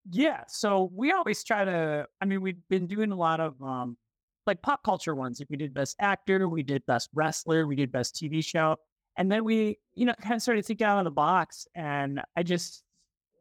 Yeah. 0.09 0.43
So 0.47 0.91
we 0.93 1.11
always 1.11 1.43
try 1.43 1.63
to, 1.63 2.05
I 2.21 2.25
mean, 2.25 2.41
we've 2.41 2.57
been 2.69 2.87
doing 2.87 3.11
a 3.11 3.15
lot 3.15 3.39
of 3.39 3.61
um 3.61 3.97
like 4.45 4.61
pop 4.61 4.83
culture 4.83 5.15
ones. 5.15 5.39
Like 5.39 5.49
we 5.49 5.57
did 5.57 5.73
best 5.73 5.95
actor, 5.99 6.49
we 6.49 6.63
did 6.63 6.85
best 6.85 7.09
wrestler, 7.13 7.65
we 7.65 7.75
did 7.75 7.91
best 7.91 8.15
TV 8.15 8.43
show. 8.43 8.75
And 9.15 9.31
then 9.31 9.43
we, 9.45 9.77
you 9.93 10.05
know, 10.05 10.13
kind 10.21 10.35
of 10.35 10.41
started 10.41 10.65
thinking 10.65 10.85
out 10.85 10.97
of 10.97 11.05
the 11.05 11.11
box. 11.11 11.67
And 11.75 12.21
I 12.35 12.43
just, 12.43 12.83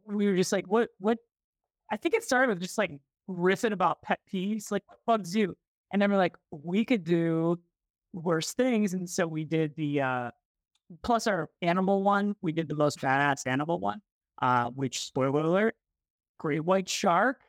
we 0.06 0.26
were 0.26 0.36
just 0.36 0.52
like, 0.52 0.66
what, 0.66 0.90
what, 0.98 1.18
I 1.92 1.96
think 1.98 2.14
it 2.14 2.24
started 2.24 2.48
with 2.48 2.60
just 2.60 2.78
like 2.78 2.90
riffing 3.28 3.72
about 3.72 4.00
pet 4.02 4.18
peeves, 4.32 4.72
like 4.72 4.82
what 4.86 4.98
bugs 5.06 5.36
you. 5.36 5.54
And 5.92 6.00
then 6.00 6.10
we're 6.10 6.16
like, 6.16 6.36
we 6.50 6.86
could 6.86 7.04
do 7.04 7.60
worse 8.14 8.54
things. 8.54 8.94
And 8.94 9.08
so 9.08 9.26
we 9.26 9.44
did 9.44 9.76
the, 9.76 10.00
uh, 10.00 10.30
plus 11.02 11.26
our 11.26 11.50
animal 11.60 12.02
one, 12.02 12.34
we 12.40 12.50
did 12.50 12.68
the 12.68 12.74
most 12.74 12.98
badass 13.00 13.46
animal 13.46 13.78
one, 13.78 14.00
uh, 14.40 14.70
which 14.70 15.00
spoiler 15.00 15.42
alert, 15.42 15.76
great 16.38 16.64
white 16.64 16.88
shark. 16.88 17.42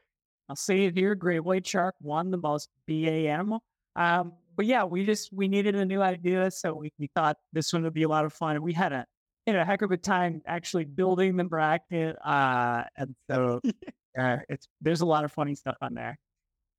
I'll 0.49 0.57
say 0.57 0.85
it 0.85 0.93
here, 0.93 1.15
great 1.15 1.39
white 1.39 1.65
shark 1.65 1.95
won 2.01 2.29
the 2.29 2.37
most 2.37 2.69
BA 2.85 3.29
animal. 3.29 3.63
Um, 3.95 4.33
but 4.57 4.65
yeah, 4.65 4.83
we 4.83 5.05
just 5.05 5.31
we 5.31 5.47
needed 5.47 5.75
a 5.75 5.85
new 5.85 6.01
idea, 6.01 6.51
so 6.51 6.73
we, 6.73 6.91
we 6.99 7.07
thought 7.15 7.37
this 7.53 7.71
one 7.71 7.83
would 7.83 7.93
be 7.93 8.03
a 8.03 8.09
lot 8.09 8.25
of 8.25 8.33
fun. 8.33 8.55
And 8.55 8.63
we 8.63 8.73
had 8.73 8.91
a 8.91 9.05
had 9.47 9.55
a 9.55 9.65
heck 9.65 9.81
of 9.81 9.91
a 9.91 9.97
time 9.97 10.41
actually 10.45 10.85
building 10.85 11.37
the 11.37 11.43
bracket, 11.45 12.17
uh, 12.23 12.83
and 12.97 13.15
so 13.29 13.61
uh, 14.18 14.38
it's 14.49 14.68
there's 14.82 15.01
a 15.01 15.05
lot 15.05 15.24
of 15.24 15.32
funny 15.32 15.55
stuff 15.55 15.78
on 15.82 15.93
there. 15.93 16.18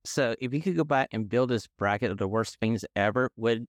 So 0.04 0.34
if 0.40 0.52
you 0.52 0.60
could 0.60 0.76
go 0.76 0.84
back 0.84 1.08
and 1.12 1.28
build 1.28 1.50
this 1.50 1.66
bracket 1.78 2.10
of 2.10 2.18
the 2.18 2.28
worst 2.28 2.58
things 2.60 2.84
ever, 2.94 3.30
would 3.36 3.66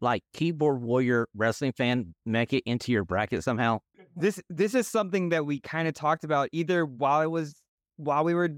like 0.00 0.22
keyboard 0.32 0.80
warrior 0.80 1.26
wrestling 1.34 1.72
fan 1.72 2.14
make 2.24 2.52
it 2.52 2.62
into 2.64 2.92
your 2.92 3.04
bracket 3.04 3.44
somehow? 3.44 3.80
This 4.16 4.40
this 4.48 4.74
is 4.74 4.88
something 4.88 5.30
that 5.30 5.44
we 5.44 5.60
kind 5.60 5.88
of 5.88 5.94
talked 5.94 6.24
about 6.24 6.48
either 6.52 6.86
while 6.86 7.20
I 7.20 7.26
was 7.26 7.54
while 7.96 8.24
we 8.24 8.34
were 8.34 8.50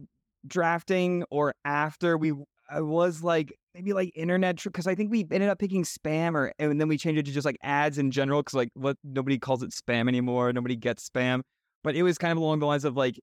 drafting 0.47 1.25
or 1.31 1.55
after 1.65 2.17
we 2.17 2.33
I 2.71 2.81
was 2.81 3.23
like 3.23 3.53
maybe 3.75 3.93
like 3.93 4.13
internet 4.15 4.63
because 4.63 4.87
I 4.87 4.95
think 4.95 5.11
we 5.11 5.27
ended 5.31 5.49
up 5.49 5.59
picking 5.59 5.85
spam 5.85 6.35
or 6.35 6.53
and 6.59 6.81
then 6.81 6.89
we 6.89 6.97
changed 6.97 7.19
it 7.19 7.27
to 7.27 7.33
just 7.33 7.45
like 7.45 7.59
ads 7.63 7.99
in 7.99 8.11
general 8.11 8.43
because 8.43 8.55
like 8.55 8.71
what 8.75 8.97
nobody 9.03 9.39
calls 9.39 9.63
it 9.63 9.71
spam 9.71 10.09
anymore 10.09 10.53
nobody 10.53 10.77
gets 10.77 11.09
spam 11.09 11.43
but 11.83 11.97
it 11.97 12.03
was 12.03 12.19
kind 12.19 12.33
of 12.33 12.39
along 12.39 12.59
the 12.61 12.67
lines 12.67 12.85
of 12.85 12.97
like 12.97 13.19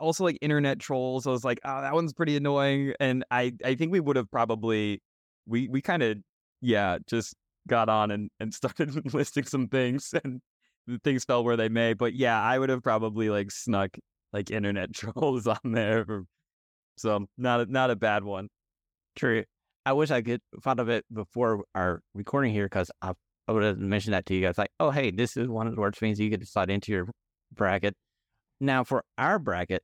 also 0.00 0.24
like 0.24 0.38
internet 0.40 0.78
trolls 0.78 1.26
I 1.26 1.30
was 1.30 1.44
like 1.44 1.60
oh 1.64 1.80
that 1.80 1.94
one's 1.94 2.12
pretty 2.12 2.36
annoying 2.36 2.94
and 3.00 3.24
I 3.30 3.52
I 3.64 3.74
think 3.74 3.92
we 3.92 4.00
would 4.00 4.16
have 4.16 4.30
probably 4.30 5.02
we 5.46 5.68
we 5.68 5.80
kind 5.80 6.02
of 6.02 6.18
yeah 6.60 6.98
just 7.08 7.34
got 7.68 7.88
on 7.88 8.10
and 8.10 8.30
and 8.40 8.54
started 8.54 9.12
listing 9.14 9.44
some 9.44 9.68
things 9.68 10.14
and 10.24 10.40
the 10.86 10.98
things 11.02 11.24
fell 11.24 11.44
where 11.44 11.56
they 11.56 11.68
may 11.68 11.94
but 11.94 12.14
yeah 12.14 12.40
I 12.40 12.58
would 12.58 12.68
have 12.68 12.82
probably 12.82 13.30
like 13.30 13.50
snuck 13.50 13.96
like 14.32 14.50
internet 14.50 14.92
trolls 14.94 15.46
on 15.46 15.58
there 15.64 16.06
so 16.96 17.26
not 17.36 17.60
a, 17.60 17.66
not 17.66 17.90
a 17.90 17.96
bad 17.96 18.24
one 18.24 18.48
True. 19.16 19.44
I 19.86 19.94
wish 19.94 20.10
I 20.10 20.20
could 20.20 20.40
thought 20.62 20.78
of 20.78 20.88
it 20.88 21.04
before 21.12 21.64
our 21.74 22.02
recording 22.14 22.52
here 22.52 22.66
because 22.66 22.90
I, 23.00 23.12
I 23.48 23.52
would 23.52 23.62
have 23.62 23.78
mentioned 23.78 24.14
that 24.14 24.26
to 24.26 24.34
you 24.34 24.42
guys. 24.42 24.58
Like, 24.58 24.70
oh, 24.78 24.90
hey, 24.90 25.10
this 25.10 25.36
is 25.36 25.48
one 25.48 25.66
of 25.66 25.74
the 25.74 25.80
worst 25.80 25.98
things 25.98 26.20
you 26.20 26.30
could 26.30 26.46
slide 26.46 26.70
into 26.70 26.92
your 26.92 27.08
bracket. 27.52 27.94
Now, 28.60 28.84
for 28.84 29.04
our 29.18 29.38
bracket, 29.38 29.82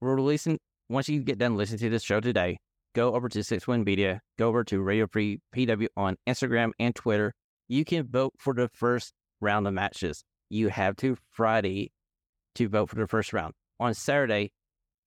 we're 0.00 0.16
releasing, 0.16 0.58
once 0.88 1.08
you 1.08 1.20
get 1.22 1.38
done 1.38 1.56
listening 1.56 1.78
to 1.78 1.90
this 1.90 2.02
show 2.02 2.18
today, 2.18 2.58
go 2.94 3.14
over 3.14 3.28
to 3.28 3.44
Six 3.44 3.68
Win 3.68 3.84
Media, 3.84 4.20
go 4.38 4.48
over 4.48 4.64
to 4.64 4.80
Radio 4.80 5.06
Free 5.06 5.38
PW 5.54 5.86
on 5.96 6.16
Instagram 6.28 6.72
and 6.80 6.94
Twitter. 6.94 7.32
You 7.68 7.84
can 7.84 8.08
vote 8.08 8.32
for 8.38 8.52
the 8.52 8.68
first 8.74 9.12
round 9.40 9.68
of 9.68 9.74
matches. 9.74 10.24
You 10.48 10.68
have 10.68 10.96
to 10.96 11.16
Friday 11.30 11.92
to 12.56 12.68
vote 12.68 12.90
for 12.90 12.96
the 12.96 13.06
first 13.06 13.32
round. 13.32 13.54
On 13.78 13.94
Saturday, 13.94 14.50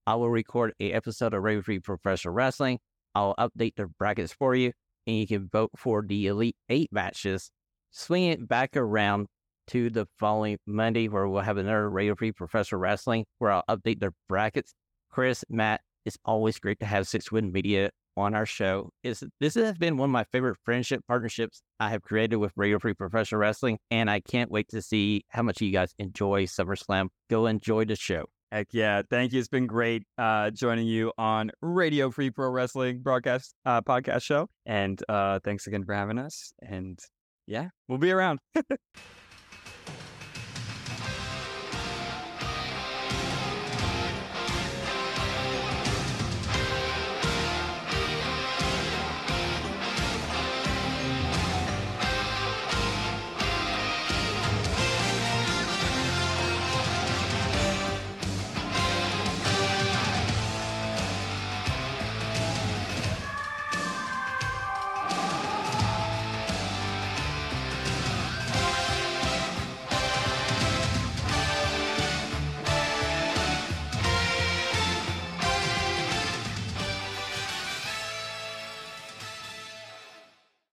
I 0.07 0.15
will 0.15 0.29
record 0.29 0.73
a 0.79 0.93
episode 0.93 1.33
of 1.33 1.43
Radio 1.43 1.61
Free 1.61 1.79
Professional 1.79 2.33
Wrestling. 2.33 2.79
I'll 3.15 3.35
update 3.35 3.75
the 3.75 3.87
brackets 3.87 4.31
for 4.31 4.55
you, 4.55 4.71
and 5.05 5.17
you 5.17 5.27
can 5.27 5.49
vote 5.51 5.71
for 5.75 6.01
the 6.01 6.27
Elite 6.27 6.55
Eight 6.69 6.89
matches. 6.93 7.51
Swing 7.91 8.25
it 8.27 8.47
back 8.47 8.77
around 8.77 9.27
to 9.67 9.89
the 9.89 10.07
following 10.19 10.57
Monday, 10.65 11.07
where 11.07 11.27
we'll 11.27 11.41
have 11.41 11.57
another 11.57 11.89
Radio 11.89 12.15
Free 12.15 12.31
Professional 12.31 12.81
Wrestling, 12.81 13.25
where 13.39 13.51
I'll 13.51 13.63
update 13.69 13.99
the 13.99 14.13
brackets. 14.27 14.73
Chris, 15.09 15.43
Matt, 15.49 15.81
it's 16.05 16.17
always 16.25 16.59
great 16.59 16.79
to 16.79 16.85
have 16.85 17.07
Six 17.07 17.31
Win 17.31 17.51
Media 17.51 17.91
on 18.17 18.33
our 18.33 18.45
show. 18.45 18.89
It's, 19.03 19.23
this 19.39 19.55
has 19.55 19.77
been 19.77 19.97
one 19.97 20.09
of 20.09 20.13
my 20.13 20.25
favorite 20.25 20.57
friendship 20.63 21.01
partnerships 21.07 21.61
I 21.79 21.89
have 21.89 22.01
created 22.01 22.37
with 22.37 22.51
Radio 22.55 22.79
Free 22.79 22.93
Professional 22.93 23.39
Wrestling, 23.39 23.77
and 23.91 24.09
I 24.09 24.19
can't 24.19 24.51
wait 24.51 24.69
to 24.69 24.81
see 24.81 25.23
how 25.29 25.43
much 25.43 25.61
you 25.61 25.71
guys 25.71 25.93
enjoy 25.99 26.45
SummerSlam. 26.45 27.07
Go 27.29 27.47
enjoy 27.47 27.85
the 27.85 27.95
show. 27.95 28.25
Heck 28.51 28.67
yeah. 28.71 29.01
Thank 29.09 29.33
you. 29.33 29.39
It's 29.39 29.47
been 29.47 29.65
great 29.65 30.03
uh, 30.19 30.51
joining 30.51 30.85
you 30.85 31.11
on 31.17 31.49
Radio 31.63 32.11
Free 32.11 32.29
Pro 32.29 32.49
Wrestling 32.51 32.99
broadcast 32.99 33.55
uh, 33.65 33.81
podcast 33.81 34.21
show. 34.21 34.47
And 34.67 35.01
uh, 35.09 35.39
thanks 35.43 35.65
again 35.65 35.83
for 35.85 35.95
having 35.95 36.19
us. 36.19 36.53
And 36.61 36.99
yeah, 37.47 37.69
we'll 37.87 37.97
be 37.97 38.11
around. 38.11 38.39